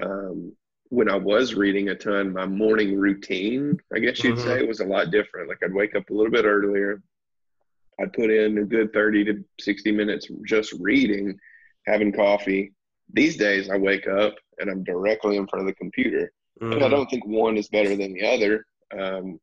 um, 0.01 0.53
when 0.89 1.09
I 1.09 1.17
was 1.17 1.55
reading 1.55 1.89
a 1.89 1.95
ton, 1.95 2.33
my 2.33 2.47
morning 2.47 2.99
routine, 2.99 3.79
I 3.95 3.99
guess 3.99 4.23
you'd 4.23 4.37
mm-hmm. 4.37 4.47
say, 4.47 4.63
was 4.63 4.81
a 4.81 4.85
lot 4.85 5.11
different. 5.11 5.49
Like 5.49 5.59
I'd 5.65 5.73
wake 5.73 5.95
up 5.97 6.11
a 6.11 6.13
little 6.13 6.31
bit 6.31 6.45
earlier. 6.45 7.03
I'd 8.01 8.13
put 8.13 8.31
in 8.31 8.59
a 8.59 8.65
good 8.65 8.93
30 8.93 9.25
to 9.25 9.45
60 9.61 9.93
minutes 9.93 10.29
just 10.47 10.75
reading, 10.81 11.39
having 11.87 12.13
coffee. 12.13 12.73
These 13.13 13.37
days, 13.37 13.71
I 13.71 13.77
wake 13.77 14.07
up 14.07 14.35
and 14.59 14.71
I'm 14.71 14.85
directly 14.85 15.37
in 15.37 15.47
front 15.47 15.63
of 15.63 15.67
the 15.67 15.75
computer. 15.75 16.31
Mm-hmm. 16.61 16.73
And 16.73 16.85
I 16.85 16.89
don't 16.89 17.09
think 17.09 17.27
one 17.27 17.57
is 17.57 17.69
better 17.69 17.97
than 17.97 18.13
the 18.13 18.27
other. 18.27 18.67
Um, 18.99 19.41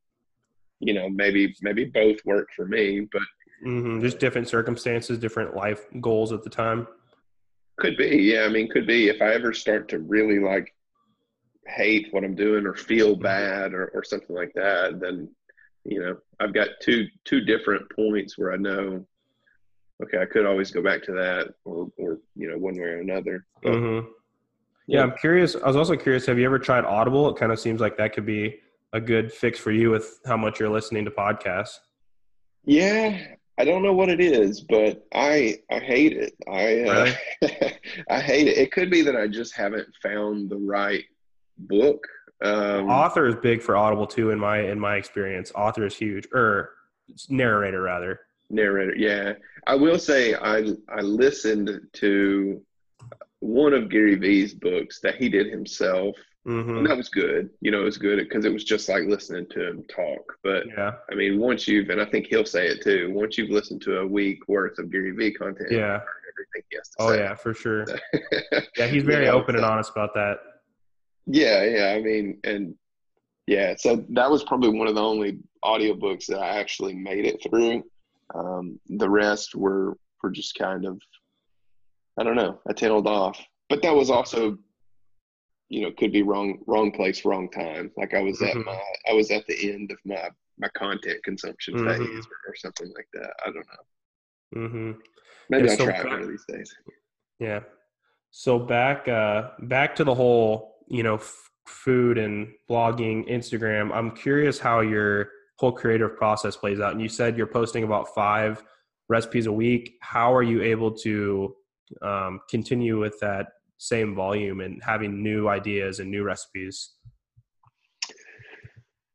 you 0.80 0.94
know, 0.94 1.10
maybe 1.10 1.56
maybe 1.62 1.86
both 1.86 2.18
work 2.26 2.48
for 2.56 2.66
me, 2.66 3.08
but 3.12 3.22
mm-hmm. 3.66 4.02
just 4.02 4.20
different 4.20 4.48
circumstances, 4.48 5.18
different 5.18 5.56
life 5.56 5.86
goals 6.00 6.32
at 6.32 6.44
the 6.44 6.50
time. 6.50 6.88
Could 7.80 7.98
be, 7.98 8.18
yeah. 8.18 8.44
I 8.44 8.50
mean, 8.50 8.70
could 8.70 8.88
be. 8.88 9.10
If 9.10 9.22
I 9.22 9.34
ever 9.34 9.54
start 9.54 9.88
to 9.90 10.00
really 10.00 10.40
like 10.40 10.74
hate 11.68 12.08
what 12.12 12.24
I'm 12.24 12.36
doing 12.36 12.66
or 12.66 12.74
feel 12.74 13.14
mm-hmm. 13.14 13.24
bad 13.24 13.74
or, 13.74 13.92
or 13.94 14.04
something 14.04 14.36
like 14.36 14.52
that, 14.56 15.00
then 15.00 15.30
you 15.86 16.02
know, 16.02 16.18
I've 16.40 16.54
got 16.54 16.70
two 16.82 17.08
two 17.26 17.42
different 17.42 17.90
points 17.96 18.38
where 18.38 18.54
I 18.54 18.58
know, 18.58 19.06
okay, 20.04 20.22
I 20.22 20.26
could 20.26 20.46
always 20.46 20.72
go 20.72 20.82
back 20.82 21.04
to 21.04 21.14
that, 21.14 21.54
or 21.66 21.90
or 21.98 22.20
you 22.36 22.50
know, 22.50 22.58
one 22.58 22.76
way 22.76 22.88
or 22.88 23.00
another. 23.00 23.46
But, 23.64 23.74
mm-hmm. 23.74 24.08
yeah, 24.88 25.00
yeah, 25.00 25.04
I'm 25.04 25.18
curious. 25.18 25.56
I 25.56 25.68
was 25.68 25.76
also 25.76 25.96
curious. 25.96 26.26
Have 26.26 26.38
you 26.38 26.46
ever 26.46 26.60
tried 26.60 26.86
Audible? 26.86 27.30
It 27.30 27.38
kind 27.38 27.52
of 27.52 27.60
seems 27.60 27.80
like 27.82 27.98
that 27.98 28.14
could 28.14 28.26
be 28.26 28.60
a 28.94 29.00
good 29.00 29.32
fix 29.32 29.60
for 29.60 29.72
you 29.72 29.90
with 29.92 30.20
how 30.26 30.38
much 30.38 30.60
you're 30.60 30.70
listening 30.70 31.06
to 31.06 31.12
podcasts. 31.12 31.78
Yeah, 32.66 33.36
I 33.60 33.66
don't 33.66 33.84
know 33.84 33.92
what 33.92 34.08
it 34.08 34.22
is, 34.22 34.62
but 34.62 35.06
I 35.14 35.60
I 35.70 35.80
hate 35.80 36.14
it. 36.14 36.34
I 36.48 36.82
uh, 36.84 37.14
really? 37.42 37.74
I 38.10 38.22
hate 38.22 38.48
it. 38.48 38.58
It 38.58 38.72
could 38.72 38.90
be 38.90 39.02
that 39.02 39.18
I 39.18 39.28
just 39.28 39.54
haven't 39.54 39.90
found 40.02 40.50
the 40.50 40.58
right 40.58 41.04
book. 41.58 42.02
Um, 42.42 42.90
author 42.90 43.28
is 43.28 43.36
big 43.36 43.62
for 43.62 43.76
Audible 43.76 44.08
too, 44.08 44.32
in 44.32 44.40
my 44.40 44.60
in 44.62 44.80
my 44.80 44.96
experience. 44.96 45.52
Author 45.54 45.86
is 45.86 45.96
huge, 45.98 46.26
or 46.34 46.72
narrator 47.28 47.82
rather. 47.82 48.22
Narrator, 48.50 48.96
yeah. 48.96 49.34
I 49.68 49.76
will 49.76 50.00
say 50.00 50.36
I 50.36 50.72
I 50.88 51.02
listened 51.02 51.82
to 51.94 52.62
one 53.42 53.74
of 53.74 53.90
Gary 53.90 54.16
Vee's 54.16 54.54
books 54.54 55.02
that 55.02 55.16
he 55.16 55.28
did 55.28 55.48
himself 55.48 56.16
Mm-hmm. 56.50 56.78
And 56.78 56.90
that 56.90 56.98
was 56.98 57.10
good. 57.10 57.52
You 57.62 57.70
know, 57.70 57.82
it 57.82 57.86
was 57.86 58.00
good 58.00 58.18
because 58.18 58.44
it 58.44 58.52
was 58.52 58.64
just 58.64 58.90
like 58.90 59.04
listening 59.04 59.46
to 59.52 59.70
him 59.70 59.84
talk. 59.88 60.34
But 60.44 60.64
yeah, 60.68 60.94
I 61.12 61.14
mean, 61.14 61.38
once 61.38 61.68
you've, 61.68 61.90
and 61.90 62.02
I 62.02 62.06
think 62.06 62.26
he'll 62.26 62.44
say 62.44 62.68
it 62.68 62.82
too, 62.82 63.12
once 63.14 63.38
you've 63.38 63.52
listened 63.52 63.84
to 63.84 64.00
a 64.00 64.08
week 64.08 64.48
worth 64.48 64.80
of 64.80 64.92
Gary 64.92 65.12
Vee 65.12 65.32
content, 65.32 65.72
yeah, 65.72 66.00
everything 66.28 66.64
he 66.72 66.78
has 66.78 66.90
to 66.90 66.96
oh, 67.00 67.10
say. 67.12 67.20
yeah, 67.20 67.36
for 67.36 67.54
sure. 67.54 67.86
yeah, 68.78 68.88
he's 68.88 69.04
very 69.06 69.26
you 69.26 69.32
know, 69.32 69.38
open 69.38 69.54
so, 69.54 69.58
and 69.58 69.66
honest 69.66 69.92
about 69.92 70.16
that. 70.16 70.38
Yeah, 71.28 71.64
yeah. 71.66 71.94
I 71.96 72.02
mean, 72.02 72.40
and 72.44 72.74
yeah, 73.46 73.76
so 73.78 74.04
that 74.10 74.32
was 74.32 74.44
probably 74.44 74.70
one 74.70 74.88
of 74.88 74.96
the 74.96 75.04
only 75.04 75.38
audiobooks 75.64 76.26
that 76.28 76.40
I 76.40 76.60
actually 76.60 76.96
made 76.96 77.26
it 77.26 77.44
through. 77.44 77.84
Um, 78.34 78.80
the 78.88 79.10
rest 79.10 79.54
were 79.54 79.98
were 80.24 80.32
just 80.32 80.58
kind 80.58 80.86
of, 80.86 81.00
I 82.20 82.24
don't 82.24 82.36
know, 82.36 82.60
I 82.68 82.74
tailed 82.74 83.06
off. 83.06 83.40
But 83.70 83.84
that 83.84 83.96
was 83.96 84.10
also 84.10 84.58
you 85.70 85.82
know 85.82 85.92
could 85.98 86.12
be 86.12 86.24
wrong 86.24 86.60
wrong 86.68 86.92
place 86.92 87.26
wrong 87.26 87.50
time. 87.50 87.92
Like 87.98 88.14
i 88.14 88.22
was 88.22 88.40
mm-hmm. 88.40 88.60
at 88.60 88.66
my 88.66 88.80
i 89.10 89.14
was 89.14 89.32
at 89.32 89.46
the 89.48 89.72
end 89.72 89.92
of 89.92 89.98
my 90.06 90.30
my 90.58 90.70
content 90.70 91.24
consumption 91.24 91.76
mm-hmm. 91.76 91.88
phase 91.88 92.26
or, 92.26 92.52
or, 92.52 92.56
something 92.56 92.92
like 92.94 93.08
that. 93.14 93.32
I 93.46 93.46
don't 93.46 93.56
know. 93.56 94.62
Mm-hmm. 94.68 94.92
maybe 95.50 95.66
yeah, 95.66 95.72
i'll 95.72 95.78
so 95.78 95.86
try 95.86 95.94
back, 95.94 96.06
one 96.06 96.22
of 96.24 96.28
these 96.28 96.46
days. 96.48 96.74
Yeah. 97.40 97.62
So 98.32 98.60
back 98.60 99.08
uh 99.08 99.52
back 99.62 99.96
to 99.96 100.04
the 100.04 100.14
whole 100.14 100.76
you 100.88 101.04
know 101.04 101.16
f- 101.16 101.50
food 101.68 102.18
and 102.18 102.48
blogging 102.68 103.30
instagram 103.30 103.92
i'm 103.94 104.10
curious 104.10 104.58
how 104.58 104.80
your 104.80 105.30
whole 105.60 105.72
creative 105.74 106.16
process 106.16 106.56
plays 106.56 106.80
out. 106.80 106.94
And 106.94 107.02
you 107.02 107.10
said 107.10 107.38
you're 107.38 107.46
posting 107.46 107.84
about 107.84 108.16
five 108.16 108.64
recipes 109.10 109.46
a 109.46 109.52
week. 109.52 109.98
How 110.02 110.34
are 110.34 110.44
you 110.44 110.62
able 110.62 110.92
to 111.00 111.54
um, 112.02 112.40
continue 112.50 112.98
with 112.98 113.20
that 113.20 113.48
same 113.80 114.14
volume 114.14 114.60
and 114.60 114.82
having 114.84 115.24
new 115.24 115.48
ideas 115.48 116.00
and 116.00 116.12
new 116.12 116.24
recipes? 116.24 116.92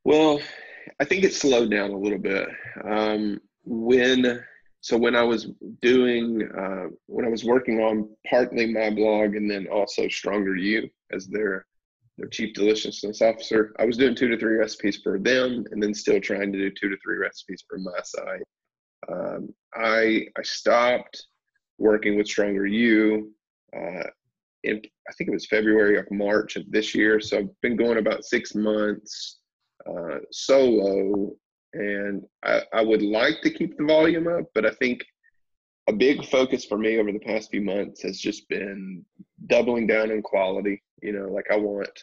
Well, 0.05 0.41
I 1.01 1.05
think 1.05 1.23
it 1.23 1.35
slowed 1.35 1.71
down 1.71 1.91
a 1.91 1.99
little 1.99 2.19
bit. 2.19 2.49
Um, 2.85 3.41
when 3.65 4.43
so 4.81 4.99
when 4.99 5.17
I 5.17 5.23
was 5.23 5.49
doing 5.81 6.49
uh, 6.59 6.87
when 7.07 7.25
I 7.25 7.29
was 7.29 7.45
working 7.45 7.81
on 7.81 8.09
partly 8.29 8.73
my 8.73 8.91
blog 8.91 9.35
and 9.35 9.51
then 9.51 9.67
also 9.69 10.09
Stronger 10.09 10.57
U 10.57 10.89
as 11.13 11.27
their 11.27 11.67
their 12.19 12.29
chief 12.29 12.55
deliciousness 12.55 13.23
officer, 13.23 13.75
I 13.79 13.85
was 13.87 13.97
doing 13.97 14.15
two 14.15 14.29
to 14.29 14.39
three 14.39 14.57
recipes 14.57 15.01
for 15.03 15.19
them 15.19 15.65
and 15.71 15.83
then 15.83 15.95
still 15.95 16.21
trying 16.21 16.53
to 16.53 16.59
do 16.59 16.71
two 16.71 16.89
to 16.89 16.97
three 17.03 17.17
recipes 17.17 17.65
for 17.69 17.79
my 17.79 17.99
side. 18.05 18.43
Um, 19.11 19.55
I 19.75 20.27
I 20.39 20.43
stopped 20.43 21.27
working 21.79 22.17
with 22.17 22.29
Stronger 22.29 22.67
U 22.67 23.33
uh, 23.75 24.05
in 24.65 24.83
I 25.09 25.13
think 25.13 25.29
it 25.29 25.35
was 25.35 25.47
February 25.47 25.97
or 25.97 26.07
March 26.11 26.57
of 26.57 26.71
this 26.71 26.95
year. 26.95 27.21
So 27.21 27.39
I've 27.39 27.61
been 27.63 27.77
going 27.77 27.99
about 27.99 28.25
six 28.25 28.55
months 28.55 29.39
uh, 29.87 30.19
solo, 30.33 31.33
and 31.75 32.23
I, 32.43 32.63
I 32.73 32.83
would 32.83 33.03
like 33.03 33.41
to 33.43 33.51
keep 33.51 33.77
the 33.77 33.85
volume 33.85 34.27
up, 34.27 34.47
but 34.55 34.67
I 34.67 34.71
think 34.71 35.05
a 35.87 35.93
big 35.93 36.25
focus 36.25 36.65
for 36.65 36.79
me 36.79 36.99
over 36.99 37.13
the 37.13 37.19
past 37.19 37.51
few 37.51 37.61
months 37.61 38.03
has 38.03 38.19
just 38.19 38.49
been 38.49 39.05
doubling 39.47 39.87
down 39.87 40.11
on 40.11 40.23
quality. 40.23 40.83
You 41.03 41.13
know, 41.13 41.29
like 41.29 41.47
I 41.51 41.57
want 41.57 42.03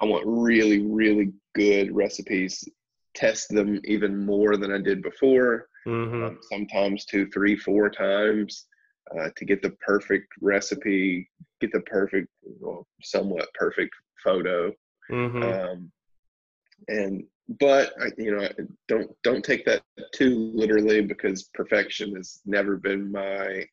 I 0.00 0.04
want 0.04 0.24
really, 0.26 0.86
really 0.86 1.32
good 1.54 1.94
recipes. 1.94 2.66
Test 3.14 3.48
them 3.48 3.80
even 3.84 4.24
more 4.24 4.56
than 4.56 4.72
I 4.72 4.78
did 4.78 5.02
before. 5.02 5.68
Mm-hmm. 5.86 6.24
Um, 6.24 6.38
sometimes 6.52 7.04
two, 7.04 7.26
three, 7.30 7.56
four 7.56 7.90
times 7.90 8.66
uh, 9.18 9.28
to 9.36 9.44
get 9.44 9.62
the 9.62 9.70
perfect 9.86 10.28
recipe, 10.40 11.28
get 11.60 11.72
the 11.72 11.80
perfect, 11.80 12.28
well, 12.42 12.86
somewhat 13.02 13.48
perfect 13.54 13.94
photo. 14.22 14.72
Mm-hmm. 15.10 15.42
Um, 15.42 15.92
and 16.88 17.24
but 17.58 17.92
I, 18.00 18.10
you 18.16 18.36
know, 18.36 18.48
don't 18.86 19.10
don't 19.22 19.44
take 19.44 19.64
that 19.64 19.82
too 20.14 20.52
literally 20.54 21.00
because 21.00 21.50
perfection 21.54 22.14
has 22.14 22.40
never 22.46 22.76
been 22.76 23.10
my 23.10 23.64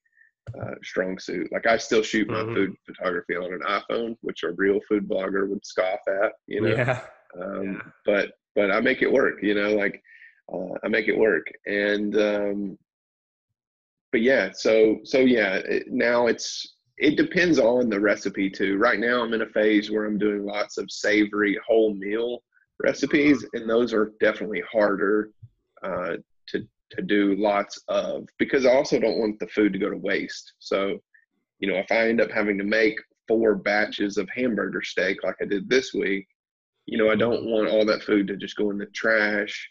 uh, 0.59 0.75
strong 0.83 1.19
suit. 1.19 1.51
Like 1.51 1.67
I 1.67 1.77
still 1.77 2.01
shoot 2.01 2.27
my 2.27 2.35
mm-hmm. 2.35 2.55
food 2.55 2.75
photography 2.85 3.35
on 3.35 3.53
an 3.53 3.61
iPhone, 3.67 4.17
which 4.21 4.43
a 4.43 4.51
real 4.53 4.79
food 4.87 5.07
blogger 5.07 5.47
would 5.47 5.65
scoff 5.65 5.99
at. 6.07 6.33
You 6.47 6.61
know, 6.61 6.75
yeah. 6.75 7.01
Um, 7.39 7.73
yeah. 7.73 7.91
But 8.05 8.31
but 8.55 8.71
I 8.71 8.79
make 8.79 9.01
it 9.01 9.11
work. 9.11 9.43
You 9.43 9.53
know, 9.53 9.75
like 9.75 10.01
uh, 10.51 10.73
I 10.83 10.87
make 10.87 11.07
it 11.07 11.17
work, 11.17 11.45
and 11.65 12.15
um, 12.17 12.77
but 14.17 14.23
yeah. 14.23 14.49
So 14.51 14.97
so 15.03 15.19
yeah. 15.19 15.57
It, 15.57 15.83
now 15.89 16.25
it's 16.25 16.77
it 16.97 17.17
depends 17.17 17.59
on 17.59 17.87
the 17.87 17.99
recipe 17.99 18.49
too. 18.49 18.77
Right 18.77 18.99
now, 18.99 19.21
I'm 19.21 19.35
in 19.35 19.43
a 19.43 19.49
phase 19.49 19.91
where 19.91 20.05
I'm 20.05 20.17
doing 20.17 20.43
lots 20.43 20.79
of 20.79 20.89
savory 20.89 21.55
whole 21.67 21.93
meal 21.93 22.41
recipes, 22.83 23.45
and 23.53 23.69
those 23.69 23.93
are 23.93 24.13
definitely 24.19 24.63
harder 24.71 25.29
uh, 25.83 26.15
to 26.47 26.67
to 26.93 27.01
do 27.03 27.35
lots 27.37 27.79
of 27.89 28.27
because 28.39 28.65
I 28.65 28.73
also 28.73 28.99
don't 28.99 29.19
want 29.19 29.39
the 29.39 29.45
food 29.49 29.71
to 29.73 29.79
go 29.79 29.91
to 29.91 29.97
waste. 29.97 30.53
So, 30.57 30.97
you 31.59 31.71
know, 31.71 31.77
if 31.77 31.91
I 31.91 32.09
end 32.09 32.19
up 32.19 32.31
having 32.31 32.57
to 32.57 32.63
make 32.63 32.97
four 33.27 33.53
batches 33.53 34.17
of 34.17 34.27
hamburger 34.35 34.81
steak 34.81 35.17
like 35.23 35.35
I 35.39 35.45
did 35.45 35.69
this 35.69 35.93
week, 35.93 36.27
you 36.87 36.97
know, 36.97 37.11
I 37.11 37.15
don't 37.15 37.45
want 37.45 37.69
all 37.69 37.85
that 37.85 38.01
food 38.01 38.25
to 38.29 38.35
just 38.35 38.55
go 38.55 38.71
in 38.71 38.79
the 38.79 38.87
trash. 38.87 39.69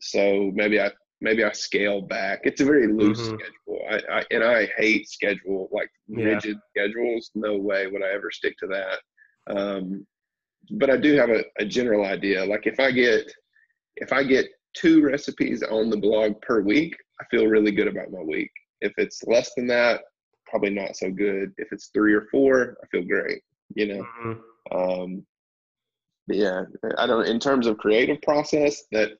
So 0.00 0.50
maybe 0.52 0.80
I 0.80 0.90
maybe 1.20 1.44
I 1.44 1.52
scale 1.52 2.00
back. 2.00 2.40
It's 2.44 2.60
a 2.60 2.64
very 2.64 2.86
loose 2.86 3.20
mm-hmm. 3.20 3.36
schedule. 3.36 3.82
I, 3.90 4.18
I, 4.18 4.24
and 4.30 4.44
I 4.44 4.68
hate 4.76 5.08
schedule 5.08 5.68
like 5.72 5.90
yeah. 6.06 6.24
rigid 6.24 6.58
schedules. 6.70 7.30
No 7.34 7.56
way 7.56 7.86
would 7.86 8.02
I 8.02 8.12
ever 8.12 8.30
stick 8.30 8.56
to 8.58 8.66
that. 8.68 9.54
Um, 9.56 10.06
but 10.72 10.90
I 10.90 10.96
do 10.96 11.16
have 11.16 11.30
a, 11.30 11.44
a 11.58 11.64
general 11.64 12.04
idea. 12.04 12.44
Like 12.44 12.66
if 12.66 12.78
I 12.78 12.90
get 12.90 13.32
if 13.96 14.12
I 14.12 14.22
get 14.22 14.46
two 14.74 15.02
recipes 15.02 15.62
on 15.62 15.90
the 15.90 15.96
blog 15.96 16.40
per 16.42 16.60
week, 16.60 16.94
I 17.20 17.24
feel 17.30 17.46
really 17.46 17.72
good 17.72 17.88
about 17.88 18.12
my 18.12 18.22
week. 18.22 18.50
If 18.80 18.92
it's 18.96 19.24
less 19.24 19.52
than 19.56 19.66
that, 19.68 20.02
probably 20.46 20.70
not 20.70 20.96
so 20.96 21.10
good. 21.10 21.52
If 21.58 21.72
it's 21.72 21.90
three 21.92 22.14
or 22.14 22.26
four, 22.30 22.76
I 22.82 22.86
feel 22.88 23.04
great. 23.04 23.42
You 23.74 23.86
know. 23.88 24.06
Mm-hmm. 24.24 24.76
Um, 24.76 25.26
yeah, 26.28 26.62
I 26.98 27.06
don't. 27.06 27.26
In 27.26 27.40
terms 27.40 27.66
of 27.66 27.78
creative 27.78 28.20
process, 28.22 28.82
that 28.92 29.12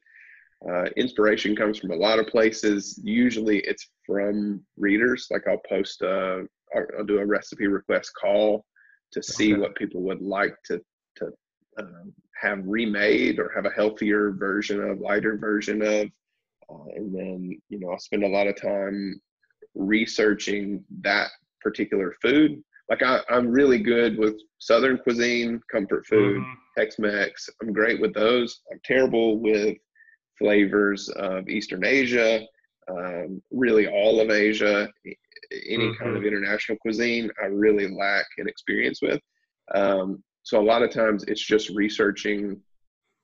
uh, 0.67 0.87
inspiration 0.97 1.55
comes 1.55 1.79
from 1.79 1.93
a 1.93 1.97
lot 1.97 2.19
of 2.19 2.27
places. 2.27 2.99
Usually, 3.05 3.59
it's 3.61 3.89
from 4.07 4.61
readers. 4.77 5.29
Like 5.31 5.47
I'll 5.49 5.63
post 5.69 6.03
a, 6.03 6.47
I'll 6.75 7.05
do 7.07 7.19
a 7.19 7.27
recipe 7.27 7.67
request 7.67 8.13
call 8.21 8.65
to 9.13 9.23
see 9.23 9.53
okay. 9.53 9.61
what 9.61 9.75
people 9.77 10.03
would 10.03 10.21
like 10.21 10.55
to 10.67 10.81
to 11.17 11.31
um, 11.79 12.13
have 12.41 12.61
remade 12.65 13.39
or 13.39 13.53
have 13.55 13.67
a 13.67 13.71
healthier 13.71 14.33
version 14.33 14.83
of, 14.83 15.01
lighter 15.01 15.37
version 15.37 15.83
of. 15.83 16.09
Uh, 16.71 16.85
and 16.95 17.15
then, 17.15 17.59
you 17.69 17.81
know, 17.81 17.91
I'll 17.91 17.99
spend 17.99 18.25
a 18.25 18.29
lot 18.29 18.47
of 18.47 18.61
time 18.61 19.21
researching 19.75 20.85
that 21.03 21.29
particular 21.61 22.15
food. 22.21 22.63
Like 22.91 23.03
I, 23.03 23.21
I'm 23.29 23.49
really 23.49 23.79
good 23.79 24.19
with 24.19 24.37
Southern 24.59 24.99
cuisine, 24.99 25.61
comfort 25.71 26.07
food, 26.07 26.41
mm-hmm. 26.41 26.53
Tex-Mex. 26.77 27.49
I'm 27.63 27.73
great 27.73 28.01
with 28.01 28.15
those. 28.15 28.61
I'm 28.73 28.81
terrible 28.85 29.41
with 29.41 29.77
flavors 30.39 31.09
of 31.11 31.49
Eastern 31.49 31.85
Asia, 31.85 32.47
um, 32.91 33.43
really 33.51 33.87
all 33.87 34.21
of 34.21 34.31
Asia, 34.31 34.89
any 35.05 35.85
mm-hmm. 35.85 36.03
kind 36.03 36.17
of 36.17 36.23
mm-hmm. 36.23 36.29
international 36.29 36.79
cuisine. 36.79 37.31
I 37.43 37.47
really 37.47 37.89
lack 37.89 38.27
an 38.39 38.49
experience 38.49 39.01
with. 39.03 39.21
Um, 39.75 40.23
so 40.43 40.61
a 40.61 40.65
lot 40.65 40.83
of 40.83 40.91
times 40.91 41.25
it's 41.25 41.45
just 41.45 41.71
researching 41.71 42.61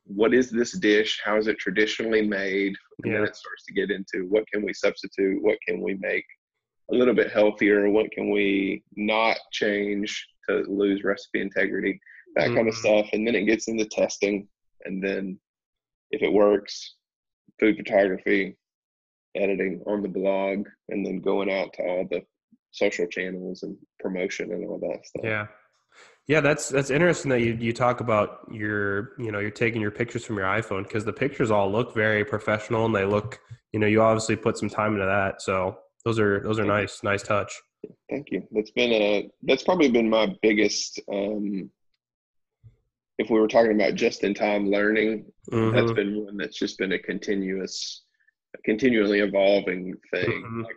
what 0.07 0.35
is 0.35 0.51
this 0.51 0.73
dish? 0.73 1.21
How 1.25 1.39
is 1.39 1.47
it 1.47 1.59
traditionally 1.59 2.23
made? 2.23 2.75
And 3.03 3.13
yeah. 3.13 3.19
then 3.19 3.25
it 3.25 3.37
starts 3.37 3.65
to 3.67 3.73
get 3.73 3.91
into 3.91 4.27
what 4.29 4.47
can 4.53 4.63
we 4.63 4.75
substitute? 4.75 5.43
What 5.43 5.59
can 5.67 5.81
we 5.81 5.95
make 5.95 6.27
a 6.93 6.95
little 6.95 7.15
bit 7.15 7.33
healthier? 7.33 7.89
What 7.89 8.11
can 8.13 8.31
we 8.31 8.83
not 8.97 9.39
change 9.53 10.27
to 10.49 10.65
lose 10.69 11.05
recipe 11.05 11.41
integrity? 11.41 11.99
That 12.35 12.49
mm-hmm. 12.49 12.57
kind 12.57 12.69
of 12.69 12.75
stuff. 12.75 13.07
And 13.13 13.27
then 13.27 13.35
it 13.35 13.45
gets 13.45 13.69
into 13.69 13.87
testing. 13.87 14.47
And 14.85 15.03
then 15.03 15.39
if 16.11 16.23
it 16.23 16.33
works, 16.33 16.97
food 17.61 17.77
photography, 17.77 18.57
editing 19.35 19.83
on 19.87 20.03
the 20.03 20.09
blog, 20.09 20.67
and 20.89 21.05
then 21.05 21.21
going 21.21 21.51
out 21.51 21.73
to 21.75 21.83
all 21.83 22.07
the 22.11 22.23
social 22.73 23.07
channels 23.07 23.63
and 23.63 23.77
promotion 24.01 24.53
and 24.53 24.67
all 24.67 24.79
that 24.79 25.07
stuff. 25.07 25.25
Yeah. 25.25 25.47
Yeah, 26.27 26.41
that's 26.41 26.71
that's 26.71 26.91
interesting 26.91 27.31
that 27.31 27.41
you 27.41 27.53
you 27.61 27.73
talk 27.75 28.01
about 28.01 28.49
your 28.51 29.13
you 29.19 29.31
know 29.31 29.41
you're 29.41 29.51
taking 29.51 29.83
your 29.83 29.91
pictures 29.91 30.25
from 30.25 30.37
your 30.37 30.47
iPhone 30.47 30.85
because 30.85 31.05
the 31.05 31.13
pictures 31.13 31.51
all 31.51 31.71
look 31.71 31.95
very 31.95 32.25
professional 32.25 32.87
and 32.87 32.95
they 32.95 33.05
look 33.05 33.39
you 33.73 33.79
know 33.79 33.87
you 33.87 34.01
obviously 34.01 34.35
put 34.35 34.57
some 34.57 34.71
time 34.71 34.95
into 34.95 35.05
that 35.05 35.43
so 35.43 35.77
those 36.05 36.19
are 36.19 36.41
those 36.41 36.59
are 36.59 36.65
nice 36.65 37.03
nice 37.03 37.23
touch. 37.23 37.53
Thank 38.09 38.31
you. 38.31 38.43
That's 38.53 38.71
been 38.71 38.93
a 38.93 39.31
that's 39.43 39.63
probably 39.63 39.91
been 39.91 40.09
my 40.09 40.35
biggest. 40.43 41.01
Um, 41.13 41.71
if 43.19 43.31
we 43.31 43.39
were 43.39 43.49
talking 43.49 43.75
about 43.75 43.95
just 43.95 44.25
in 44.25 44.35
time 44.35 44.71
learning, 44.71 45.27
mm-hmm. 45.51 45.75
that's 45.75 45.93
been 45.93 46.25
one 46.25 46.37
that's 46.37 46.59
just 46.59 46.79
been 46.79 46.93
a 46.93 46.99
continuous, 46.99 48.03
a 48.57 48.63
continually 48.63 49.21
evolving 49.21 49.95
thing. 50.13 50.31
Mm-hmm. 50.31 50.63
Like 50.63 50.77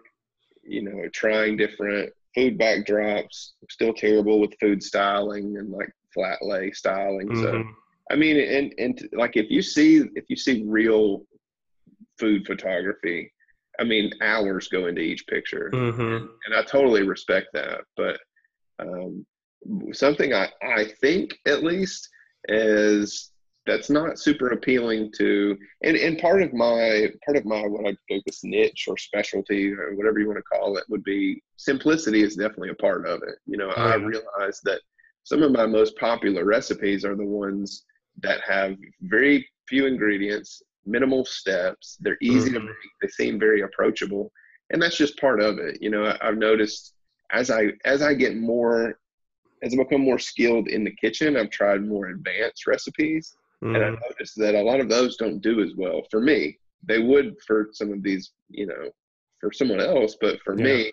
you 0.64 0.84
know, 0.84 1.08
trying 1.14 1.58
different 1.58 2.12
food 2.36 2.60
backdrops. 2.60 3.52
Still 3.70 3.94
terrible 3.94 4.40
with 4.40 4.60
food 4.60 4.84
styling 4.84 5.58
and 5.58 5.70
like 5.70 5.92
flat 6.14 6.40
lay 6.42 6.72
styling. 6.72 7.30
Mm-hmm. 7.30 7.44
So 7.44 7.64
I 8.12 8.16
mean, 8.16 8.38
and 8.38 8.74
and 8.78 9.10
like 9.14 9.36
if 9.36 9.50
you 9.50 9.62
see 9.62 10.04
if 10.16 10.26
you 10.30 10.36
see 10.36 10.64
real 10.66 11.26
food 12.20 12.46
photography, 12.46 13.32
I 13.80 13.84
mean, 13.84 14.12
hours 14.22 14.68
go 14.68 14.88
into 14.88 15.02
each 15.02 15.26
picture, 15.28 15.70
mm-hmm. 15.74 16.02
and, 16.02 16.30
and, 16.46 16.56
I 16.56 16.64
totally 16.64 17.04
respect 17.04 17.48
that. 17.54 17.82
But 17.96 18.20
um, 18.80 19.26
something 19.92 20.34
I 20.34 20.50
I 20.62 20.86
think 21.02 21.38
at 21.46 21.64
least 21.64 22.10
is 22.48 23.32
that's 23.66 23.90
not 23.90 24.18
super 24.18 24.52
appealing 24.52 25.12
to 25.18 25.58
and, 25.84 25.98
and 25.98 26.18
part 26.18 26.42
of 26.42 26.54
my 26.54 27.08
part 27.26 27.38
of 27.38 27.46
my 27.46 27.62
what 27.68 27.86
I 27.86 27.98
do 28.10 28.22
this 28.26 28.44
niche 28.44 28.86
or 28.88 28.98
specialty 28.98 29.74
or 29.74 29.94
whatever 29.96 30.20
you 30.20 30.28
want 30.28 30.38
to 30.38 30.44
call 30.44 30.78
it 30.78 30.86
would 30.90 31.04
be 31.04 31.44
simplicity 31.58 32.24
is 32.24 32.36
definitely 32.36 32.70
a 32.70 32.76
part 32.76 33.06
of 33.06 33.22
it. 33.24 33.36
You 33.46 33.58
know, 33.58 33.70
I 33.70 33.96
realize 33.96 34.62
that 34.64 34.80
some 35.24 35.44
of 35.44 35.52
my 35.52 35.66
most 35.66 35.98
popular 35.98 36.46
recipes 36.46 37.04
are 37.04 37.16
the 37.16 37.26
ones 37.26 37.84
that 38.24 38.40
have 38.48 38.78
very 39.02 39.46
few 39.68 39.86
ingredients, 39.86 40.62
minimal 40.86 41.26
steps, 41.26 41.98
they're 42.00 42.18
easy 42.22 42.50
mm-hmm. 42.50 42.60
to 42.60 42.66
make, 42.66 42.76
they 43.02 43.10
seem 43.10 43.38
very 43.38 43.62
approachable. 43.62 44.32
And 44.70 44.82
that's 44.82 44.98
just 44.98 45.20
part 45.20 45.42
of 45.42 45.60
it. 45.60 45.82
You 45.82 45.90
know, 45.90 46.06
I, 46.06 46.18
I've 46.26 46.38
noticed 46.38 46.94
as 47.32 47.52
I 47.52 47.74
as 47.84 48.02
I 48.02 48.14
get 48.14 48.38
more 48.38 49.00
as 49.64 49.74
I 49.74 49.78
become 49.78 50.02
more 50.02 50.20
skilled 50.20 50.68
in 50.68 50.84
the 50.84 50.96
kitchen, 50.96 51.36
I've 51.36 51.50
tried 51.50 51.84
more 51.84 52.08
advanced 52.08 52.68
recipes 52.68 53.36
Mm. 53.64 53.76
And 53.76 53.84
I 53.84 53.90
mm. 53.90 54.02
noticed 54.10 54.38
that 54.38 54.56
a 54.56 54.62
lot 54.62 54.80
of 54.80 54.90
those 54.90 55.18
don't 55.18 55.42
do 55.42 55.62
as 55.62 55.72
well 55.76 56.02
for 56.12 56.22
me. 56.22 56.58
They 56.84 57.00
would 57.00 57.36
for 57.46 57.70
some 57.72 57.92
of 57.92 58.04
these, 58.04 58.32
you 58.50 58.68
know, 58.68 58.90
for 59.42 59.52
someone 59.52 59.80
else, 59.80 60.16
but 60.20 60.40
for 60.42 60.58
yeah. 60.58 60.64
me, 60.64 60.92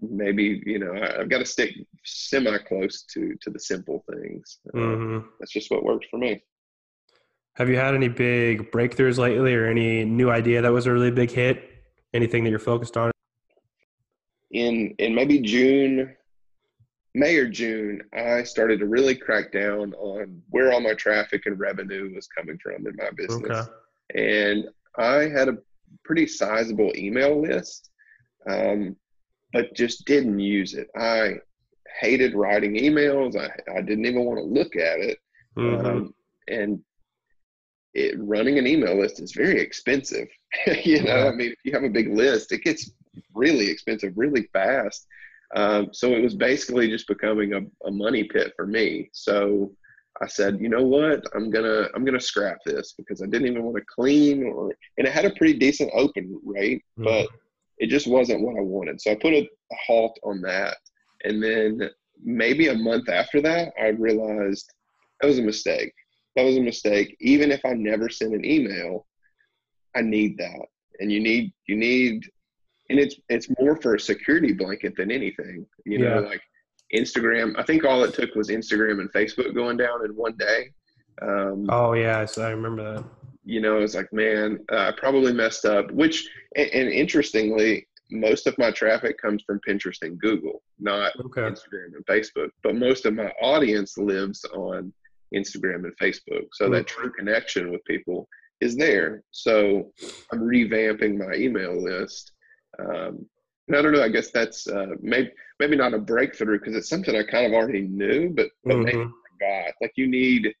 maybe 0.00 0.62
you 0.66 0.78
know 0.78 0.92
I, 0.92 1.18
have 1.18 1.28
got 1.28 1.38
to 1.38 1.44
stick 1.44 1.74
semi 2.04 2.56
close 2.58 3.04
to 3.14 3.34
to 3.42 3.50
the 3.50 3.60
simple 3.60 4.02
things. 4.10 4.58
Uh, 4.74 4.78
mm-hmm. 4.78 5.28
that's 5.38 5.52
just 5.52 5.70
what 5.70 5.84
works 5.84 6.06
for 6.10 6.18
me. 6.18 6.42
Have 7.54 7.68
you 7.68 7.76
had 7.76 7.94
any 7.94 8.08
big 8.08 8.70
breakthroughs 8.70 9.18
lately, 9.18 9.54
or 9.54 9.66
any 9.66 10.04
new 10.04 10.30
idea 10.30 10.62
that 10.62 10.72
was 10.72 10.86
a 10.86 10.92
really 10.92 11.10
big 11.10 11.30
hit? 11.30 11.70
Anything 12.14 12.44
that 12.44 12.50
you're 12.50 12.58
focused 12.58 12.96
on? 12.96 13.10
In 14.52 14.94
in 14.98 15.14
maybe 15.14 15.40
June, 15.40 16.16
May 17.16 17.36
or 17.36 17.48
June, 17.48 18.02
I 18.12 18.42
started 18.42 18.78
to 18.80 18.86
really 18.86 19.14
crack 19.14 19.50
down 19.50 19.94
on 19.94 20.42
where 20.50 20.70
all 20.70 20.82
my 20.82 20.92
traffic 20.92 21.46
and 21.46 21.58
revenue 21.58 22.14
was 22.14 22.26
coming 22.26 22.58
from 22.58 22.86
in 22.86 22.94
my 22.94 23.08
business. 23.16 23.50
Okay. 23.50 24.50
And 24.50 24.66
I 24.98 25.22
had 25.22 25.48
a 25.48 25.56
pretty 26.04 26.26
sizable 26.26 26.92
email 26.94 27.40
list, 27.40 27.88
um, 28.46 28.96
but 29.54 29.74
just 29.74 30.04
didn't 30.04 30.40
use 30.40 30.74
it. 30.74 30.88
I 30.94 31.36
hated 31.98 32.34
writing 32.34 32.74
emails. 32.74 33.34
I, 33.34 33.48
I 33.74 33.80
didn't 33.80 34.04
even 34.04 34.26
want 34.26 34.38
to 34.38 34.44
look 34.44 34.76
at 34.76 35.00
it. 35.00 35.18
Mm-hmm. 35.56 35.86
Um, 35.86 36.14
and 36.48 36.80
it, 37.94 38.14
running 38.18 38.58
an 38.58 38.66
email 38.66 39.00
list 39.00 39.22
is 39.22 39.32
very 39.32 39.58
expensive. 39.58 40.28
you 40.84 41.02
know. 41.02 41.28
I 41.28 41.32
mean, 41.32 41.52
if 41.52 41.58
you 41.64 41.72
have 41.72 41.84
a 41.84 41.88
big 41.88 42.12
list, 42.12 42.52
it 42.52 42.62
gets 42.62 42.90
really 43.34 43.70
expensive 43.70 44.12
really 44.16 44.50
fast. 44.52 45.06
Um, 45.54 45.90
so 45.92 46.12
it 46.12 46.22
was 46.22 46.34
basically 46.34 46.88
just 46.88 47.06
becoming 47.06 47.52
a, 47.52 47.60
a 47.86 47.90
money 47.90 48.24
pit 48.24 48.52
for 48.56 48.66
me. 48.66 49.08
So 49.12 49.72
I 50.22 50.26
said, 50.26 50.60
you 50.60 50.68
know 50.68 50.82
what, 50.82 51.22
I'm 51.34 51.50
gonna 51.50 51.88
I'm 51.94 52.04
gonna 52.04 52.20
scrap 52.20 52.58
this 52.64 52.94
because 52.96 53.22
I 53.22 53.26
didn't 53.26 53.48
even 53.48 53.62
want 53.64 53.76
to 53.76 53.84
clean 53.94 54.44
or 54.44 54.74
and 54.96 55.06
it 55.06 55.12
had 55.12 55.24
a 55.24 55.34
pretty 55.34 55.58
decent 55.58 55.90
open 55.94 56.40
rate, 56.44 56.82
mm-hmm. 56.98 57.04
but 57.04 57.28
it 57.78 57.88
just 57.88 58.06
wasn't 58.06 58.40
what 58.42 58.56
I 58.56 58.62
wanted. 58.62 59.00
So 59.00 59.10
I 59.10 59.14
put 59.16 59.34
a, 59.34 59.40
a 59.42 59.76
halt 59.86 60.18
on 60.24 60.40
that, 60.42 60.76
and 61.24 61.42
then 61.42 61.90
maybe 62.22 62.68
a 62.68 62.74
month 62.74 63.08
after 63.08 63.42
that, 63.42 63.72
I 63.80 63.88
realized 63.88 64.72
that 65.20 65.28
was 65.28 65.38
a 65.38 65.42
mistake. 65.42 65.92
That 66.34 66.44
was 66.44 66.56
a 66.56 66.62
mistake. 66.62 67.16
Even 67.20 67.50
if 67.50 67.60
I 67.64 67.74
never 67.74 68.08
send 68.08 68.34
an 68.34 68.44
email, 68.44 69.06
I 69.94 70.02
need 70.02 70.38
that, 70.38 70.66
and 71.00 71.12
you 71.12 71.20
need 71.20 71.52
you 71.66 71.76
need, 71.76 72.22
and 72.90 72.98
it's 72.98 73.16
it's 73.28 73.48
more 73.58 73.76
for 73.76 73.94
a 73.94 74.00
security 74.00 74.52
blanket 74.52 74.96
than 74.96 75.10
anything. 75.10 75.66
You 75.84 75.98
know, 75.98 76.20
yeah. 76.20 76.28
like 76.28 76.42
Instagram. 76.94 77.54
I 77.58 77.62
think 77.62 77.84
all 77.84 78.04
it 78.04 78.14
took 78.14 78.34
was 78.34 78.48
Instagram 78.48 79.00
and 79.00 79.12
Facebook 79.12 79.54
going 79.54 79.76
down 79.76 80.04
in 80.04 80.12
one 80.12 80.36
day. 80.36 80.70
Um, 81.22 81.66
oh 81.70 81.94
yeah, 81.94 82.24
so 82.24 82.42
I 82.42 82.50
remember 82.50 82.94
that. 82.94 83.04
You 83.44 83.60
know, 83.60 83.78
it's 83.78 83.94
like, 83.94 84.12
man, 84.12 84.58
uh, 84.72 84.88
I 84.88 84.92
probably 84.96 85.32
messed 85.32 85.64
up. 85.64 85.90
Which, 85.92 86.28
and, 86.56 86.68
and, 86.70 86.88
interestingly, 86.90 87.86
most 88.10 88.48
of 88.48 88.58
my 88.58 88.72
traffic 88.72 89.20
comes 89.20 89.42
from 89.46 89.60
Pinterest 89.66 90.02
and 90.02 90.18
Google, 90.18 90.62
not 90.80 91.12
okay. 91.20 91.42
Instagram 91.42 91.94
and 91.94 92.06
Facebook. 92.06 92.50
But 92.64 92.74
most 92.74 93.06
of 93.06 93.14
my 93.14 93.28
audience 93.40 93.96
lives 93.98 94.44
on 94.52 94.92
Instagram 95.34 95.84
and 95.84 95.96
Facebook, 95.98 96.46
so 96.52 96.64
mm-hmm. 96.64 96.74
that 96.74 96.86
true 96.88 97.12
connection 97.12 97.70
with 97.70 97.84
people 97.84 98.28
is 98.60 98.76
there. 98.76 99.22
So 99.30 99.92
I'm 100.32 100.40
revamping 100.40 101.18
my 101.18 101.34
email 101.34 101.80
list. 101.80 102.32
Um, 102.78 103.26
I 103.74 103.82
don't 103.82 103.92
know. 103.92 104.02
I 104.02 104.08
guess 104.08 104.30
that's 104.30 104.68
uh, 104.68 104.94
maybe 105.00 105.30
maybe 105.58 105.76
not 105.76 105.94
a 105.94 105.98
breakthrough 105.98 106.58
because 106.58 106.76
it's 106.76 106.88
something 106.88 107.16
I 107.16 107.24
kind 107.24 107.46
of 107.46 107.52
already 107.52 107.82
knew, 107.82 108.30
but 108.30 108.48
but 108.64 108.74
mm-hmm. 108.74 108.84
maybe 108.84 109.10
forgot. 109.38 109.74
Like 109.80 109.92
you 109.96 110.06
need 110.06 110.52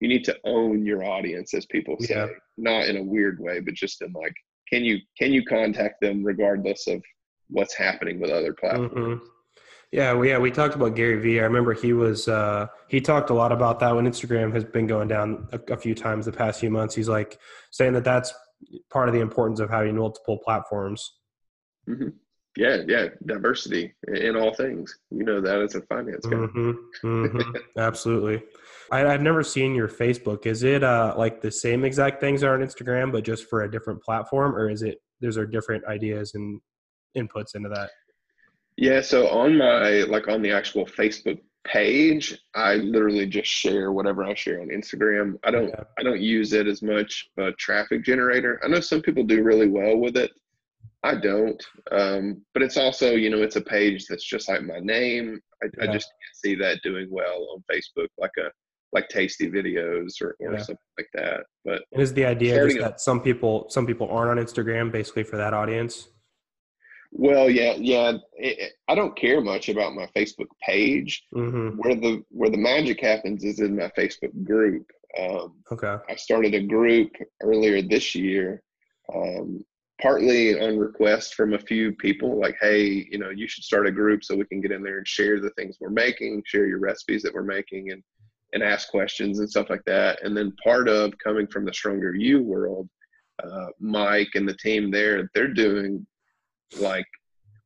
you 0.00 0.08
need 0.08 0.24
to 0.24 0.36
own 0.44 0.84
your 0.84 1.04
audience, 1.04 1.54
as 1.54 1.66
people 1.66 1.96
say, 2.00 2.14
yeah. 2.14 2.26
not 2.56 2.86
in 2.86 2.96
a 2.96 3.02
weird 3.02 3.38
way, 3.40 3.60
but 3.60 3.74
just 3.74 4.02
in 4.02 4.12
like, 4.12 4.34
can 4.68 4.84
you 4.84 4.98
can 5.18 5.32
you 5.32 5.44
contact 5.44 5.96
them 6.00 6.24
regardless 6.24 6.86
of 6.86 7.02
what's 7.48 7.74
happening 7.74 8.20
with 8.20 8.30
other 8.30 8.54
platforms? 8.54 8.92
Mm-hmm. 8.92 9.26
Yeah, 9.92 10.14
we, 10.14 10.28
yeah, 10.28 10.38
we 10.38 10.52
talked 10.52 10.76
about 10.76 10.94
Gary 10.94 11.18
Vee. 11.18 11.40
I 11.40 11.42
remember 11.42 11.74
he 11.74 11.92
was 11.92 12.28
uh, 12.28 12.68
he 12.88 13.00
talked 13.00 13.30
a 13.30 13.34
lot 13.34 13.52
about 13.52 13.80
that 13.80 13.94
when 13.94 14.06
Instagram 14.06 14.54
has 14.54 14.64
been 14.64 14.86
going 14.86 15.08
down 15.08 15.48
a, 15.52 15.72
a 15.72 15.76
few 15.76 15.94
times 15.94 16.26
the 16.26 16.32
past 16.32 16.60
few 16.60 16.70
months. 16.70 16.94
He's 16.94 17.08
like 17.08 17.38
saying 17.70 17.94
that 17.94 18.04
that's 18.04 18.32
part 18.90 19.08
of 19.08 19.14
the 19.14 19.20
importance 19.20 19.58
of 19.58 19.68
having 19.68 19.96
multiple 19.96 20.38
platforms. 20.38 21.19
Mm-hmm 21.90 22.08
yeah, 22.56 22.78
yeah, 22.88 23.08
diversity 23.26 23.94
in 24.08 24.36
all 24.36 24.52
things. 24.54 24.98
You 25.10 25.24
know 25.24 25.40
that 25.40 25.60
as 25.60 25.76
a 25.76 25.82
finance 25.82 26.26
guy. 26.26 26.36
Mm-hmm, 26.36 26.70
mm-hmm, 27.04 27.50
absolutely. 27.78 28.42
I, 28.90 29.00
have 29.00 29.22
never 29.22 29.44
seen 29.44 29.74
your 29.74 29.88
Facebook. 29.88 30.46
Is 30.46 30.64
it 30.64 30.82
uh, 30.82 31.14
like 31.16 31.40
the 31.40 31.50
same 31.50 31.84
exact 31.84 32.20
things 32.20 32.42
are 32.42 32.54
on 32.54 32.60
Instagram, 32.60 33.12
but 33.12 33.24
just 33.24 33.48
for 33.48 33.62
a 33.62 33.70
different 33.70 34.02
platform, 34.02 34.54
or 34.56 34.68
is 34.68 34.82
it 34.82 34.98
there's 35.20 35.38
are 35.38 35.46
different 35.46 35.84
ideas 35.84 36.34
and 36.34 36.60
inputs 37.16 37.54
into 37.54 37.68
that? 37.68 37.90
Yeah, 38.76 39.00
so 39.00 39.28
on 39.28 39.56
my 39.56 40.02
like 40.08 40.26
on 40.26 40.42
the 40.42 40.50
actual 40.50 40.86
Facebook 40.86 41.38
page, 41.64 42.36
I 42.56 42.76
literally 42.76 43.26
just 43.26 43.48
share 43.48 43.92
whatever 43.92 44.24
I 44.24 44.34
share 44.34 44.60
on 44.60 44.68
Instagram. 44.68 45.34
I 45.44 45.52
don't 45.52 45.68
yeah. 45.68 45.84
I 46.00 46.02
don't 46.02 46.20
use 46.20 46.52
it 46.52 46.66
as 46.66 46.82
much 46.82 47.30
a 47.38 47.52
traffic 47.52 48.04
generator. 48.04 48.60
I 48.64 48.68
know 48.68 48.80
some 48.80 49.02
people 49.02 49.22
do 49.22 49.44
really 49.44 49.68
well 49.68 49.98
with 49.98 50.16
it. 50.16 50.32
I 51.02 51.14
don't. 51.14 51.62
Um, 51.90 52.42
but 52.52 52.62
it's 52.62 52.76
also, 52.76 53.12
you 53.12 53.30
know, 53.30 53.42
it's 53.42 53.56
a 53.56 53.60
page 53.60 54.06
that's 54.06 54.24
just 54.24 54.48
like 54.48 54.62
my 54.62 54.80
name. 54.80 55.40
I, 55.62 55.66
yeah. 55.78 55.84
I, 55.84 55.92
just 55.92 56.08
can't 56.08 56.36
see 56.44 56.54
that 56.56 56.80
doing 56.82 57.08
well 57.10 57.46
on 57.54 57.64
Facebook, 57.70 58.08
like 58.18 58.32
a 58.38 58.50
like 58.92 59.08
tasty 59.08 59.48
videos 59.48 60.20
or, 60.20 60.36
or 60.40 60.52
yeah. 60.52 60.58
something 60.58 60.76
like 60.98 61.08
that. 61.14 61.44
But 61.64 61.82
and 61.92 62.02
is 62.02 62.12
the 62.12 62.26
idea 62.26 62.66
that 62.80 63.00
some 63.00 63.20
people 63.20 63.66
some 63.70 63.86
people 63.86 64.10
aren't 64.10 64.38
on 64.38 64.44
Instagram 64.44 64.92
basically 64.92 65.22
for 65.22 65.36
that 65.36 65.54
audience? 65.54 66.08
Well, 67.12 67.50
yeah, 67.50 67.74
yeah. 67.76 68.12
It, 68.34 68.72
I 68.88 68.94
don't 68.94 69.16
care 69.16 69.40
much 69.40 69.68
about 69.68 69.94
my 69.94 70.08
Facebook 70.16 70.48
page. 70.66 71.24
Mm-hmm. 71.34 71.78
Where 71.78 71.94
the 71.94 72.22
where 72.30 72.50
the 72.50 72.58
magic 72.58 73.00
happens 73.00 73.44
is 73.44 73.60
in 73.60 73.76
my 73.76 73.90
Facebook 73.96 74.44
group. 74.44 74.86
Um, 75.18 75.54
okay. 75.72 75.96
I 76.08 76.14
started 76.16 76.54
a 76.54 76.62
group 76.62 77.10
earlier 77.42 77.82
this 77.82 78.14
year 78.14 78.62
um, 79.14 79.64
partly 80.00 80.60
on 80.60 80.78
request 80.78 81.34
from 81.34 81.54
a 81.54 81.58
few 81.58 81.92
people 81.92 82.40
like 82.40 82.56
hey 82.60 83.06
you 83.10 83.18
know 83.18 83.30
you 83.30 83.46
should 83.46 83.64
start 83.64 83.86
a 83.86 83.92
group 83.92 84.24
so 84.24 84.36
we 84.36 84.44
can 84.46 84.60
get 84.60 84.72
in 84.72 84.82
there 84.82 84.98
and 84.98 85.08
share 85.08 85.40
the 85.40 85.50
things 85.50 85.76
we're 85.80 85.90
making 85.90 86.42
share 86.46 86.66
your 86.66 86.78
recipes 86.78 87.22
that 87.22 87.34
we're 87.34 87.42
making 87.42 87.90
and 87.90 88.02
and 88.52 88.62
ask 88.62 88.88
questions 88.88 89.38
and 89.38 89.48
stuff 89.48 89.70
like 89.70 89.84
that. 89.86 90.22
And 90.24 90.36
then 90.36 90.52
part 90.62 90.88
of 90.88 91.12
coming 91.22 91.46
from 91.46 91.64
the 91.64 91.72
Stronger 91.72 92.14
U 92.14 92.42
world 92.42 92.88
uh, 93.42 93.66
mike 93.78 94.28
and 94.34 94.48
the 94.48 94.56
team 94.56 94.90
there 94.90 95.30
they're 95.34 95.48
doing 95.48 96.06
like 96.78 97.06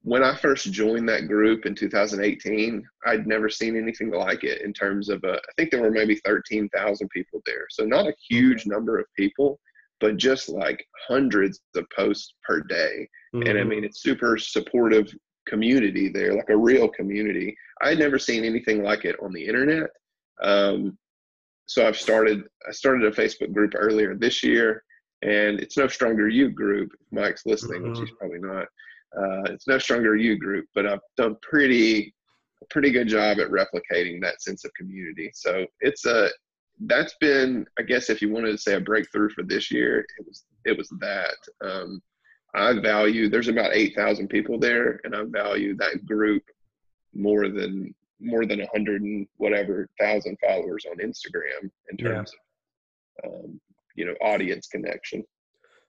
when 0.03 0.22
i 0.22 0.32
first 0.37 0.70
joined 0.70 1.09
that 1.09 1.26
group 1.26 1.66
in 1.66 1.74
2018 1.74 2.87
i'd 3.07 3.26
never 3.26 3.49
seen 3.49 3.76
anything 3.76 4.12
like 4.12 4.45
it 4.45 4.62
in 4.62 4.72
terms 4.72 5.09
of 5.09 5.22
uh, 5.24 5.32
i 5.32 5.53
think 5.57 5.72
there 5.72 5.82
were 5.82 5.91
maybe 5.91 6.20
13000 6.26 7.09
people 7.09 7.43
there. 7.45 7.66
So 7.70 7.85
not 7.85 8.07
a 8.07 8.14
huge 8.28 8.66
number 8.66 9.01
of 9.01 9.07
people 9.16 9.59
but 10.05 10.18
just 10.18 10.50
like 10.50 10.86
hundreds 11.09 11.62
of 11.76 11.86
posts 11.96 12.34
per 12.46 12.61
day. 12.61 13.09
Mm-hmm. 13.34 13.48
And 13.48 13.59
I 13.59 13.62
mm-hmm. 13.62 13.70
mean, 13.70 13.84
it's 13.84 14.02
super 14.02 14.36
supportive 14.36 15.11
community 15.48 16.11
there, 16.11 16.34
like 16.34 16.50
a 16.50 16.57
real 16.59 16.88
community. 16.88 17.57
I 17.80 17.88
had 17.88 17.98
never 17.98 18.18
seen 18.18 18.44
anything 18.44 18.82
like 18.82 19.07
it 19.07 19.16
on 19.22 19.32
the 19.32 19.42
internet. 19.42 19.88
Um, 20.42 20.98
so 21.64 21.88
I've 21.88 21.96
started, 21.96 22.42
I 22.68 22.72
started 22.72 23.07
a 23.07 23.16
Facebook 23.16 23.55
group 23.55 23.72
earlier 23.74 24.14
this 24.14 24.42
year 24.42 24.84
and 25.22 25.59
it's 25.59 25.78
no 25.78 25.88
Stronger 25.88 26.28
U 26.28 26.50
group. 26.50 26.90
Mike's 27.11 27.46
listening, 27.46 27.80
mm-hmm. 27.80 27.92
which 27.92 28.00
he's 28.00 28.18
probably 28.18 28.40
not. 28.40 28.66
Uh, 29.16 29.52
it's 29.55 29.66
no 29.66 29.78
Stronger 29.78 30.16
U 30.16 30.36
group, 30.36 30.66
but 30.74 30.86
I've 30.86 31.00
done 31.16 31.38
pretty, 31.40 32.14
pretty 32.68 32.90
good 32.90 33.09
job 33.09 33.38
at 33.38 33.48
replicating 33.48 34.20
that 34.20 34.42
sense 34.42 34.66
of 34.66 34.70
community. 34.74 35.30
So 35.32 35.64
it's 35.80 36.05
a, 36.05 36.28
that's 36.81 37.14
been, 37.20 37.66
I 37.79 37.83
guess, 37.83 38.11
if 38.11 38.20
you 38.20 38.31
wanted 38.31 38.53
to 38.53 38.59
say 38.59 38.75
a 38.75 38.81
breakthrough 38.81 39.31
for 39.31 39.43
this 39.43 39.70
year, 39.70 40.01
it 40.18 40.27
was 40.27 40.45
it 40.64 40.77
was 40.77 40.89
that. 41.01 41.37
Um, 41.62 42.03
I 42.55 42.79
value. 42.81 43.29
There's 43.29 43.49
about 43.49 43.75
eight 43.75 43.95
thousand 43.97 44.29
people 44.29 44.59
there, 44.59 45.01
and 45.05 45.14
I 45.14 45.25
value 45.27 45.77
that 45.77 46.07
group 46.07 46.43
more 47.14 47.49
than 47.49 47.95
more 48.20 48.47
than 48.47 48.61
a 48.61 48.66
hundred 48.72 49.03
and 49.03 49.27
whatever 49.37 49.89
thousand 50.01 50.39
followers 50.45 50.85
on 50.91 50.99
Instagram 50.99 51.70
in 51.91 51.97
terms 51.97 52.33
yeah. 53.25 53.31
of 53.31 53.45
um, 53.45 53.61
you 53.97 54.07
know 54.07 54.14
audience 54.22 54.68
connection. 54.68 55.25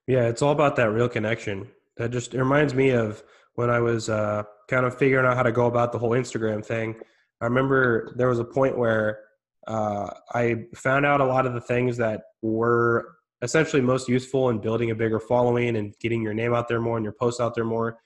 Yeah, 0.07 0.27
it's 0.27 0.41
all 0.41 0.51
about 0.51 0.75
that 0.77 0.91
real 0.91 1.09
connection. 1.09 1.67
That 1.97 2.11
just 2.11 2.33
reminds 2.33 2.73
me 2.73 2.91
of 2.91 3.23
when 3.55 3.69
I 3.69 3.79
was 3.79 4.09
uh, 4.09 4.43
kind 4.67 4.85
of 4.85 4.97
figuring 4.97 5.25
out 5.25 5.37
how 5.37 5.43
to 5.43 5.51
go 5.51 5.67
about 5.67 5.91
the 5.91 5.99
whole 5.99 6.11
Instagram 6.11 6.65
thing. 6.65 6.95
I 7.41 7.45
remember 7.45 8.13
there 8.17 8.27
was 8.27 8.39
a 8.39 8.43
point 8.43 8.77
where 8.77 9.19
uh, 9.67 10.11
I 10.33 10.65
found 10.75 11.05
out 11.05 11.21
a 11.21 11.25
lot 11.25 11.45
of 11.45 11.53
the 11.53 11.61
things 11.61 11.97
that 11.97 12.21
were 12.41 13.15
essentially 13.41 13.81
most 13.81 14.07
useful 14.07 14.49
in 14.49 14.59
building 14.59 14.91
a 14.91 14.95
bigger 14.95 15.19
following 15.19 15.75
and 15.77 15.93
getting 15.99 16.21
your 16.21 16.33
name 16.33 16.53
out 16.53 16.67
there 16.67 16.81
more 16.81 16.97
and 16.97 17.03
your 17.03 17.13
posts 17.19 17.39
out 17.39 17.55
there 17.55 17.65
more. 17.65 17.97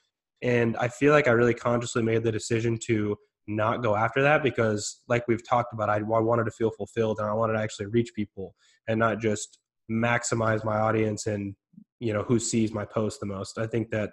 And 0.42 0.78
I 0.78 0.88
feel 0.88 1.14
like 1.14 1.28
I 1.28 1.32
really 1.32 1.54
consciously 1.54 2.02
made 2.02 2.24
the 2.24 2.32
decision 2.32 2.78
to 2.88 3.16
not 3.48 3.84
go 3.84 3.96
after 3.96 4.22
that 4.22 4.44
because, 4.44 5.02
like 5.08 5.28
we've 5.28 5.46
talked 5.48 5.74
about, 5.74 5.90
I, 5.90 5.98
I 5.98 6.02
wanted 6.02 6.46
to 6.46 6.52
feel 6.52 6.72
fulfilled 6.72 7.20
and 7.20 7.28
I 7.28 7.34
wanted 7.34 7.54
to 7.54 7.60
actually 7.60 7.88
reach 7.88 8.12
people 8.16 8.56
and 8.88 9.00
not 9.00 9.20
just 9.20 9.60
maximize 9.92 10.64
my 10.64 10.78
audience 10.80 11.26
and 11.26 11.56
you 12.00 12.14
know 12.14 12.24
who 12.24 12.40
sees 12.40 12.72
my 12.72 12.86
post 12.86 13.20
the 13.20 13.26
most. 13.26 13.58
I 13.58 13.68
think 13.68 13.90
that 13.90 14.12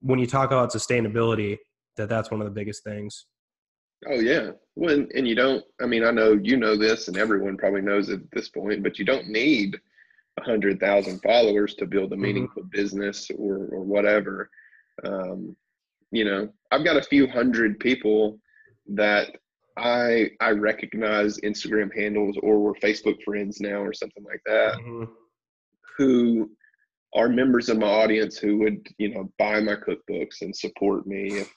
when 0.00 0.18
you 0.18 0.26
talk 0.26 0.48
about 0.50 0.72
sustainability, 0.72 1.56
that 1.96 2.08
that's 2.08 2.30
one 2.30 2.40
of 2.40 2.46
the 2.46 2.50
biggest 2.50 2.84
things. 2.84 3.26
Oh 4.08 4.20
yeah. 4.20 4.50
Well, 4.76 5.06
and 5.14 5.28
you 5.28 5.34
don't. 5.34 5.64
I 5.80 5.86
mean, 5.86 6.04
I 6.04 6.10
know 6.10 6.32
you 6.32 6.56
know 6.56 6.76
this, 6.76 7.08
and 7.08 7.16
everyone 7.16 7.56
probably 7.56 7.82
knows 7.82 8.10
at 8.10 8.20
this 8.32 8.48
point. 8.48 8.82
But 8.82 8.98
you 8.98 9.04
don't 9.04 9.28
need 9.28 9.78
a 10.38 10.42
hundred 10.42 10.80
thousand 10.80 11.20
followers 11.20 11.74
to 11.76 11.86
build 11.86 12.12
a 12.12 12.14
mm-hmm. 12.14 12.22
meaningful 12.22 12.62
mm-hmm. 12.62 12.76
business 12.76 13.30
or 13.36 13.68
or 13.68 13.80
whatever. 13.80 14.50
Um, 15.04 15.56
you 16.10 16.24
know, 16.24 16.48
I've 16.70 16.84
got 16.84 16.96
a 16.96 17.02
few 17.02 17.26
hundred 17.26 17.78
people 17.80 18.38
that 18.88 19.30
I 19.76 20.30
I 20.40 20.50
recognize 20.50 21.40
Instagram 21.40 21.94
handles 21.94 22.36
or 22.42 22.58
we're 22.58 22.74
Facebook 22.74 23.22
friends 23.22 23.60
now 23.60 23.78
or 23.78 23.92
something 23.92 24.24
like 24.24 24.42
that, 24.46 24.74
mm-hmm. 24.74 25.04
who 25.96 26.50
are 27.14 27.28
members 27.28 27.68
of 27.68 27.78
my 27.78 27.86
audience 27.86 28.38
who 28.38 28.58
would 28.58 28.86
you 28.98 29.14
know 29.14 29.30
buy 29.38 29.60
my 29.60 29.76
cookbooks 29.76 30.42
and 30.42 30.54
support 30.54 31.06
me 31.06 31.38
if 31.38 31.52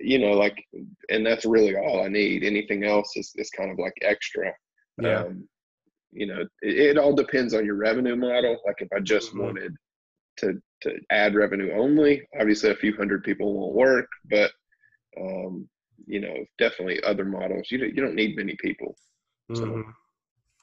you 0.00 0.18
know, 0.18 0.32
like, 0.32 0.64
and 1.10 1.24
that's 1.24 1.44
really 1.44 1.76
all 1.76 2.04
I 2.04 2.08
need. 2.08 2.44
Anything 2.44 2.84
else 2.84 3.16
is, 3.16 3.32
is 3.36 3.50
kind 3.50 3.70
of 3.70 3.78
like 3.78 3.94
extra. 4.02 4.52
Yeah. 5.00 5.22
Um, 5.22 5.48
you 6.12 6.26
know, 6.26 6.40
it, 6.62 6.78
it, 6.78 6.98
all 6.98 7.14
depends 7.14 7.54
on 7.54 7.64
your 7.64 7.76
revenue 7.76 8.16
model. 8.16 8.58
Like 8.66 8.80
if 8.80 8.88
I 8.94 9.00
just 9.00 9.30
mm-hmm. 9.30 9.42
wanted 9.42 9.76
to 10.38 10.60
to 10.82 10.94
add 11.10 11.34
revenue 11.34 11.72
only, 11.72 12.22
obviously 12.38 12.70
a 12.70 12.76
few 12.76 12.96
hundred 12.96 13.24
people 13.24 13.52
won't 13.52 13.74
work, 13.74 14.06
but 14.30 14.50
um, 15.20 15.68
you 16.06 16.20
know, 16.20 16.34
definitely 16.58 17.02
other 17.02 17.24
models. 17.24 17.68
You 17.70 17.78
don't, 17.78 17.94
you 17.94 18.02
don't 18.02 18.14
need 18.14 18.36
many 18.36 18.56
people. 18.60 18.96
So. 19.54 19.64
Mm-hmm. 19.64 19.90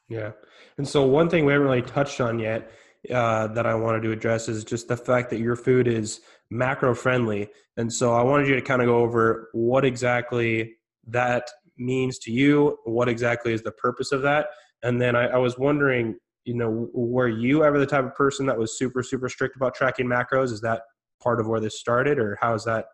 Yeah, 0.07 0.31
and 0.77 0.87
so 0.87 1.03
one 1.03 1.29
thing 1.29 1.45
we 1.45 1.51
haven't 1.51 1.67
really 1.67 1.81
touched 1.81 2.21
on 2.21 2.37
yet 2.37 2.71
uh, 3.11 3.47
that 3.47 3.65
I 3.65 3.75
wanted 3.75 4.03
to 4.03 4.11
address 4.11 4.47
is 4.47 4.63
just 4.63 4.87
the 4.87 4.97
fact 4.97 5.29
that 5.29 5.39
your 5.39 5.55
food 5.55 5.87
is 5.87 6.21
macro 6.49 6.93
friendly, 6.95 7.49
and 7.77 7.91
so 7.91 8.13
I 8.13 8.23
wanted 8.23 8.47
you 8.47 8.55
to 8.55 8.61
kind 8.61 8.81
of 8.81 8.87
go 8.87 8.97
over 8.97 9.49
what 9.53 9.85
exactly 9.85 10.75
that 11.07 11.49
means 11.77 12.19
to 12.19 12.31
you, 12.31 12.77
what 12.85 13.09
exactly 13.09 13.53
is 13.53 13.61
the 13.61 13.71
purpose 13.71 14.11
of 14.11 14.21
that, 14.21 14.47
and 14.83 15.01
then 15.01 15.15
I, 15.15 15.27
I 15.27 15.37
was 15.37 15.57
wondering, 15.57 16.15
you 16.45 16.55
know, 16.55 16.89
were 16.93 17.27
you 17.27 17.63
ever 17.63 17.79
the 17.79 17.85
type 17.85 18.05
of 18.05 18.15
person 18.15 18.45
that 18.45 18.57
was 18.57 18.77
super 18.77 19.03
super 19.03 19.29
strict 19.29 19.55
about 19.55 19.75
tracking 19.75 20.07
macros? 20.07 20.51
Is 20.51 20.61
that 20.61 20.83
part 21.21 21.39
of 21.39 21.47
where 21.47 21.59
this 21.59 21.79
started, 21.79 22.19
or 22.19 22.37
how 22.41 22.51
does 22.51 22.65
that 22.65 22.85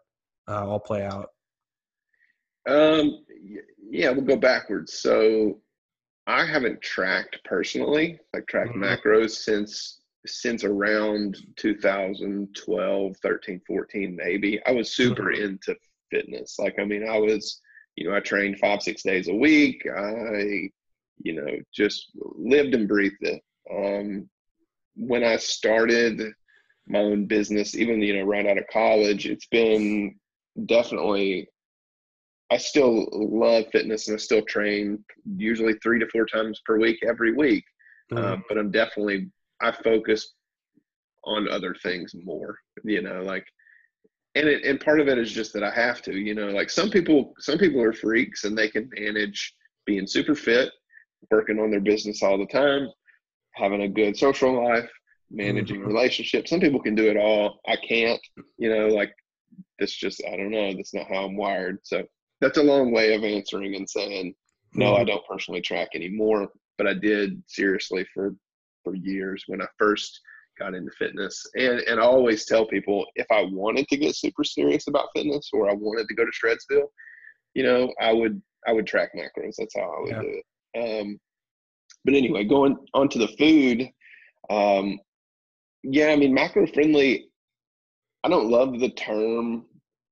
uh, 0.47 0.65
all 0.67 0.79
play 0.79 1.03
out? 1.03 1.29
Um, 2.67 3.25
yeah, 3.89 4.11
we'll 4.11 4.21
go 4.21 4.37
backwards. 4.37 4.93
So 4.93 5.59
I 6.27 6.45
haven't 6.45 6.81
tracked 6.81 7.39
personally, 7.43 8.19
like 8.33 8.47
tracked 8.47 8.75
mm-hmm. 8.75 8.83
macros 8.83 9.31
since 9.31 10.00
since 10.25 10.63
around 10.63 11.37
2012, 11.57 13.15
13, 13.21 13.61
14, 13.65 14.15
maybe. 14.15 14.59
I 14.65 14.71
was 14.71 14.93
super 14.93 15.31
into 15.31 15.75
fitness. 16.09 16.57
Like, 16.59 16.75
I 16.79 16.85
mean, 16.85 17.07
I 17.07 17.17
was, 17.17 17.61
you 17.95 18.09
know, 18.09 18.15
I 18.15 18.19
trained 18.19 18.59
five, 18.59 18.81
six 18.81 19.03
days 19.03 19.27
a 19.27 19.33
week. 19.33 19.85
I, 19.85 20.69
you 21.23 21.33
know, 21.33 21.47
just 21.73 22.11
lived 22.15 22.73
and 22.73 22.87
breathed 22.87 23.15
it. 23.21 23.41
Um, 23.71 24.29
when 24.95 25.23
I 25.23 25.37
started 25.37 26.21
my 26.87 26.99
own 26.99 27.25
business, 27.25 27.75
even, 27.75 28.01
you 28.01 28.17
know, 28.17 28.23
right 28.23 28.45
out 28.45 28.57
of 28.57 28.67
college, 28.71 29.25
it's 29.25 29.47
been 29.47 30.15
definitely 30.65 31.47
I 32.51 32.57
still 32.57 33.07
love 33.13 33.65
fitness 33.71 34.09
and 34.09 34.15
I 34.15 34.17
still 34.17 34.41
train 34.41 35.03
usually 35.37 35.73
three 35.75 35.99
to 35.99 36.07
four 36.09 36.25
times 36.25 36.61
per 36.65 36.77
week 36.77 36.99
every 37.07 37.33
week. 37.33 37.63
Mm-hmm. 38.11 38.23
Uh, 38.23 38.37
but 38.49 38.57
I'm 38.57 38.71
definitely 38.71 39.31
I 39.61 39.71
focus 39.71 40.33
on 41.25 41.47
other 41.47 41.75
things 41.81 42.13
more. 42.23 42.57
You 42.83 43.01
know, 43.01 43.21
like 43.21 43.45
and 44.35 44.47
it, 44.47 44.63
and 44.63 44.79
part 44.79 44.99
of 44.99 45.07
it 45.07 45.17
is 45.17 45.31
just 45.31 45.53
that 45.53 45.63
I 45.63 45.71
have 45.71 46.01
to. 46.03 46.13
You 46.13 46.35
know, 46.35 46.47
like 46.47 46.69
some 46.69 46.89
people 46.89 47.33
some 47.39 47.57
people 47.57 47.81
are 47.81 47.93
freaks 47.93 48.43
and 48.43 48.57
they 48.57 48.69
can 48.69 48.89
manage 48.97 49.53
being 49.85 50.07
super 50.07 50.35
fit, 50.35 50.71
working 51.29 51.59
on 51.59 51.71
their 51.71 51.81
business 51.81 52.23
all 52.23 52.37
the 52.37 52.45
time, 52.45 52.87
having 53.55 53.83
a 53.83 53.89
good 53.89 54.17
social 54.17 54.63
life, 54.67 54.89
managing 55.29 55.77
mm-hmm. 55.79 55.87
relationships. 55.87 56.49
Some 56.49 56.59
people 56.59 56.81
can 56.81 56.95
do 56.95 57.09
it 57.09 57.17
all. 57.17 57.59
I 57.67 57.75
can't. 57.75 58.21
You 58.57 58.73
know, 58.73 58.87
like 58.87 59.13
that's 59.79 59.95
just 59.95 60.23
I 60.25 60.37
don't 60.37 60.51
know. 60.51 60.73
That's 60.73 60.93
not 60.93 61.07
how 61.07 61.25
I'm 61.25 61.35
wired. 61.35 61.79
So 61.83 62.03
that's 62.41 62.57
a 62.57 62.63
long 62.63 62.91
way 62.91 63.13
of 63.13 63.23
answering 63.23 63.75
and 63.75 63.89
saying 63.89 64.33
no 64.73 64.93
mm-hmm. 64.93 65.01
i 65.01 65.03
don't 65.05 65.25
personally 65.27 65.61
track 65.61 65.89
anymore 65.95 66.49
but 66.77 66.87
i 66.87 66.93
did 66.93 67.41
seriously 67.47 68.05
for 68.13 68.35
for 68.83 68.95
years 68.95 69.43
when 69.47 69.61
i 69.61 69.65
first 69.77 70.19
got 70.59 70.73
into 70.73 70.91
fitness 70.97 71.45
and 71.55 71.79
and 71.81 71.99
i 71.99 72.03
always 72.03 72.45
tell 72.45 72.65
people 72.65 73.05
if 73.15 73.25
i 73.31 73.43
wanted 73.51 73.87
to 73.87 73.97
get 73.97 74.15
super 74.15 74.43
serious 74.43 74.87
about 74.87 75.09
fitness 75.15 75.49
or 75.53 75.69
i 75.69 75.73
wanted 75.73 76.07
to 76.07 76.15
go 76.15 76.23
to 76.25 76.31
shredsville 76.31 76.87
you 77.53 77.63
know 77.63 77.91
i 78.01 78.11
would 78.11 78.41
i 78.67 78.73
would 78.73 78.85
track 78.85 79.11
macros 79.15 79.55
that's 79.57 79.75
how 79.75 79.81
i 79.81 80.01
would 80.01 80.09
yeah. 80.09 80.21
do 80.21 80.41
it 80.73 81.01
um 81.01 81.19
but 82.05 82.13
anyway 82.13 82.43
going 82.43 82.77
on 82.93 83.09
to 83.09 83.19
the 83.19 83.27
food 83.39 83.89
um 84.49 84.99
yeah 85.83 86.07
i 86.07 86.15
mean 86.15 86.33
macro 86.33 86.67
friendly 86.67 87.29
i 88.23 88.29
don't 88.29 88.49
love 88.49 88.79
the 88.79 88.91
term 88.91 89.65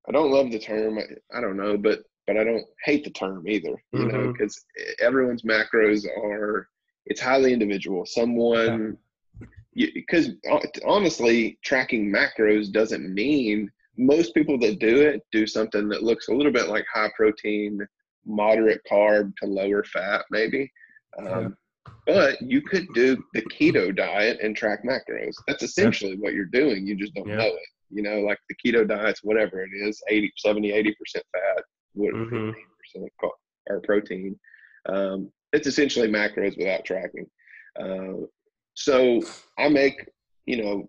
i 0.08 0.12
don't 0.12 0.32
love 0.32 0.50
the 0.50 0.58
term 0.58 0.98
I, 0.98 1.36
I 1.36 1.40
don't 1.40 1.56
know 1.56 1.76
but 1.76 2.00
but 2.30 2.36
I 2.36 2.44
don't 2.44 2.64
hate 2.84 3.02
the 3.02 3.10
term 3.10 3.48
either, 3.48 3.82
you 3.92 3.98
mm-hmm. 3.98 4.08
know, 4.08 4.32
because 4.32 4.64
everyone's 5.00 5.42
macros 5.42 6.06
are, 6.06 6.68
it's 7.10 7.20
highly 7.20 7.52
individual. 7.52 8.06
Someone, 8.06 8.96
because 9.74 10.30
uh, 10.50 10.58
honestly, 10.86 11.58
tracking 11.62 12.10
macros 12.10 12.72
doesn't 12.72 13.12
mean 13.12 13.70
most 13.98 14.32
people 14.32 14.58
that 14.60 14.78
do 14.78 15.02
it 15.02 15.20
do 15.30 15.46
something 15.46 15.88
that 15.88 16.04
looks 16.04 16.28
a 16.28 16.32
little 16.32 16.52
bit 16.52 16.68
like 16.68 16.86
high 16.92 17.10
protein, 17.14 17.86
moderate 18.24 18.80
carb 18.90 19.32
to 19.36 19.46
lower 19.46 19.84
fat, 19.84 20.24
maybe. 20.30 20.72
Um, 21.18 21.56
But 22.06 22.40
you 22.40 22.62
could 22.62 22.86
do 22.94 23.22
the 23.34 23.42
keto 23.42 23.94
diet 23.94 24.38
and 24.42 24.56
track 24.56 24.84
macros. 24.84 25.34
That's 25.46 25.62
essentially 25.62 26.12
yeah. 26.12 26.18
what 26.20 26.34
you're 26.34 26.44
doing. 26.46 26.86
You 26.86 26.96
just 26.96 27.14
don't 27.14 27.28
yeah. 27.28 27.36
know 27.36 27.46
it. 27.46 27.68
You 27.90 28.02
know, 28.02 28.20
like 28.20 28.38
the 28.48 28.54
keto 28.54 28.86
diet's 28.86 29.24
whatever 29.24 29.62
it 29.62 29.70
is, 29.74 30.00
80, 30.08 30.32
70, 30.36 30.70
80% 30.70 30.94
fat 31.32 31.64
what 31.94 32.14
mm-hmm. 32.14 32.50
percent 32.78 33.12
or 33.68 33.80
protein. 33.80 34.38
Um, 34.88 35.30
it's 35.52 35.66
essentially 35.66 36.08
macros 36.08 36.56
without 36.56 36.84
tracking. 36.84 37.26
Uh, 37.78 38.26
so 38.74 39.22
I 39.58 39.68
make, 39.68 40.08
you 40.46 40.62
know, 40.62 40.88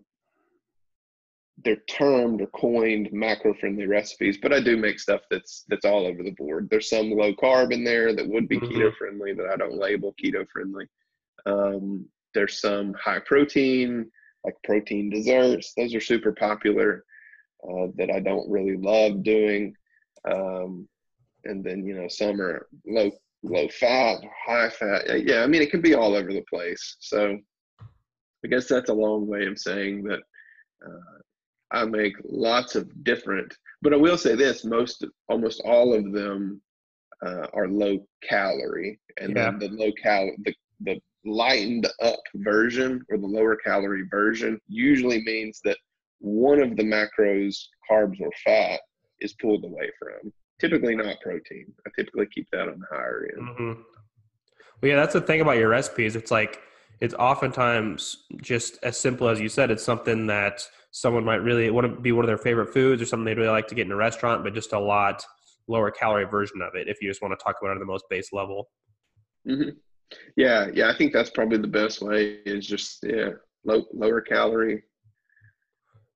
they're 1.64 1.76
termed 1.88 2.40
or 2.40 2.46
coined 2.48 3.10
macro 3.12 3.54
friendly 3.54 3.86
recipes, 3.86 4.38
but 4.40 4.52
I 4.52 4.60
do 4.60 4.76
make 4.76 4.98
stuff 4.98 5.20
that's 5.30 5.64
that's 5.68 5.84
all 5.84 6.06
over 6.06 6.22
the 6.22 6.32
board. 6.32 6.68
There's 6.70 6.88
some 6.88 7.10
low 7.10 7.34
carb 7.34 7.72
in 7.72 7.84
there 7.84 8.14
that 8.14 8.28
would 8.28 8.48
be 8.48 8.58
mm-hmm. 8.58 8.74
keto 8.74 8.94
friendly 8.96 9.32
that 9.34 9.48
I 9.52 9.56
don't 9.56 9.78
label 9.78 10.14
keto 10.22 10.46
friendly. 10.52 10.86
Um, 11.46 12.06
there's 12.34 12.60
some 12.60 12.94
high 12.94 13.20
protein, 13.20 14.10
like 14.44 14.54
protein 14.64 15.10
desserts. 15.10 15.72
Those 15.76 15.94
are 15.94 16.00
super 16.00 16.32
popular 16.32 17.04
uh, 17.64 17.88
that 17.96 18.10
I 18.10 18.20
don't 18.20 18.50
really 18.50 18.76
love 18.76 19.22
doing. 19.22 19.74
Um, 20.30 20.88
and 21.44 21.64
then 21.64 21.84
you 21.84 21.94
know 21.94 22.08
some 22.08 22.40
are 22.40 22.68
low 22.86 23.10
low 23.42 23.68
fat, 23.68 24.18
high 24.46 24.70
fat. 24.70 25.24
Yeah, 25.24 25.42
I 25.42 25.46
mean 25.46 25.62
it 25.62 25.70
can 25.70 25.80
be 25.80 25.94
all 25.94 26.14
over 26.14 26.32
the 26.32 26.44
place. 26.48 26.96
So 27.00 27.38
I 28.44 28.48
guess 28.48 28.66
that's 28.66 28.90
a 28.90 28.94
long 28.94 29.26
way 29.26 29.46
of 29.46 29.58
saying 29.58 30.04
that 30.04 30.20
uh, 30.84 31.18
I 31.70 31.84
make 31.84 32.14
lots 32.24 32.74
of 32.76 33.04
different. 33.04 33.54
But 33.82 33.92
I 33.92 33.96
will 33.96 34.18
say 34.18 34.34
this: 34.34 34.64
most, 34.64 35.04
almost 35.28 35.62
all 35.64 35.94
of 35.94 36.12
them 36.12 36.60
uh, 37.24 37.46
are 37.52 37.68
low 37.68 37.98
calorie, 38.22 39.00
and 39.20 39.34
yeah. 39.36 39.50
then 39.50 39.58
the 39.58 39.68
low 39.68 39.92
cal 40.02 40.30
the 40.44 40.54
the 40.80 41.00
lightened 41.24 41.86
up 42.02 42.20
version 42.34 43.04
or 43.08 43.16
the 43.16 43.26
lower 43.26 43.56
calorie 43.56 44.06
version 44.10 44.60
usually 44.66 45.22
means 45.22 45.60
that 45.64 45.78
one 46.18 46.60
of 46.60 46.76
the 46.76 46.82
macros, 46.82 47.56
carbs 47.88 48.20
or 48.20 48.30
fat, 48.44 48.80
is 49.20 49.34
pulled 49.34 49.64
away 49.64 49.88
from 49.98 50.32
typically 50.62 50.94
not 50.94 51.20
protein. 51.20 51.66
I 51.86 51.90
typically 51.96 52.26
keep 52.32 52.48
that 52.52 52.68
on 52.68 52.78
the 52.78 52.86
higher 52.90 53.28
end. 53.36 53.48
Mm-hmm. 53.48 53.82
Well, 54.80 54.90
yeah, 54.90 54.96
that's 54.96 55.12
the 55.12 55.20
thing 55.20 55.40
about 55.40 55.58
your 55.58 55.68
recipes. 55.68 56.16
It's 56.16 56.30
like 56.30 56.60
it's 57.00 57.14
oftentimes 57.14 58.24
just 58.40 58.78
as 58.84 58.96
simple 58.96 59.28
as 59.28 59.40
you 59.40 59.48
said. 59.48 59.70
It's 59.70 59.82
something 59.84 60.26
that 60.28 60.66
someone 60.92 61.24
might 61.24 61.42
really 61.42 61.68
want 61.70 61.92
to 61.92 62.00
be 62.00 62.12
one 62.12 62.24
of 62.24 62.28
their 62.28 62.38
favorite 62.38 62.72
foods 62.72 63.02
or 63.02 63.06
something 63.06 63.24
they'd 63.24 63.38
really 63.38 63.50
like 63.50 63.66
to 63.68 63.74
get 63.74 63.86
in 63.86 63.92
a 63.92 63.96
restaurant, 63.96 64.44
but 64.44 64.54
just 64.54 64.72
a 64.72 64.78
lot 64.78 65.24
lower 65.68 65.90
calorie 65.90 66.26
version 66.26 66.62
of 66.62 66.74
it. 66.74 66.88
If 66.88 67.02
you 67.02 67.08
just 67.08 67.22
want 67.22 67.36
to 67.36 67.42
talk 67.42 67.56
about 67.60 67.72
it 67.72 67.74
at 67.76 67.80
the 67.80 67.86
most 67.86 68.04
base 68.08 68.32
level. 68.32 68.68
Mm-hmm. 69.48 69.70
Yeah, 70.36 70.68
yeah, 70.72 70.90
I 70.90 70.96
think 70.96 71.12
that's 71.12 71.30
probably 71.30 71.58
the 71.58 71.66
best 71.66 72.02
way. 72.02 72.38
Is 72.44 72.66
just 72.66 72.98
yeah, 73.02 73.30
low, 73.64 73.84
lower 73.92 74.20
calorie. 74.20 74.82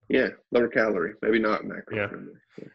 Yeah, 0.09 0.29
lower 0.53 0.69
calorie, 0.69 1.15
maybe 1.21 1.39
not 1.39 1.65
macro. 1.65 1.97
Yeah. 1.97 2.09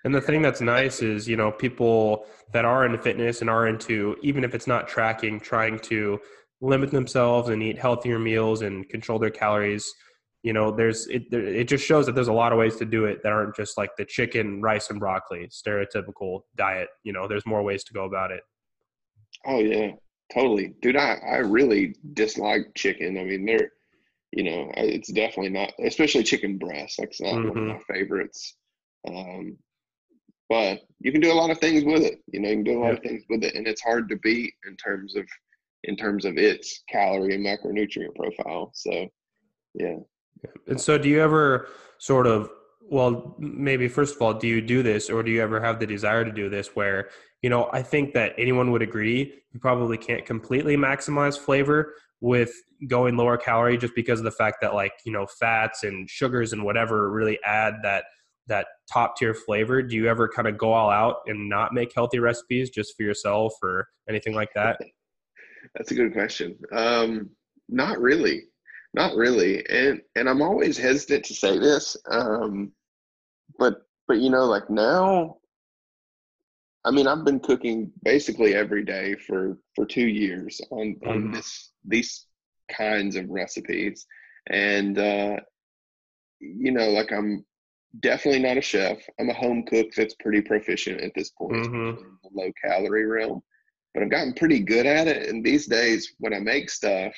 And 0.04 0.14
the 0.14 0.22
thing 0.22 0.42
that's 0.42 0.62
nice 0.62 1.02
is, 1.02 1.28
you 1.28 1.38
know, 1.38 1.52
people 1.52 2.26
that 2.54 2.66
are 2.66 2.86
into 2.86 2.98
fitness 2.98 3.42
and 3.42 3.50
are 3.50 3.68
into, 3.68 4.18
even 4.22 4.44
if 4.44 4.54
it's 4.54 4.68
not 4.68 4.88
tracking, 4.88 5.40
trying 5.40 5.80
to 5.80 6.20
limit 6.60 6.92
themselves 6.92 7.50
and 7.50 7.64
eat 7.64 7.80
healthier 7.80 8.20
meals 8.20 8.62
and 8.62 8.88
control 8.90 9.18
their 9.18 9.30
calories. 9.30 9.92
You 10.44 10.54
know, 10.54 10.72
there's 10.72 11.08
it. 11.08 11.32
It 11.32 11.66
just 11.66 11.86
shows 11.86 12.06
that 12.08 12.16
there's 12.16 12.28
a 12.28 12.34
lot 12.34 12.52
of 12.52 12.58
ways 12.58 12.76
to 12.78 12.86
do 12.86 13.06
it 13.06 13.22
that 13.24 13.32
aren't 13.32 13.56
just 13.56 13.78
like 13.78 13.92
the 13.96 14.06
chicken, 14.06 14.62
rice, 14.62 14.90
and 14.90 15.00
broccoli 15.00 15.48
stereotypical 15.50 16.42
diet. 16.58 16.90
You 17.04 17.14
know, 17.14 17.28
there's 17.28 17.46
more 17.46 17.62
ways 17.62 17.84
to 17.86 17.94
go 17.94 18.06
about 18.06 18.32
it. 18.32 18.42
Oh 19.46 19.60
yeah, 19.60 19.92
totally, 20.34 20.74
dude. 20.82 20.98
I 20.98 21.18
I 21.26 21.38
really 21.38 21.96
dislike 22.14 22.72
chicken. 22.76 23.20
I 23.20 23.24
mean, 23.24 23.46
they're, 23.46 23.72
you 24.32 24.44
know, 24.44 24.72
it's 24.78 25.12
definitely 25.12 25.50
not, 25.50 25.74
especially 25.84 26.24
chicken 26.24 26.58
breast. 26.58 27.00
Like 27.00 27.10
it's 27.10 27.22
not 27.22 27.34
mm-hmm. 27.34 27.50
one 27.50 27.58
of 27.58 27.64
mm-hmm. 27.64 27.68
my 27.68 27.80
favorites. 27.96 28.56
Um, 29.08 29.58
but 30.50 30.82
you 31.00 31.12
can 31.12 31.22
do 31.22 31.32
a 31.32 31.34
lot 31.34 31.50
of 31.50 31.60
things 31.60 31.84
with 31.86 32.04
it. 32.04 32.20
You 32.28 32.42
know, 32.42 32.50
you 32.50 32.56
can 32.56 32.64
do 32.64 32.80
a 32.80 32.82
lot 32.82 32.88
yeah. 32.88 32.94
of 32.98 33.04
things 33.04 33.24
with 33.30 33.44
it, 33.44 33.56
and 33.56 33.68
it's 33.68 33.82
hard 33.82 34.10
to 34.10 34.18
beat 34.18 34.54
in 34.68 34.76
terms 34.76 35.16
of 35.16 35.26
in 35.84 35.96
terms 35.96 36.26
of 36.26 36.38
its 36.38 36.84
calorie 36.90 37.34
and 37.34 37.46
macronutrient 37.46 38.14
profile. 38.16 38.72
So, 38.76 39.08
yeah. 39.74 39.96
And 40.68 40.80
so, 40.80 40.98
do 40.98 41.10
you 41.10 41.22
ever 41.22 41.70
sort 41.98 42.28
of 42.28 42.50
well, 42.90 43.36
maybe 43.40 43.88
first 43.88 44.16
of 44.16 44.22
all, 44.22 44.34
do 44.34 44.48
you 44.48 44.60
do 44.60 44.84
this, 44.84 45.10
or 45.10 45.24
do 45.24 45.32
you 45.32 45.42
ever 45.42 45.62
have 45.62 45.80
the 45.80 45.88
desire 45.88 46.26
to 46.26 46.32
do 46.32 46.50
this? 46.50 46.76
Where 46.76 47.10
you 47.42 47.50
know, 47.50 47.70
I 47.72 47.82
think 47.82 48.14
that 48.14 48.34
anyone 48.38 48.72
would 48.72 48.82
agree 48.82 49.34
you 49.54 49.60
probably 49.60 49.98
can't 49.98 50.26
completely 50.26 50.78
maximize 50.78 51.38
flavor, 51.38 51.94
with 52.22 52.54
going 52.88 53.18
lower 53.18 53.36
calorie 53.36 53.78
just 53.78 53.96
because 53.96 54.20
of 54.20 54.24
the 54.26 54.32
fact 54.32 54.58
that 54.62 54.74
like 54.74 54.94
you 55.06 55.12
know 55.12 55.26
fats 55.26 55.84
and 55.84 56.10
sugars 56.10 56.54
and 56.54 56.64
whatever 56.64 57.12
really 57.12 57.40
add 57.44 57.76
that 57.84 58.06
that 58.48 58.68
top 58.92 59.16
tier 59.18 59.34
flavor. 59.34 59.82
Do 59.82 59.96
you 59.96 60.08
ever 60.08 60.28
kind 60.28 60.48
of 60.48 60.58
go 60.58 60.74
all 60.74 60.90
out 60.90 61.18
and 61.28 61.50
not 61.50 61.74
make 61.74 61.94
healthy 61.94 62.20
recipes 62.20 62.70
just 62.70 62.96
for 62.96 63.04
yourself 63.04 63.54
or 63.62 63.88
anything 64.10 64.34
like 64.34 64.50
that? 64.56 64.80
That's 65.76 65.92
a 65.92 65.96
good 65.96 66.14
question. 66.14 66.58
Um 66.72 67.30
not 67.70 68.00
really. 68.00 68.44
Not 68.94 69.16
really. 69.16 69.66
And 69.70 70.02
and 70.16 70.30
i'm 70.30 70.42
always 70.42 70.78
hesitant 70.78 71.26
to 71.26 71.34
say 71.34 71.58
this 71.58 71.98
um 72.10 72.72
but 73.58 73.84
but 74.08 74.18
you 74.18 74.30
know 74.30 74.46
like 74.46 74.70
now 74.70 75.38
i 76.86 76.92
mean 76.92 77.08
i've 77.08 77.26
been 77.26 77.40
cooking 77.40 77.92
basically 78.04 78.54
every 78.54 78.84
day 78.84 79.16
for 79.16 79.58
for 79.76 79.86
two 79.86 80.08
years 80.08 80.60
on 80.72 80.96
on 81.06 81.18
mm-hmm. 81.18 81.34
this 81.34 81.72
these 81.86 82.26
kinds 82.72 83.16
of 83.16 83.30
recipes 83.30 84.06
and 84.50 84.98
uh 84.98 85.38
you 86.40 86.72
know 86.72 86.90
like 86.90 87.12
i'm 87.12 87.46
definitely 88.00 88.42
not 88.42 88.58
a 88.58 88.62
chef 88.62 88.98
i'm 89.20 89.30
a 89.30 89.34
home 89.34 89.64
cook 89.64 89.88
that's 89.96 90.16
pretty 90.16 90.42
proficient 90.42 91.02
at 91.02 91.12
this 91.16 91.30
point 91.32 91.54
mm-hmm. 91.54 92.00
in 92.00 92.18
the 92.24 92.30
low 92.34 92.52
calorie 92.64 93.06
realm 93.06 93.42
but 93.94 94.02
i've 94.02 94.10
gotten 94.10 94.34
pretty 94.34 94.60
good 94.60 94.86
at 94.86 95.08
it 95.08 95.30
and 95.30 95.46
these 95.46 95.68
days 95.68 96.14
when 96.20 96.34
i 96.34 96.40
make 96.40 96.70
stuff 96.70 97.14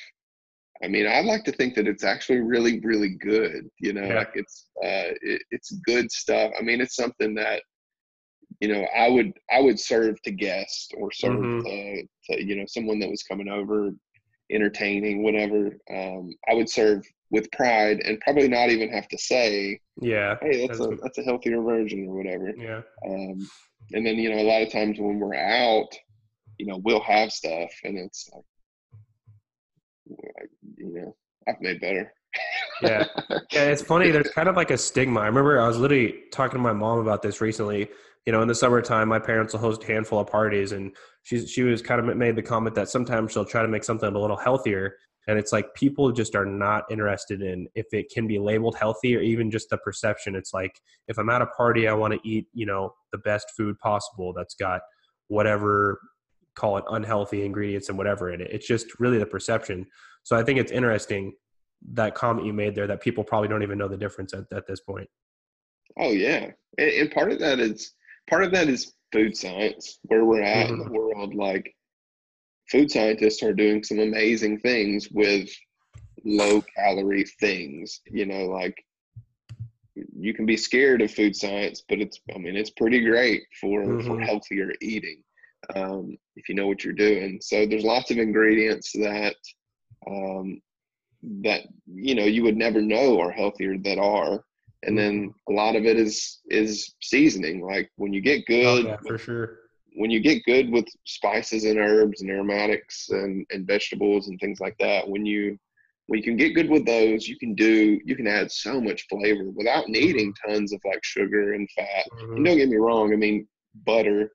I 0.82 0.88
mean, 0.88 1.06
I 1.06 1.20
like 1.20 1.44
to 1.44 1.52
think 1.52 1.74
that 1.76 1.86
it's 1.86 2.04
actually 2.04 2.40
really, 2.40 2.80
really 2.80 3.10
good. 3.10 3.70
You 3.78 3.92
know, 3.92 4.04
yeah. 4.04 4.16
like 4.16 4.32
it's 4.34 4.66
uh, 4.78 5.14
it, 5.22 5.42
it's 5.50 5.70
good 5.86 6.10
stuff. 6.10 6.52
I 6.58 6.62
mean, 6.62 6.80
it's 6.80 6.96
something 6.96 7.34
that 7.36 7.62
you 8.64 8.72
know 8.72 8.86
I 8.96 9.10
would 9.10 9.34
I 9.54 9.60
would 9.60 9.78
serve 9.78 10.22
to 10.22 10.30
guests 10.30 10.88
or 10.96 11.12
serve 11.12 11.38
mm-hmm. 11.38 11.66
to, 11.66 12.36
to, 12.36 12.42
you 12.42 12.56
know 12.56 12.64
someone 12.66 12.98
that 13.00 13.10
was 13.10 13.22
coming 13.22 13.48
over, 13.48 13.90
entertaining, 14.50 15.22
whatever. 15.22 15.76
Um, 15.94 16.30
I 16.48 16.54
would 16.54 16.70
serve 16.70 17.04
with 17.30 17.50
pride 17.52 18.00
and 18.00 18.18
probably 18.20 18.48
not 18.48 18.70
even 18.70 18.88
have 18.88 19.06
to 19.08 19.18
say, 19.18 19.78
yeah, 20.00 20.36
hey, 20.40 20.66
that's, 20.66 20.78
that's 20.78 20.92
a 20.92 20.96
that's 21.02 21.18
a 21.18 21.24
healthier 21.24 21.60
version 21.60 22.08
or 22.08 22.16
whatever. 22.16 22.54
Yeah. 22.56 22.80
Um, 23.06 23.46
and 23.92 24.06
then 24.06 24.16
you 24.16 24.34
know 24.34 24.40
a 24.40 24.48
lot 24.48 24.62
of 24.62 24.72
times 24.72 24.98
when 24.98 25.18
we're 25.18 25.34
out, 25.34 25.88
you 26.56 26.64
know, 26.64 26.80
we'll 26.82 27.02
have 27.02 27.32
stuff 27.32 27.70
and 27.84 27.98
it's 27.98 28.30
like 28.32 28.44
you 30.78 30.94
know, 30.94 31.16
I've 31.46 31.60
made 31.60 31.82
better. 31.82 32.14
yeah. 32.82 33.04
Yeah. 33.52 33.64
It's 33.66 33.82
funny. 33.82 34.10
There's 34.10 34.30
kind 34.30 34.48
of 34.48 34.56
like 34.56 34.70
a 34.70 34.78
stigma. 34.78 35.20
I 35.20 35.26
remember 35.26 35.60
I 35.60 35.68
was 35.68 35.76
literally 35.76 36.22
talking 36.32 36.58
to 36.58 36.62
my 36.62 36.72
mom 36.72 36.98
about 36.98 37.22
this 37.22 37.40
recently. 37.40 37.88
You 38.26 38.32
know, 38.32 38.40
in 38.40 38.48
the 38.48 38.54
summertime, 38.54 39.08
my 39.08 39.18
parents 39.18 39.52
will 39.52 39.60
host 39.60 39.84
a 39.84 39.86
handful 39.86 40.18
of 40.18 40.28
parties, 40.28 40.72
and 40.72 40.96
she 41.22 41.46
she 41.46 41.62
was 41.62 41.82
kind 41.82 42.00
of 42.00 42.16
made 42.16 42.36
the 42.36 42.42
comment 42.42 42.74
that 42.74 42.88
sometimes 42.88 43.32
she'll 43.32 43.44
try 43.44 43.62
to 43.62 43.68
make 43.68 43.84
something 43.84 44.14
a 44.14 44.18
little 44.18 44.36
healthier, 44.36 44.96
and 45.28 45.38
it's 45.38 45.52
like 45.52 45.74
people 45.74 46.10
just 46.12 46.34
are 46.34 46.46
not 46.46 46.84
interested 46.90 47.42
in 47.42 47.68
if 47.74 47.86
it 47.92 48.10
can 48.10 48.26
be 48.26 48.38
labeled 48.38 48.76
healthy 48.76 49.16
or 49.16 49.20
even 49.20 49.50
just 49.50 49.68
the 49.70 49.78
perception. 49.78 50.34
It's 50.34 50.54
like 50.54 50.80
if 51.08 51.18
I'm 51.18 51.28
at 51.30 51.42
a 51.42 51.46
party, 51.46 51.86
I 51.88 51.94
want 51.94 52.14
to 52.14 52.28
eat, 52.28 52.46
you 52.54 52.66
know, 52.66 52.94
the 53.12 53.18
best 53.18 53.52
food 53.56 53.78
possible 53.78 54.32
that's 54.32 54.54
got 54.54 54.80
whatever 55.28 56.00
call 56.54 56.76
it 56.76 56.84
unhealthy 56.90 57.44
ingredients 57.44 57.88
and 57.88 57.98
whatever 57.98 58.32
in 58.32 58.40
it. 58.40 58.48
It's 58.50 58.66
just 58.66 59.00
really 59.00 59.18
the 59.18 59.26
perception. 59.26 59.86
So 60.22 60.36
I 60.36 60.42
think 60.42 60.58
it's 60.58 60.72
interesting 60.72 61.32
that 61.92 62.14
comment 62.14 62.46
you 62.46 62.52
made 62.52 62.74
there 62.74 62.86
that 62.86 63.00
people 63.00 63.24
probably 63.24 63.48
don't 63.48 63.62
even 63.62 63.78
know 63.78 63.88
the 63.88 63.96
difference 63.96 64.32
at, 64.32 64.44
at 64.52 64.66
this 64.66 64.80
point. 64.80 65.08
Oh 65.98 66.12
yeah, 66.12 66.50
and, 66.78 66.90
and, 66.90 67.10
part 67.10 67.30
of 67.30 67.38
that 67.40 67.60
is 67.60 67.92
part 68.28 68.44
of 68.44 68.52
that 68.52 68.68
is 68.68 68.92
food 69.12 69.36
science 69.36 69.98
where 70.02 70.24
we're 70.24 70.42
at 70.42 70.66
mm-hmm. 70.66 70.74
in 70.74 70.78
the 70.78 70.84
mm-hmm. 70.86 70.94
world. 70.94 71.34
Like 71.34 71.74
food 72.70 72.90
scientists 72.90 73.42
are 73.42 73.52
doing 73.52 73.82
some 73.82 73.98
amazing 73.98 74.60
things 74.60 75.08
with 75.10 75.48
low 76.24 76.62
calorie 76.76 77.26
things. 77.40 78.00
You 78.06 78.26
know, 78.26 78.46
like 78.46 78.82
you 79.94 80.34
can 80.34 80.46
be 80.46 80.56
scared 80.56 81.02
of 81.02 81.10
food 81.10 81.36
science, 81.36 81.82
but 81.88 82.00
it's 82.00 82.20
I 82.34 82.38
mean 82.38 82.56
it's 82.56 82.70
pretty 82.70 83.04
great 83.04 83.42
for 83.60 83.82
mm-hmm. 83.82 84.06
for 84.06 84.20
healthier 84.20 84.72
eating 84.80 85.22
um, 85.74 86.16
if 86.36 86.48
you 86.48 86.54
know 86.54 86.66
what 86.66 86.84
you're 86.84 86.92
doing. 86.92 87.38
So 87.40 87.66
there's 87.66 87.84
lots 87.84 88.10
of 88.10 88.18
ingredients 88.18 88.92
that 88.92 89.36
um, 90.06 90.60
that 91.42 91.62
you 91.86 92.14
know 92.14 92.24
you 92.24 92.42
would 92.42 92.56
never 92.56 92.80
know 92.80 93.20
are 93.20 93.30
healthier 93.30 93.76
that 93.78 93.98
are, 93.98 94.44
and 94.86 94.96
then 94.96 95.34
a 95.48 95.52
lot 95.52 95.76
of 95.76 95.84
it 95.84 95.98
is 95.98 96.40
is 96.50 96.94
seasoning. 97.00 97.64
Like 97.64 97.90
when 97.96 98.12
you 98.12 98.20
get 98.20 98.46
good, 98.46 98.86
oh, 98.86 98.88
yeah, 98.88 98.96
for 99.06 99.18
sure. 99.18 99.58
When 99.96 100.10
you 100.10 100.20
get 100.20 100.44
good 100.44 100.70
with 100.70 100.86
spices 101.04 101.64
and 101.64 101.78
herbs 101.78 102.20
and 102.20 102.30
aromatics 102.30 103.10
and, 103.10 103.46
and 103.50 103.64
vegetables 103.66 104.26
and 104.26 104.40
things 104.40 104.58
like 104.58 104.76
that, 104.80 105.08
when 105.08 105.24
you 105.24 105.56
when 106.06 106.18
you 106.18 106.24
can 106.24 106.36
get 106.36 106.54
good 106.54 106.68
with 106.68 106.84
those, 106.84 107.28
you 107.28 107.38
can 107.38 107.54
do 107.54 108.00
you 108.04 108.16
can 108.16 108.26
add 108.26 108.50
so 108.50 108.80
much 108.80 109.06
flavor 109.08 109.50
without 109.54 109.88
needing 109.88 110.32
mm-hmm. 110.32 110.52
tons 110.52 110.72
of 110.72 110.80
like 110.84 111.02
sugar 111.04 111.54
and 111.54 111.68
fat. 111.76 112.04
Mm-hmm. 112.12 112.36
And 112.36 112.44
don't 112.44 112.56
get 112.56 112.68
me 112.68 112.76
wrong, 112.76 113.12
I 113.12 113.16
mean 113.16 113.46
butter 113.86 114.30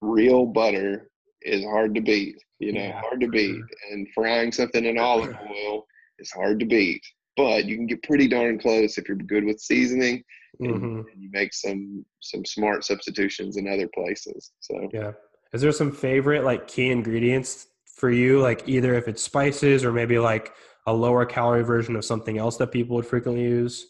real 0.00 0.46
butter 0.46 1.10
is 1.42 1.64
hard 1.64 1.94
to 1.94 2.00
beat. 2.00 2.36
You 2.58 2.72
know, 2.72 2.80
yeah, 2.80 3.00
hard 3.00 3.20
to 3.20 3.28
beat. 3.28 3.56
Sure. 3.56 3.66
And 3.90 4.08
frying 4.14 4.52
something 4.52 4.84
in 4.84 4.98
olive 4.98 5.34
oil 5.48 5.86
is 6.18 6.30
hard 6.30 6.60
to 6.60 6.66
beat. 6.66 7.02
But 7.40 7.64
you 7.64 7.76
can 7.76 7.86
get 7.86 8.02
pretty 8.02 8.28
darn 8.28 8.58
close 8.58 8.98
if 8.98 9.08
you're 9.08 9.16
good 9.16 9.44
with 9.44 9.60
seasoning 9.60 10.22
and, 10.60 10.74
mm-hmm. 10.74 10.98
and 11.10 11.22
you 11.22 11.30
make 11.32 11.54
some 11.54 12.04
some 12.20 12.44
smart 12.44 12.84
substitutions 12.84 13.56
in 13.56 13.66
other 13.66 13.88
places. 13.94 14.52
So 14.60 14.90
yeah. 14.92 15.12
Is 15.54 15.62
there 15.62 15.72
some 15.72 15.90
favorite 15.90 16.44
like 16.44 16.68
key 16.68 16.90
ingredients 16.90 17.68
for 17.96 18.10
you? 18.10 18.40
Like 18.40 18.68
either 18.68 18.94
if 18.94 19.08
it's 19.08 19.22
spices 19.22 19.84
or 19.84 19.92
maybe 19.92 20.18
like 20.18 20.52
a 20.86 20.92
lower 20.92 21.24
calorie 21.24 21.64
version 21.64 21.96
of 21.96 22.04
something 22.04 22.36
else 22.36 22.58
that 22.58 22.72
people 22.72 22.96
would 22.96 23.06
frequently 23.06 23.42
use? 23.42 23.86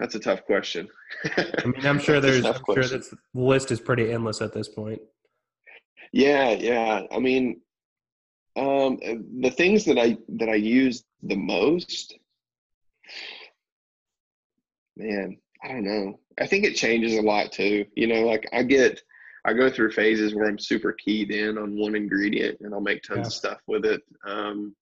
That's 0.00 0.14
a 0.14 0.18
tough 0.18 0.44
question. 0.44 0.88
I 1.36 1.66
mean, 1.66 1.86
I'm 1.86 1.98
sure 2.06 2.20
there's, 2.20 2.44
I'm 2.44 2.54
question. 2.54 2.82
sure 2.84 2.98
this 2.98 3.14
list 3.34 3.70
is 3.70 3.80
pretty 3.80 4.10
endless 4.10 4.40
at 4.40 4.52
this 4.52 4.68
point. 4.68 5.00
Yeah, 6.12 6.50
yeah. 6.50 7.02
I 7.12 7.18
mean, 7.18 7.60
um, 8.56 8.98
the 9.40 9.50
things 9.50 9.84
that 9.86 9.98
I 9.98 10.16
that 10.36 10.48
I 10.48 10.54
use 10.54 11.04
the 11.22 11.36
most, 11.36 12.14
man, 14.96 15.38
I 15.62 15.68
don't 15.68 15.84
know. 15.84 16.20
I 16.40 16.46
think 16.46 16.64
it 16.64 16.74
changes 16.76 17.14
a 17.14 17.22
lot 17.22 17.52
too. 17.52 17.84
You 17.96 18.06
know, 18.06 18.26
like 18.26 18.48
I 18.52 18.62
get, 18.62 19.00
I 19.44 19.54
go 19.54 19.70
through 19.70 19.92
phases 19.92 20.34
where 20.34 20.48
I'm 20.48 20.58
super 20.58 20.92
keyed 20.92 21.30
in 21.30 21.58
on 21.58 21.76
one 21.76 21.96
ingredient 21.96 22.58
and 22.60 22.72
I'll 22.72 22.80
make 22.80 23.02
tons 23.02 23.18
yeah. 23.18 23.26
of 23.26 23.32
stuff 23.32 23.58
with 23.66 23.84
it. 23.84 24.02
Um, 24.26 24.74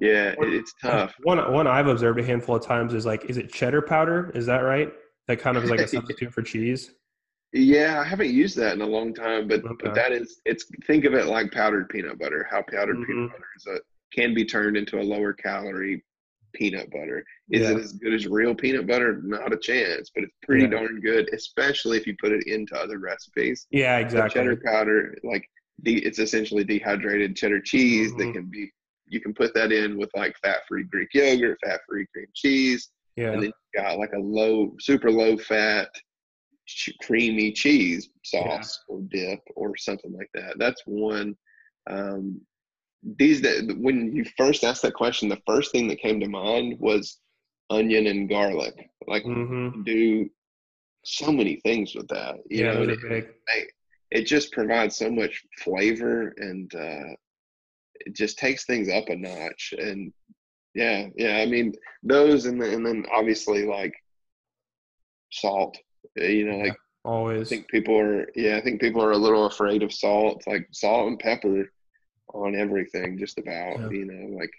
yeah, 0.00 0.34
it's 0.38 0.74
tough. 0.82 1.14
One 1.22 1.52
one 1.52 1.66
I've 1.66 1.86
observed 1.86 2.18
a 2.18 2.24
handful 2.24 2.56
of 2.56 2.64
times 2.64 2.92
is 2.92 3.06
like, 3.06 3.26
is 3.26 3.36
it 3.38 3.52
cheddar 3.52 3.82
powder? 3.82 4.30
Is 4.34 4.46
that 4.46 4.60
right? 4.60 4.92
That 5.28 5.38
kind 5.38 5.56
of 5.56 5.64
is 5.64 5.70
like 5.70 5.80
a 5.80 5.88
substitute 5.88 6.32
for 6.32 6.42
cheese. 6.42 6.92
Yeah, 7.52 8.00
I 8.00 8.04
haven't 8.04 8.30
used 8.30 8.56
that 8.56 8.74
in 8.74 8.80
a 8.80 8.86
long 8.86 9.12
time, 9.12 9.46
but 9.46 9.64
okay. 9.64 9.74
but 9.84 9.94
that 9.94 10.12
is 10.12 10.40
it's 10.46 10.64
think 10.86 11.04
of 11.04 11.14
it 11.14 11.26
like 11.26 11.52
powdered 11.52 11.88
peanut 11.90 12.18
butter. 12.18 12.46
How 12.50 12.62
powdered 12.62 12.96
mm-hmm. 12.96 13.04
peanut 13.04 13.30
butter 13.30 13.44
is 13.56 13.66
a, 13.66 13.80
can 14.14 14.34
be 14.34 14.44
turned 14.44 14.76
into 14.76 15.00
a 15.00 15.02
lower 15.02 15.32
calorie 15.32 16.02
peanut 16.54 16.90
butter. 16.90 17.24
Is 17.50 17.62
yeah. 17.62 17.72
it 17.72 17.78
as 17.78 17.92
good 17.92 18.14
as 18.14 18.26
real 18.26 18.54
peanut 18.54 18.86
butter? 18.86 19.20
Not 19.22 19.52
a 19.52 19.58
chance, 19.58 20.10
but 20.14 20.24
it's 20.24 20.34
pretty 20.42 20.64
yeah. 20.64 20.70
darn 20.70 21.00
good, 21.00 21.28
especially 21.34 21.98
if 21.98 22.06
you 22.06 22.16
put 22.20 22.32
it 22.32 22.46
into 22.46 22.74
other 22.74 22.98
recipes. 22.98 23.66
Yeah, 23.70 23.98
exactly. 23.98 24.40
cheddar 24.40 24.60
powder, 24.64 25.16
like 25.22 25.46
de- 25.82 26.04
it's 26.04 26.18
essentially 26.18 26.64
dehydrated 26.64 27.36
cheddar 27.36 27.60
cheese 27.60 28.12
mm-hmm. 28.12 28.18
that 28.18 28.32
can 28.32 28.46
be 28.50 28.70
you 29.06 29.20
can 29.20 29.34
put 29.34 29.52
that 29.54 29.72
in 29.72 29.98
with 29.98 30.08
like 30.14 30.34
fat-free 30.42 30.84
Greek 30.84 31.08
yogurt, 31.12 31.58
fat-free 31.62 32.06
cream 32.14 32.26
cheese, 32.34 32.88
yeah. 33.16 33.32
and 33.32 33.42
then 33.42 33.52
you 33.74 33.82
got 33.82 33.98
like 33.98 34.12
a 34.14 34.18
low, 34.18 34.74
super 34.80 35.10
low 35.10 35.36
fat, 35.36 35.88
creamy 37.02 37.52
cheese 37.52 38.08
sauce 38.24 38.80
yeah. 38.88 38.94
or 38.94 39.00
dip 39.10 39.40
or 39.56 39.76
something 39.76 40.12
like 40.12 40.30
that. 40.34 40.58
That's 40.58 40.82
one. 40.86 41.36
Um, 41.88 42.40
these 43.18 43.40
that 43.42 43.76
when 43.80 44.14
you 44.14 44.24
first 44.36 44.62
asked 44.62 44.82
that 44.82 44.94
question, 44.94 45.28
the 45.28 45.42
first 45.46 45.72
thing 45.72 45.88
that 45.88 45.98
came 45.98 46.20
to 46.20 46.28
mind 46.28 46.78
was 46.78 47.18
onion 47.70 48.06
and 48.06 48.28
garlic. 48.28 48.90
Like 49.06 49.24
mm-hmm. 49.24 49.82
do 49.82 50.30
so 51.04 51.32
many 51.32 51.56
things 51.56 51.94
with 51.94 52.08
that. 52.08 52.36
You 52.48 52.64
yeah, 52.64 52.72
know, 52.72 52.82
it, 52.82 52.98
it, 53.02 53.70
it, 54.10 54.22
just 54.22 54.52
provides 54.52 54.96
so 54.96 55.10
much 55.10 55.42
flavor 55.58 56.34
and 56.36 56.72
uh, 56.74 57.14
it 58.06 58.14
just 58.14 58.38
takes 58.38 58.64
things 58.64 58.88
up 58.88 59.08
a 59.08 59.16
notch. 59.16 59.74
And 59.76 60.12
yeah, 60.74 61.08
yeah, 61.16 61.38
I 61.38 61.46
mean 61.46 61.74
those, 62.02 62.46
and 62.46 62.60
then 62.60 62.72
and 62.72 62.86
then 62.86 63.06
obviously 63.12 63.66
like 63.66 63.94
salt. 65.30 65.76
You 66.16 66.50
know, 66.50 66.58
like 66.58 66.76
always. 67.04 67.48
I 67.48 67.56
think 67.56 67.68
people 67.68 67.98
are 67.98 68.26
yeah, 68.34 68.56
I 68.56 68.60
think 68.60 68.80
people 68.80 69.02
are 69.02 69.12
a 69.12 69.18
little 69.18 69.46
afraid 69.46 69.82
of 69.82 69.92
salt. 69.92 70.42
Like 70.46 70.68
salt 70.72 71.08
and 71.08 71.18
pepper 71.18 71.70
on 72.34 72.54
everything, 72.54 73.18
just 73.18 73.38
about. 73.38 73.78
Yeah. 73.78 73.90
You 73.90 74.04
know, 74.06 74.36
like 74.36 74.50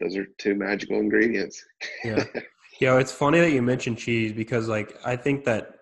those 0.00 0.16
are 0.16 0.26
two 0.38 0.54
magical 0.54 0.98
ingredients. 0.98 1.62
yeah. 2.04 2.24
Yeah, 2.78 2.98
it's 2.98 3.10
funny 3.10 3.40
that 3.40 3.52
you 3.52 3.62
mentioned 3.62 3.96
cheese 3.96 4.34
because 4.34 4.68
like 4.68 4.98
I 5.02 5.16
think 5.16 5.46
that 5.46 5.76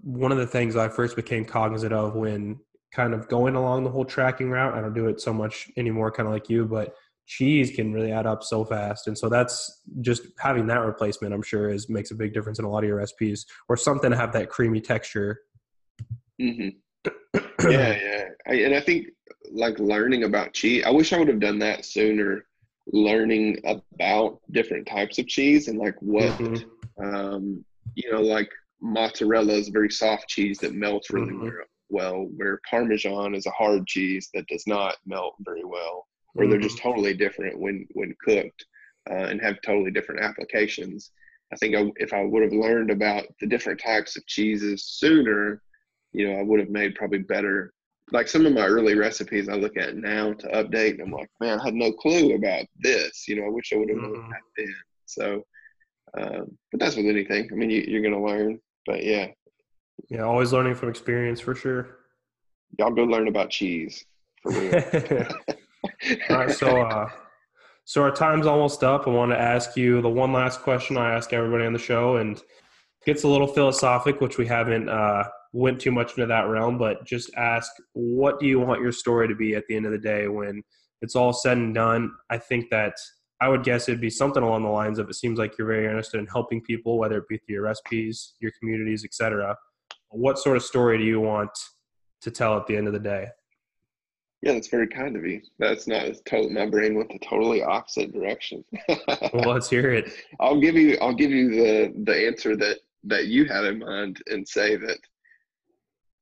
one 0.00 0.30
of 0.30 0.38
the 0.38 0.46
things 0.46 0.76
I 0.76 0.88
first 0.88 1.16
became 1.16 1.44
cognizant 1.44 1.92
of 1.92 2.14
when 2.14 2.60
kind 2.92 3.14
of 3.14 3.28
going 3.28 3.54
along 3.54 3.84
the 3.84 3.90
whole 3.90 4.04
tracking 4.04 4.50
route. 4.50 4.74
I 4.74 4.80
don't 4.80 4.94
do 4.94 5.06
it 5.06 5.20
so 5.20 5.32
much 5.32 5.70
anymore, 5.76 6.10
kind 6.10 6.26
of 6.26 6.32
like 6.32 6.48
you, 6.48 6.66
but 6.66 6.94
cheese 7.30 7.70
can 7.70 7.92
really 7.92 8.10
add 8.10 8.26
up 8.26 8.42
so 8.42 8.64
fast. 8.64 9.06
And 9.06 9.16
so 9.16 9.28
that's 9.28 9.82
just 10.00 10.22
having 10.40 10.66
that 10.66 10.80
replacement, 10.80 11.32
I'm 11.32 11.42
sure, 11.42 11.70
is 11.70 11.88
makes 11.88 12.10
a 12.10 12.16
big 12.16 12.34
difference 12.34 12.58
in 12.58 12.64
a 12.64 12.68
lot 12.68 12.82
of 12.82 12.88
your 12.88 12.96
recipes 12.96 13.46
or 13.68 13.76
something 13.76 14.10
to 14.10 14.16
have 14.16 14.32
that 14.32 14.50
creamy 14.50 14.80
texture. 14.80 15.42
Mm-hmm. 16.42 16.70
yeah, 17.70 17.96
yeah. 17.96 18.24
I, 18.48 18.54
and 18.54 18.74
I 18.74 18.80
think 18.80 19.10
like 19.52 19.78
learning 19.78 20.24
about 20.24 20.54
cheese, 20.54 20.82
I 20.84 20.90
wish 20.90 21.12
I 21.12 21.18
would 21.18 21.28
have 21.28 21.38
done 21.38 21.60
that 21.60 21.84
sooner. 21.84 22.44
Learning 22.92 23.58
about 23.64 24.40
different 24.50 24.88
types 24.88 25.20
of 25.20 25.28
cheese 25.28 25.68
and 25.68 25.78
like 25.78 25.94
what, 26.00 26.32
mm-hmm. 26.32 27.04
um, 27.04 27.64
you 27.94 28.10
know, 28.10 28.20
like 28.20 28.50
mozzarella 28.80 29.52
is 29.52 29.68
very 29.68 29.90
soft 29.90 30.26
cheese 30.26 30.58
that 30.58 30.74
melts 30.74 31.10
really 31.10 31.32
mm-hmm. 31.32 31.48
well, 31.90 32.26
where 32.34 32.58
Parmesan 32.68 33.36
is 33.36 33.46
a 33.46 33.50
hard 33.50 33.86
cheese 33.86 34.30
that 34.34 34.48
does 34.48 34.66
not 34.66 34.96
melt 35.06 35.36
very 35.44 35.64
well 35.64 36.08
or 36.36 36.42
mm-hmm. 36.42 36.50
they're 36.50 36.60
just 36.60 36.78
totally 36.78 37.14
different 37.14 37.58
when 37.58 37.86
when 37.92 38.14
cooked 38.24 38.64
uh, 39.10 39.14
and 39.14 39.40
have 39.40 39.60
totally 39.62 39.90
different 39.90 40.22
applications. 40.22 41.10
I 41.52 41.56
think 41.56 41.74
I, 41.74 41.90
if 41.96 42.12
I 42.12 42.22
would 42.22 42.42
have 42.42 42.52
learned 42.52 42.90
about 42.90 43.24
the 43.40 43.46
different 43.46 43.80
types 43.80 44.16
of 44.16 44.26
cheeses 44.26 44.84
sooner, 44.84 45.62
you 46.12 46.28
know, 46.28 46.38
I 46.38 46.42
would 46.42 46.60
have 46.60 46.70
made 46.70 46.94
probably 46.94 47.18
better. 47.18 47.72
Like 48.12 48.28
some 48.28 48.46
of 48.46 48.52
my 48.52 48.66
early 48.66 48.94
recipes, 48.94 49.48
I 49.48 49.54
look 49.54 49.76
at 49.76 49.96
now 49.96 50.32
to 50.32 50.48
update, 50.48 50.94
and 50.94 51.02
I'm 51.02 51.12
like, 51.12 51.28
man, 51.40 51.60
I 51.60 51.64
had 51.64 51.74
no 51.74 51.92
clue 51.92 52.34
about 52.34 52.66
this. 52.78 53.26
You 53.28 53.36
know, 53.36 53.46
I 53.46 53.50
wish 53.50 53.72
I 53.72 53.76
would 53.76 53.88
have 53.88 53.98
known 53.98 54.16
mm-hmm. 54.16 54.30
that 54.30 54.40
then. 54.56 54.74
So, 55.06 55.44
um, 56.18 56.58
but 56.70 56.80
that's 56.80 56.96
with 56.96 57.06
anything. 57.06 57.48
I 57.50 57.54
mean, 57.54 57.70
you, 57.70 57.84
you're 57.86 58.02
going 58.02 58.14
to 58.14 58.20
learn. 58.20 58.60
But 58.86 59.04
yeah, 59.04 59.28
yeah, 60.08 60.22
always 60.22 60.52
learning 60.52 60.74
from 60.74 60.88
experience 60.88 61.40
for 61.40 61.54
sure. 61.54 61.98
Y'all 62.78 62.90
go 62.90 63.04
learn 63.04 63.28
about 63.28 63.50
cheese 63.50 64.04
for 64.42 64.52
real. 64.52 65.28
All 66.30 66.36
right, 66.36 66.50
so 66.50 66.82
uh, 66.82 67.08
so 67.84 68.02
our 68.02 68.10
time's 68.10 68.46
almost 68.46 68.82
up. 68.84 69.06
I 69.06 69.10
want 69.10 69.32
to 69.32 69.38
ask 69.38 69.76
you 69.76 70.00
the 70.00 70.08
one 70.08 70.32
last 70.32 70.62
question 70.62 70.96
I 70.96 71.14
ask 71.14 71.32
everybody 71.32 71.64
on 71.66 71.72
the 71.72 71.78
show, 71.78 72.16
and 72.16 72.38
it 72.38 72.44
gets 73.04 73.24
a 73.24 73.28
little 73.28 73.46
philosophic, 73.46 74.20
which 74.20 74.38
we 74.38 74.46
haven't 74.46 74.88
uh, 74.88 75.24
went 75.52 75.80
too 75.80 75.90
much 75.90 76.16
into 76.16 76.26
that 76.26 76.48
realm, 76.48 76.78
but 76.78 77.04
just 77.04 77.30
ask, 77.36 77.70
what 77.92 78.40
do 78.40 78.46
you 78.46 78.60
want 78.60 78.80
your 78.80 78.92
story 78.92 79.28
to 79.28 79.34
be 79.34 79.54
at 79.54 79.66
the 79.66 79.76
end 79.76 79.86
of 79.86 79.92
the 79.92 79.98
day 79.98 80.28
when 80.28 80.62
it's 81.02 81.16
all 81.16 81.32
said 81.32 81.56
and 81.56 81.74
done? 81.74 82.12
I 82.30 82.38
think 82.38 82.70
that 82.70 82.94
I 83.40 83.48
would 83.48 83.64
guess 83.64 83.88
it'd 83.88 84.00
be 84.00 84.10
something 84.10 84.42
along 84.42 84.62
the 84.62 84.68
lines 84.68 84.98
of 84.98 85.08
it 85.08 85.14
seems 85.14 85.38
like 85.38 85.56
you're 85.58 85.66
very 85.66 85.86
interested 85.86 86.18
in 86.18 86.26
helping 86.26 86.62
people, 86.62 86.98
whether 86.98 87.18
it 87.18 87.28
be 87.28 87.38
through 87.38 87.54
your 87.54 87.62
recipes, 87.62 88.34
your 88.40 88.52
communities, 88.60 89.04
etc. 89.04 89.56
What 90.10 90.38
sort 90.38 90.56
of 90.56 90.62
story 90.62 90.98
do 90.98 91.04
you 91.04 91.20
want 91.20 91.50
to 92.22 92.30
tell 92.30 92.56
at 92.56 92.66
the 92.66 92.76
end 92.76 92.86
of 92.86 92.92
the 92.92 93.00
day? 93.00 93.28
Yeah, 94.42 94.54
that's 94.54 94.68
very 94.68 94.86
kind 94.86 95.16
of 95.16 95.26
you. 95.26 95.42
That's 95.58 95.86
not 95.86 96.06
totally. 96.24 96.52
My 96.54 96.66
brain 96.66 96.94
went 96.94 97.10
the 97.12 97.18
totally 97.18 97.62
opposite 97.62 98.12
direction. 98.12 98.64
well, 98.88 99.52
let's 99.52 99.68
hear 99.68 99.92
it. 99.92 100.10
I'll 100.40 100.60
give 100.60 100.76
you. 100.76 100.96
I'll 101.02 101.14
give 101.14 101.30
you 101.30 101.50
the 101.50 101.92
the 102.04 102.26
answer 102.26 102.56
that 102.56 102.78
that 103.04 103.26
you 103.26 103.44
had 103.44 103.64
in 103.64 103.80
mind, 103.80 104.22
and 104.28 104.48
say 104.48 104.76
that 104.76 104.98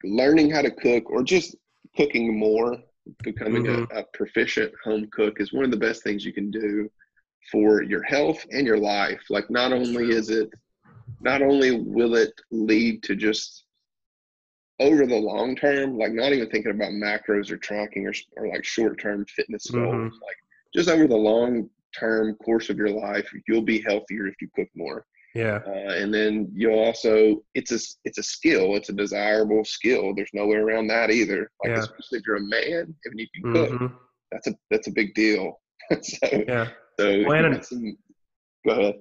learning 0.02 0.50
how 0.50 0.62
to 0.62 0.70
cook, 0.70 1.10
or 1.10 1.22
just 1.22 1.54
cooking 1.96 2.36
more, 2.36 2.78
becoming 3.22 3.64
mm-hmm. 3.64 3.96
a, 3.96 4.00
a 4.00 4.04
proficient 4.14 4.72
home 4.82 5.08
cook, 5.12 5.40
is 5.40 5.52
one 5.52 5.64
of 5.64 5.70
the 5.70 5.76
best 5.76 6.02
things 6.02 6.24
you 6.24 6.32
can 6.32 6.50
do 6.50 6.90
for 7.52 7.82
your 7.82 8.02
health 8.02 8.44
and 8.50 8.66
your 8.66 8.78
life. 8.78 9.20
Like, 9.30 9.48
not 9.48 9.72
only 9.72 10.10
is 10.10 10.28
it, 10.28 10.50
not 11.20 11.40
only 11.40 11.80
will 11.80 12.16
it 12.16 12.32
lead 12.50 13.04
to 13.04 13.14
just 13.14 13.64
over 14.80 15.06
the 15.06 15.16
long 15.16 15.56
term, 15.56 15.98
like 15.98 16.12
not 16.12 16.32
even 16.32 16.48
thinking 16.50 16.70
about 16.70 16.92
macros 16.92 17.50
or 17.50 17.56
tracking 17.56 18.06
or, 18.06 18.12
or 18.36 18.48
like 18.48 18.64
short 18.64 19.00
term 19.00 19.24
fitness 19.26 19.70
goals, 19.70 19.94
mm-hmm. 19.94 20.04
like 20.04 20.36
just 20.74 20.88
over 20.88 21.06
the 21.06 21.16
long 21.16 21.68
term 21.98 22.34
course 22.36 22.70
of 22.70 22.76
your 22.76 22.90
life, 22.90 23.28
you'll 23.46 23.62
be 23.62 23.82
healthier 23.86 24.26
if 24.26 24.34
you 24.40 24.48
cook 24.54 24.68
more. 24.74 25.04
Yeah. 25.34 25.60
Uh, 25.66 25.92
and 25.92 26.12
then 26.12 26.50
you'll 26.54 26.78
also, 26.78 27.42
it's 27.54 27.72
a, 27.72 27.78
it's 28.04 28.18
a 28.18 28.22
skill. 28.22 28.76
It's 28.76 28.88
a 28.88 28.92
desirable 28.92 29.64
skill. 29.64 30.14
There's 30.14 30.30
no 30.32 30.46
way 30.46 30.56
around 30.56 30.88
that 30.88 31.10
either. 31.10 31.50
Like, 31.62 31.76
yeah. 31.76 31.80
especially 31.80 32.18
if 32.18 32.26
you're 32.26 32.36
a 32.36 32.40
man 32.40 32.94
and 33.04 33.20
you 33.20 33.26
can 33.34 33.52
cook, 33.52 33.70
mm-hmm. 33.70 33.94
that's 34.32 34.46
a, 34.46 34.54
that's 34.70 34.88
a 34.88 34.92
big 34.92 35.14
deal. 35.14 35.60
so, 36.02 36.44
yeah. 36.46 36.68
So, 36.98 37.24
well, 37.26 37.62
some, 37.62 37.96
go 38.66 38.72
ahead. 38.72 38.94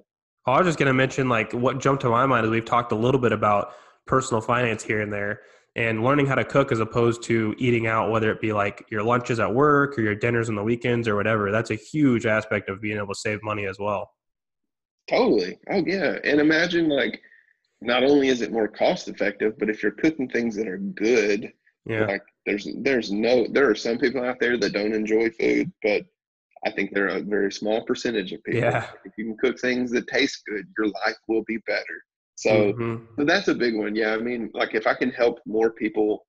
I 0.46 0.58
was 0.58 0.66
just 0.66 0.78
going 0.78 0.86
to 0.86 0.94
mention, 0.94 1.28
like, 1.28 1.52
what 1.52 1.78
jumped 1.78 2.02
to 2.02 2.08
my 2.08 2.24
mind 2.24 2.46
is 2.46 2.50
we've 2.50 2.64
talked 2.64 2.92
a 2.92 2.96
little 2.96 3.20
bit 3.20 3.32
about 3.32 3.72
personal 4.06 4.40
finance 4.40 4.82
here 4.82 5.02
and 5.02 5.12
there 5.12 5.40
and 5.78 6.02
learning 6.02 6.26
how 6.26 6.34
to 6.34 6.44
cook 6.44 6.72
as 6.72 6.80
opposed 6.80 7.22
to 7.22 7.54
eating 7.56 7.86
out, 7.86 8.10
whether 8.10 8.32
it 8.32 8.40
be 8.40 8.52
like 8.52 8.84
your 8.90 9.04
lunches 9.04 9.38
at 9.38 9.54
work 9.54 9.96
or 9.96 10.02
your 10.02 10.16
dinners 10.16 10.48
on 10.48 10.56
the 10.56 10.62
weekends 10.62 11.06
or 11.06 11.14
whatever. 11.14 11.52
That's 11.52 11.70
a 11.70 11.76
huge 11.76 12.26
aspect 12.26 12.68
of 12.68 12.80
being 12.80 12.96
able 12.96 13.14
to 13.14 13.20
save 13.20 13.44
money 13.44 13.64
as 13.64 13.78
well. 13.78 14.10
Totally. 15.08 15.56
Oh, 15.70 15.84
yeah. 15.86 16.18
And 16.24 16.40
imagine 16.40 16.88
like, 16.88 17.20
not 17.80 18.02
only 18.02 18.26
is 18.26 18.40
it 18.40 18.50
more 18.50 18.66
cost 18.66 19.06
effective, 19.06 19.56
but 19.56 19.70
if 19.70 19.80
you're 19.80 19.92
cooking 19.92 20.28
things 20.28 20.56
that 20.56 20.66
are 20.66 20.78
good, 20.78 21.52
yeah. 21.86 22.06
like 22.06 22.22
there's 22.44 22.66
there's 22.78 23.12
no 23.12 23.46
there 23.46 23.70
are 23.70 23.76
some 23.76 23.98
people 23.98 24.24
out 24.24 24.40
there 24.40 24.58
that 24.58 24.72
don't 24.72 24.92
enjoy 24.92 25.30
food, 25.30 25.70
but 25.84 26.02
I 26.66 26.72
think 26.72 26.92
they're 26.92 27.06
a 27.06 27.20
very 27.20 27.52
small 27.52 27.84
percentage 27.84 28.32
of 28.32 28.42
people. 28.42 28.62
Yeah. 28.62 28.88
If 29.04 29.12
you 29.16 29.26
can 29.26 29.36
cook 29.36 29.60
things 29.60 29.92
that 29.92 30.08
taste 30.08 30.42
good, 30.48 30.66
your 30.76 30.88
life 30.88 31.16
will 31.28 31.44
be 31.46 31.58
better. 31.68 32.02
So, 32.38 32.72
mm-hmm. 32.72 33.04
so 33.16 33.24
that's 33.24 33.48
a 33.48 33.54
big 33.54 33.74
one. 33.74 33.96
Yeah. 33.96 34.14
I 34.14 34.18
mean, 34.18 34.48
like 34.54 34.72
if 34.76 34.86
I 34.86 34.94
can 34.94 35.10
help 35.10 35.40
more 35.44 35.72
people 35.72 36.24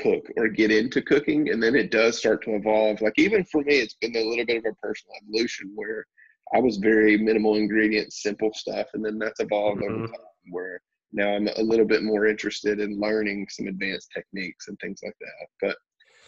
cook 0.00 0.26
or 0.36 0.48
get 0.48 0.72
into 0.72 1.00
cooking, 1.00 1.50
and 1.50 1.62
then 1.62 1.76
it 1.76 1.92
does 1.92 2.18
start 2.18 2.42
to 2.44 2.56
evolve. 2.56 3.00
Like 3.00 3.16
even 3.16 3.44
for 3.44 3.62
me, 3.62 3.76
it's 3.76 3.94
been 3.94 4.16
a 4.16 4.28
little 4.28 4.44
bit 4.44 4.56
of 4.56 4.64
a 4.64 4.74
personal 4.84 5.14
evolution 5.22 5.70
where 5.76 6.04
I 6.52 6.58
was 6.58 6.78
very 6.78 7.16
minimal 7.16 7.54
ingredients, 7.54 8.24
simple 8.24 8.50
stuff, 8.52 8.88
and 8.94 9.04
then 9.04 9.20
that's 9.20 9.38
evolved 9.38 9.82
mm-hmm. 9.82 9.94
over 9.94 10.06
time 10.08 10.16
where 10.50 10.80
now 11.12 11.28
I'm 11.28 11.46
a 11.46 11.62
little 11.62 11.86
bit 11.86 12.02
more 12.02 12.26
interested 12.26 12.80
in 12.80 12.98
learning 12.98 13.46
some 13.50 13.68
advanced 13.68 14.10
techniques 14.12 14.66
and 14.66 14.76
things 14.80 14.98
like 15.04 15.14
that. 15.20 15.46
But 15.60 15.76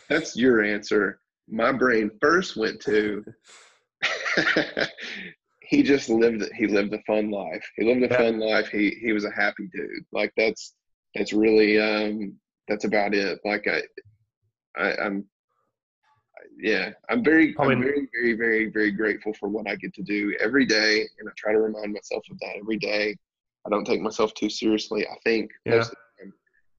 that's 0.08 0.36
your 0.36 0.62
answer. 0.62 1.18
My 1.48 1.72
brain 1.72 2.08
first 2.20 2.56
went 2.56 2.80
to 2.82 3.24
he 5.72 5.82
just 5.82 6.10
lived 6.10 6.44
he 6.54 6.66
lived 6.66 6.92
a 6.92 7.00
fun 7.04 7.30
life. 7.30 7.64
He 7.76 7.84
lived 7.86 8.02
a 8.02 8.08
yeah. 8.08 8.18
fun 8.18 8.38
life. 8.38 8.68
He 8.68 8.90
he 9.00 9.14
was 9.14 9.24
a 9.24 9.30
happy 9.30 9.70
dude. 9.72 10.04
Like 10.12 10.30
that's 10.36 10.74
that's 11.14 11.32
really 11.32 11.80
um 11.80 12.36
that's 12.68 12.84
about 12.84 13.14
it. 13.14 13.40
Like 13.42 13.66
I, 13.66 13.80
I 14.76 15.06
am 15.06 15.24
yeah, 16.58 16.90
I'm 17.08 17.24
very 17.24 17.56
I'm 17.58 17.80
very 17.80 18.06
very 18.12 18.34
very 18.34 18.66
very 18.70 18.92
grateful 18.92 19.32
for 19.32 19.48
what 19.48 19.66
I 19.66 19.76
get 19.76 19.94
to 19.94 20.02
do 20.02 20.36
every 20.40 20.66
day, 20.66 21.08
and 21.18 21.26
I 21.26 21.32
try 21.38 21.52
to 21.52 21.58
remind 21.58 21.94
myself 21.94 22.22
of 22.30 22.38
that 22.40 22.56
every 22.58 22.76
day. 22.76 23.16
I 23.66 23.70
don't 23.70 23.86
take 23.86 24.02
myself 24.02 24.34
too 24.34 24.50
seriously. 24.50 25.06
I 25.08 25.16
think 25.24 25.50
yeah. 25.64 25.84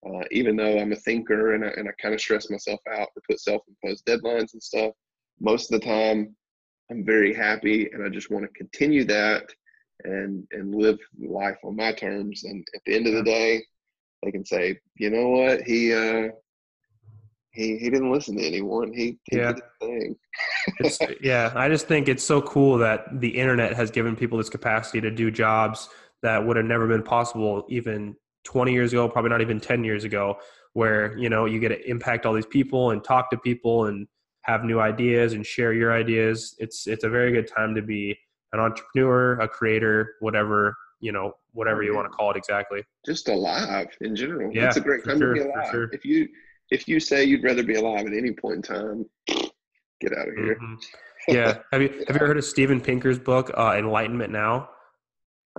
Uh, 0.05 0.25
even 0.31 0.57
though 0.57 0.77
I'm 0.77 0.91
a 0.91 0.97
thinker 0.97 1.55
and 1.55 1.63
I, 1.63 1.69
and 1.69 1.87
I 1.87 1.93
kind 1.99 2.13
of 2.13 2.19
stress 2.19 2.49
myself 2.49 2.81
out 2.91 3.07
or 3.15 3.21
put 3.25 3.39
self-imposed 3.39 4.05
deadlines 4.05 4.51
and 4.51 4.61
stuff, 4.61 4.91
most 5.39 5.71
of 5.71 5.79
the 5.79 5.85
time 5.87 6.35
I'm 6.91 7.05
very 7.05 7.33
happy 7.33 7.89
and 7.91 8.03
I 8.03 8.09
just 8.09 8.29
want 8.29 8.45
to 8.45 8.57
continue 8.57 9.03
that 9.05 9.49
and 10.03 10.47
and 10.51 10.75
live 10.75 10.99
life 11.19 11.57
on 11.63 11.75
my 11.75 11.93
terms. 11.93 12.43
And 12.43 12.65
at 12.75 12.81
the 12.85 12.95
end 12.95 13.07
of 13.07 13.13
the 13.13 13.23
day, 13.23 13.63
they 14.21 14.31
can 14.31 14.45
say, 14.45 14.79
you 14.95 15.09
know 15.09 15.29
what, 15.29 15.61
he 15.61 15.93
uh 15.93 16.29
he 17.51 17.77
he 17.77 17.89
didn't 17.89 18.11
listen 18.11 18.37
to 18.37 18.45
anyone. 18.45 18.91
He, 18.93 19.19
he 19.25 19.37
yeah. 19.37 19.53
yeah, 21.21 21.53
I 21.55 21.69
just 21.69 21.87
think 21.87 22.07
it's 22.07 22.23
so 22.23 22.41
cool 22.41 22.77
that 22.79 23.19
the 23.19 23.29
internet 23.29 23.73
has 23.73 23.91
given 23.91 24.15
people 24.15 24.37
this 24.37 24.49
capacity 24.49 24.99
to 25.01 25.11
do 25.11 25.29
jobs 25.29 25.89
that 26.23 26.45
would 26.45 26.57
have 26.57 26.65
never 26.65 26.87
been 26.87 27.03
possible 27.03 27.65
even 27.69 28.15
20 28.45 28.73
years 28.73 28.91
ago, 28.91 29.07
probably 29.07 29.29
not 29.29 29.41
even 29.41 29.59
10 29.59 29.83
years 29.83 30.03
ago, 30.03 30.37
where 30.73 31.15
you 31.17 31.29
know 31.29 31.45
you 31.45 31.59
get 31.59 31.69
to 31.69 31.89
impact 31.89 32.25
all 32.25 32.33
these 32.33 32.45
people 32.45 32.91
and 32.91 33.03
talk 33.03 33.29
to 33.29 33.37
people 33.37 33.85
and 33.85 34.07
have 34.43 34.63
new 34.63 34.79
ideas 34.79 35.33
and 35.33 35.45
share 35.45 35.73
your 35.73 35.93
ideas. 35.93 36.55
It's 36.59 36.87
it's 36.87 37.03
a 37.03 37.09
very 37.09 37.31
good 37.31 37.47
time 37.47 37.75
to 37.75 37.81
be 37.81 38.17
an 38.51 38.59
entrepreneur, 38.59 39.39
a 39.39 39.47
creator, 39.47 40.15
whatever 40.19 40.75
you 41.03 41.11
know, 41.11 41.33
whatever 41.51 41.83
you 41.83 41.93
want 41.93 42.09
to 42.09 42.09
call 42.09 42.31
it 42.31 42.37
exactly. 42.37 42.81
Just 43.05 43.27
alive 43.27 43.89
in 43.99 44.15
general. 44.15 44.49
Yeah, 44.53 44.67
it's 44.67 44.77
a 44.77 44.81
great 44.81 45.03
time 45.03 45.19
sure, 45.19 45.33
to 45.33 45.43
be 45.43 45.49
alive. 45.49 45.67
Sure. 45.69 45.89
If 45.91 46.05
you 46.05 46.29
if 46.71 46.87
you 46.87 46.99
say 47.01 47.25
you'd 47.25 47.43
rather 47.43 47.61
be 47.61 47.75
alive 47.75 48.07
at 48.07 48.13
any 48.13 48.31
point 48.31 48.55
in 48.55 48.61
time, 48.61 49.05
get 49.99 50.17
out 50.17 50.29
of 50.29 50.35
here. 50.35 50.55
Mm-hmm. 50.55 50.75
Yeah. 51.27 51.57
have 51.71 51.81
you 51.81 51.89
have 51.89 51.99
you 51.99 52.15
ever 52.15 52.27
heard 52.27 52.37
of 52.37 52.45
Steven 52.45 52.79
Pinker's 52.79 53.19
book, 53.19 53.51
uh, 53.55 53.75
Enlightenment 53.77 54.31
Now? 54.31 54.69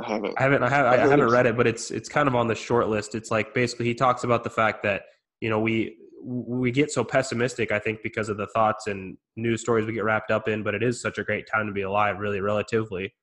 I 0.03 0.13
haven't. 0.13 0.35
I 0.39 0.43
haven't. 0.43 0.63
I, 0.63 0.69
have, 0.71 0.87
I 0.87 0.97
haven't 0.97 1.31
read 1.31 1.47
it, 1.47 1.57
but 1.57 1.67
it's 1.67 1.91
it's 1.91 2.09
kind 2.09 2.27
of 2.27 2.35
on 2.35 2.49
the 2.49 2.55
short 2.55 2.89
list. 2.89 3.15
It's 3.15 3.31
like 3.31 3.55
basically 3.55 3.85
he 3.85 3.95
talks 3.95 4.25
about 4.25 4.45
the 4.45 4.51
fact 4.51 4.83
that 4.83 5.03
you 5.41 5.51
know 5.51 5.61
we 5.61 5.97
we 6.25 6.71
get 6.71 6.91
so 6.91 7.05
pessimistic, 7.05 7.71
I 7.71 7.79
think, 7.79 8.01
because 8.03 8.29
of 8.29 8.37
the 8.37 8.47
thoughts 8.49 8.87
and 8.87 9.17
news 9.37 9.61
stories 9.61 9.87
we 9.87 9.93
get 9.93 10.05
wrapped 10.05 10.31
up 10.31 10.49
in. 10.49 10.63
But 10.63 10.75
it 10.75 10.83
is 10.83 11.01
such 11.01 11.19
a 11.19 11.25
great 11.25 11.47
time 11.47 11.67
to 11.67 11.73
be 11.73 11.83
alive, 11.83 12.19
really, 12.19 12.41
relatively 12.41 13.15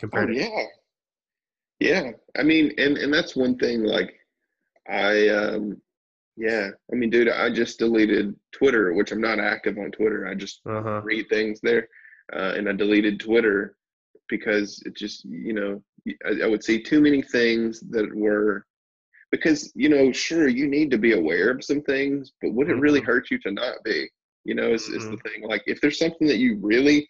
compared. 0.00 0.30
Oh, 0.30 0.32
yeah, 0.32 0.64
yeah. 1.80 2.10
I 2.38 2.42
mean, 2.42 2.72
and 2.78 2.96
and 2.98 3.12
that's 3.12 3.36
one 3.36 3.56
thing. 3.58 3.82
Like, 3.82 4.14
I 4.88 5.28
um, 5.28 5.80
Yeah, 6.36 6.70
I 6.92 6.96
mean, 6.96 7.10
dude, 7.10 7.28
I 7.28 7.50
just 7.52 7.78
deleted 7.78 8.34
Twitter, 8.52 8.92
which 8.94 9.12
I'm 9.12 9.20
not 9.20 9.38
active 9.38 9.78
on 9.78 9.90
Twitter. 9.92 10.26
I 10.26 10.34
just 10.34 10.60
Uh-huh. 10.66 11.00
read 11.04 11.28
things 11.28 11.60
there, 11.62 11.88
uh, 12.32 12.54
and 12.56 12.68
I 12.68 12.72
deleted 12.72 13.20
Twitter 13.20 13.76
because 14.28 14.82
it 14.86 14.96
just, 14.96 15.24
you 15.26 15.52
know, 15.52 15.82
I, 16.26 16.44
I 16.44 16.46
would 16.46 16.64
see 16.64 16.82
too 16.82 17.00
many 17.00 17.22
things 17.22 17.80
that 17.90 18.08
were 18.14 18.66
because 19.36 19.72
you 19.74 19.88
know, 19.88 20.12
sure, 20.12 20.48
you 20.48 20.66
need 20.68 20.90
to 20.90 20.98
be 20.98 21.12
aware 21.12 21.50
of 21.50 21.64
some 21.64 21.82
things, 21.82 22.32
but 22.40 22.52
would 22.54 22.68
it 22.70 22.76
really 22.78 23.00
Mhm. 23.00 23.06
hurt 23.06 23.30
you 23.30 23.38
to 23.40 23.50
not 23.50 23.82
be? 23.84 24.08
You 24.44 24.54
know, 24.54 24.72
is, 24.72 24.88
is 24.88 25.08
the 25.08 25.16
Mm-hmm. 25.16 25.28
thing. 25.28 25.48
Like, 25.48 25.62
if 25.66 25.80
there's 25.80 25.98
something 25.98 26.26
that 26.28 26.38
you 26.38 26.58
really, 26.60 27.06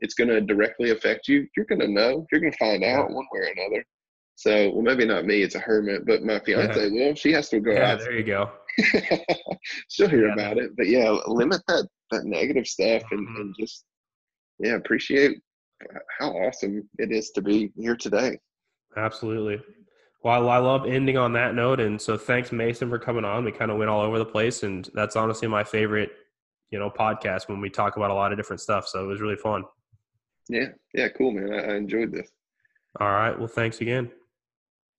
it's 0.00 0.14
going 0.14 0.28
to 0.28 0.40
directly 0.40 0.90
affect 0.90 1.28
you, 1.28 1.46
you're 1.56 1.66
going 1.66 1.80
to 1.80 1.88
know. 1.88 2.26
You're 2.32 2.40
going 2.40 2.52
to 2.52 2.58
find 2.58 2.82
out 2.84 3.10
one 3.10 3.26
way 3.32 3.40
or 3.40 3.52
another. 3.56 3.84
So, 4.36 4.70
well, 4.70 4.82
maybe 4.82 5.04
not 5.04 5.24
me. 5.26 5.42
It's 5.42 5.54
a 5.56 5.58
hermit, 5.60 6.06
but 6.06 6.22
my 6.22 6.38
fiance 6.40 6.90
Well, 6.92 7.14
She 7.14 7.32
has 7.32 7.48
to 7.50 7.60
go 7.60 7.72
Yeah, 7.72 7.92
out 7.92 7.98
there 8.00 8.12
you 8.14 8.24
go. 8.24 8.50
she'll 9.88 10.08
hear 10.08 10.26
Yeah. 10.28 10.32
about 10.34 10.58
it 10.58 10.70
but 10.76 10.86
yeah 10.86 11.10
limit 11.26 11.60
that 11.66 11.88
that 12.12 12.24
negative 12.24 12.66
stuff 12.66 13.02
and, 13.10 13.26
Mhm. 13.28 13.40
and 13.40 13.54
just 13.58 13.84
yeah 14.60 14.74
appreciate 14.74 15.40
how 16.18 16.30
awesome 16.30 16.88
it 16.98 17.10
is 17.10 17.30
to 17.30 17.42
be 17.42 17.72
here 17.76 17.96
today 17.96 18.38
Absolutely. 18.96 19.60
Well, 20.24 20.48
I 20.50 20.58
love 20.58 20.84
ending 20.86 21.16
on 21.16 21.32
that 21.34 21.54
note, 21.54 21.78
and 21.80 22.00
so 22.00 22.16
thanks, 22.18 22.50
Mason, 22.50 22.88
for 22.90 22.98
coming 22.98 23.24
on. 23.24 23.44
We 23.44 23.52
kind 23.52 23.70
of 23.70 23.78
went 23.78 23.88
all 23.90 24.00
over 24.00 24.18
the 24.18 24.24
place, 24.24 24.62
and 24.64 24.88
that's 24.92 25.14
honestly 25.16 25.46
my 25.48 25.62
favorite, 25.62 26.10
you 26.70 26.78
know, 26.78 26.90
podcast 26.90 27.48
when 27.48 27.60
we 27.60 27.70
talk 27.70 27.96
about 27.96 28.10
a 28.10 28.14
lot 28.14 28.32
of 28.32 28.38
different 28.38 28.60
stuff. 28.60 28.88
So 28.88 29.04
it 29.04 29.06
was 29.06 29.20
really 29.20 29.36
fun. 29.36 29.64
yeah 30.48 30.68
yeah 30.94 31.08
cool 31.08 31.30
man 31.30 31.52
i, 31.52 31.72
I 31.72 31.76
enjoyed 31.76 32.10
this 32.12 32.28
All 33.00 33.10
right. 33.12 33.38
Well, 33.38 33.48
thanks 33.48 33.80
again. 33.80 34.10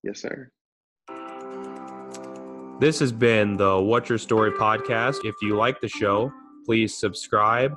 yes 0.04 0.22
sir 0.22 0.52
This 2.80 3.00
has 3.00 3.12
been 3.12 3.58
the 3.58 3.78
What's 3.82 4.08
Your 4.08 4.18
Story 4.18 4.52
podcast. 4.52 5.26
If 5.26 5.36
you 5.42 5.58
like 5.58 5.82
the 5.82 5.90
show, 5.90 6.32
please 6.66 6.96
subscribe, 6.98 7.76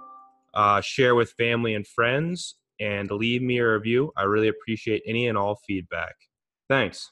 uh, 0.55 0.81
share 0.81 1.17
with 1.17 1.33
family 1.33 1.75
and 1.75 1.85
friends, 1.85 2.55
and 2.79 3.11
leave 3.11 3.43
me 3.43 3.59
a 3.59 3.69
review. 3.69 4.13
I 4.17 4.23
really 4.25 4.47
appreciate 4.49 5.03
any 5.05 5.27
and 5.27 5.37
all 5.37 5.57
feedback. 5.67 6.15
Thanks. 6.69 7.11